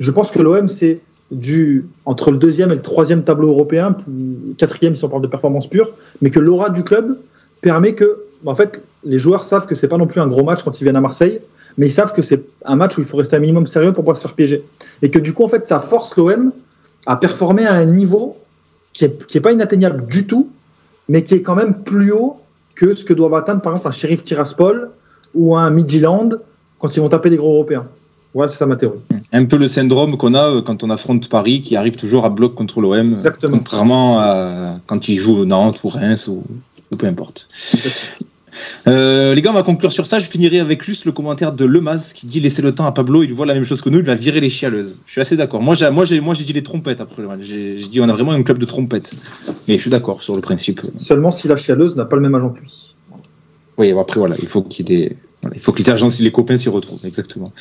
[0.00, 3.96] Je pense que l'OM, c'est du entre le deuxième et le troisième tableau européen,
[4.56, 5.90] quatrième si on parle de performance pure,
[6.22, 7.18] mais que l'aura du club
[7.60, 10.62] permet que, en fait, les joueurs savent que c'est pas non plus un gros match
[10.62, 11.40] quand ils viennent à Marseille,
[11.76, 14.04] mais ils savent que c'est un match où il faut rester un minimum sérieux pour
[14.04, 14.64] pas se faire piéger.
[15.02, 16.52] Et que du coup, en fait, ça force l'OM
[17.06, 18.36] à performer à un niveau
[18.92, 20.48] qui est, pas inatteignable du tout,
[21.08, 22.40] mais qui est quand même plus haut
[22.74, 24.90] que ce que doivent atteindre, par exemple, un Sheriff Tiraspol
[25.34, 26.30] ou un Midtjylland
[26.78, 27.86] quand ils vont taper des gros Européens.
[28.34, 28.98] Voilà, c'est ça ma théorie.
[29.32, 32.28] Un peu le syndrome qu'on a euh, quand on affronte Paris, qui arrive toujours à
[32.28, 33.14] bloc contre l'OM.
[33.14, 33.56] Exactement.
[33.58, 36.44] Contrairement à quand ils jouent Nantes ou Reims ou,
[36.92, 37.48] ou peu importe.
[38.86, 40.18] Euh, les gars, on va conclure sur ça.
[40.18, 43.22] Je finirai avec juste le commentaire de Lemaz qui dit laissez le temps à Pablo,
[43.22, 44.98] il voit la même chose que nous, il va virer les chialeuses.
[45.06, 45.62] Je suis assez d'accord.
[45.62, 47.40] Moi, j'ai, moi, j'ai, moi, j'ai dit les trompettes après le match.
[47.42, 49.14] J'ai, j'ai dit on a vraiment un club de trompettes.
[49.68, 50.80] Et je suis d'accord sur le principe.
[50.96, 52.94] Seulement si la chialeuse n'a pas le même agent que lui.
[53.78, 55.16] Oui, après voilà, il faut qu'il y ait des-
[55.54, 57.52] il faut que les agents, les copains s'y retrouvent, exactement.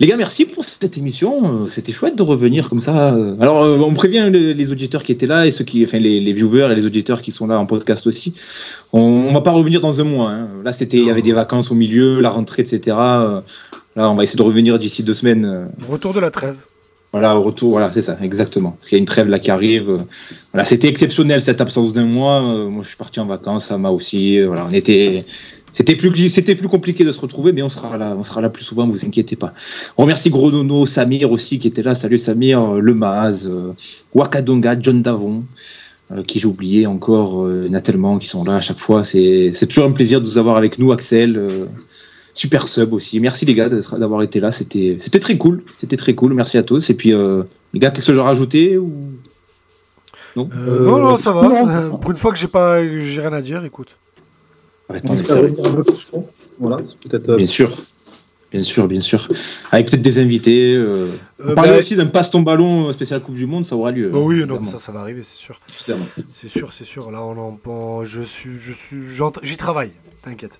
[0.00, 1.62] Les gars, merci pour cette émission.
[1.64, 3.14] Euh, C'était chouette de revenir comme ça.
[3.14, 6.20] Euh, Alors, euh, on prévient les, auditeurs qui étaient là et ceux qui, enfin, les,
[6.20, 8.34] les viewers et les auditeurs qui sont là en podcast aussi.
[8.92, 10.30] On, on va pas revenir dans un mois.
[10.30, 10.48] hein.
[10.64, 12.80] Là, c'était, il y avait des vacances au milieu, la rentrée, etc.
[12.96, 15.68] Là, on va essayer de revenir d'ici deux semaines.
[15.88, 16.58] Retour de la trêve.
[17.12, 18.72] voilà, au retour, voilà, c'est ça, exactement.
[18.72, 20.04] Parce qu'il y a une trêve là qui arrive.
[20.52, 22.42] Voilà, c'était exceptionnel cette absence d'un mois.
[22.42, 24.42] Moi, je suis parti en vacances, Ama aussi.
[24.42, 25.24] Voilà, on était,
[25.76, 28.48] c'était plus, c'était plus compliqué de se retrouver, mais on sera là, on sera là
[28.48, 28.86] plus souvent.
[28.88, 29.52] Vous inquiétez pas.
[29.98, 31.94] On remercie Gros Nono, Samir aussi qui était là.
[31.94, 33.72] Salut Samir, euh, Le Maz, euh,
[34.14, 35.44] Wakadonga, John Davon.
[36.12, 39.02] euh, qui j'ai oublié encore, euh, Natelman qui sont là à chaque fois.
[39.02, 41.36] C'est c'est toujours un plaisir de vous avoir avec nous, Axel.
[41.36, 41.66] euh,
[42.32, 43.18] Super sub aussi.
[43.18, 44.50] Merci les gars d'être- d'avoir été là.
[44.52, 45.56] C'était c'était très cool.
[45.78, 46.32] C'était très cool.
[46.34, 46.90] Merci à tous.
[46.90, 47.42] Et puis euh,
[47.74, 48.92] les gars, quelque chose à rajouter ou?
[50.36, 50.48] Non?
[50.54, 51.42] Euh, non, non, ça va.
[51.48, 51.96] non.
[51.98, 53.88] Pour une fois que j'ai pas, j'ai rien à dire, écoute.
[56.58, 57.28] Voilà, peut-être.
[57.30, 57.70] euh, Bien sûr.
[58.52, 59.28] Bien sûr, bien sûr.
[59.72, 60.72] Avec peut-être des invités.
[60.74, 61.08] Euh,
[61.40, 63.90] Euh, on parlait bah, aussi d'un passe ton ballon spécial Coupe du Monde, ça aura
[63.90, 64.08] lieu.
[64.08, 65.60] bah oui, non, ça, ça va arriver, c'est sûr.
[66.32, 67.10] C'est sûr, c'est sûr.
[67.10, 68.98] Là, on en, on- je suis, je suis,
[69.42, 69.90] j'y travaille.
[70.22, 70.58] T'inquiète.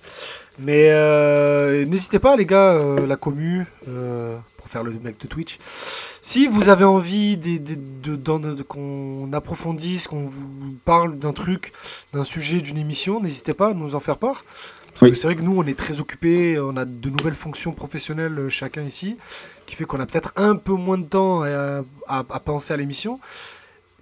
[0.59, 4.36] Mais euh, n'hésitez pas, les gars, euh, la commu, euh,
[4.66, 5.59] pour faire le mec de Twitch.
[5.60, 11.72] Si vous avez envie de, qu'on approfondisse, qu'on vous parle d'un truc,
[12.12, 14.44] d'un sujet, d'une émission, n'hésitez pas à nous en faire part.
[14.88, 15.10] Parce Oui.
[15.10, 18.36] que c'est vrai que nous, on est très occupés, on a de nouvelles fonctions professionnelles
[18.38, 19.18] euh, chacun ici,
[19.66, 22.76] qui fait qu'on a peut-être un peu moins de temps à- à- à penser à
[22.76, 23.20] l'émission.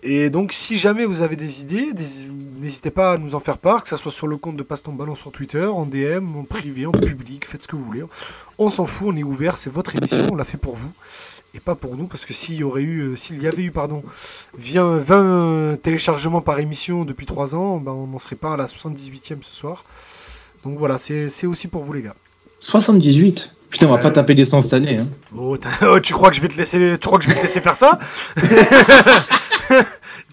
[0.07, 2.29] Et donc, si jamais vous avez des idées, des-
[2.61, 4.83] n'hésitez pas à nous en faire part, que ce soit sur le compte de Passe
[4.83, 8.03] ton ballon sur Twitter, en DM, en privé, en public, faites ce que vous voulez.
[8.59, 10.91] On s'en fout, on est ouvert, c'est votre émission, on l'a fait pour vous
[11.57, 13.71] et pas pour nous, parce que s'il y aurait eu, euh, s'il y avait eu,
[13.71, 14.03] pardon,
[14.59, 18.67] bien 20 téléchargements par émission depuis 3 ans, ben, on n'en serait pas à la
[18.67, 19.85] 78e ce soir.
[20.65, 22.17] Donc voilà, c'est aussi pour vous les gars.
[22.59, 23.55] 78.
[23.71, 24.99] Putain, on va pas taper des 100 cette année.
[24.99, 25.07] Hein.
[25.37, 27.43] Oh, oh, tu crois que je vais te laisser, tu crois que je vais te
[27.43, 27.99] laisser faire ça?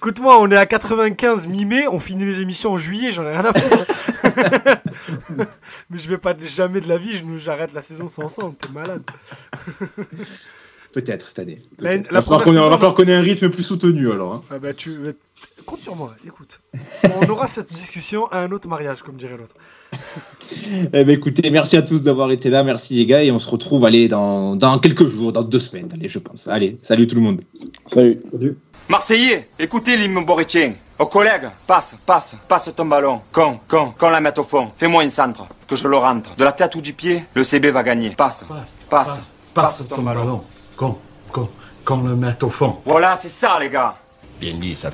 [0.01, 3.45] Écoute-moi, on est à 95 mi-mai, on finit les émissions en juillet, j'en ai rien
[3.45, 3.85] à foutre.
[5.91, 9.03] Mais je vais pas jamais de la vie, j'arrête la saison sans 100, t'es malade.
[10.91, 11.61] Peut-être cette année.
[11.77, 14.11] La- la va falloir qu'on ait- saison, va falloir qu'on ait un rythme plus soutenu
[14.11, 14.33] alors.
[14.33, 14.41] hein.
[14.49, 14.97] Ah bah tu
[15.67, 16.59] compte sur moi, écoute.
[17.21, 19.53] On aura cette discussion à un autre mariage, comme dirait l'autre.
[20.93, 23.47] Eh ben, écoutez, merci à tous d'avoir été là, merci les gars, et on se
[23.49, 26.47] retrouve allez, dans, dans quelques jours, dans deux semaines, allez, je pense.
[26.47, 27.41] Allez, salut tout le monde.
[27.87, 28.19] Salut.
[28.31, 28.57] salut.
[28.89, 30.73] Marseillais, écoutez l'hymne boritien.
[30.99, 33.21] Aux collègues, passe, passe, passe ton ballon.
[33.31, 34.71] Con, con, qu'on la mette au fond.
[34.77, 36.35] Fais-moi une centre, que je le rentre.
[36.35, 38.11] De la tête ou du pied, le CB va gagner.
[38.11, 38.45] Passe,
[38.89, 39.19] passe,
[39.53, 40.43] passe, ton, ballon.
[40.75, 40.97] Qu'on,
[41.31, 41.49] qu'on,
[41.85, 42.77] qu'on le mette au fond.
[42.85, 43.95] Voilà, c'est ça les gars.
[44.39, 44.89] Bien dit, ça.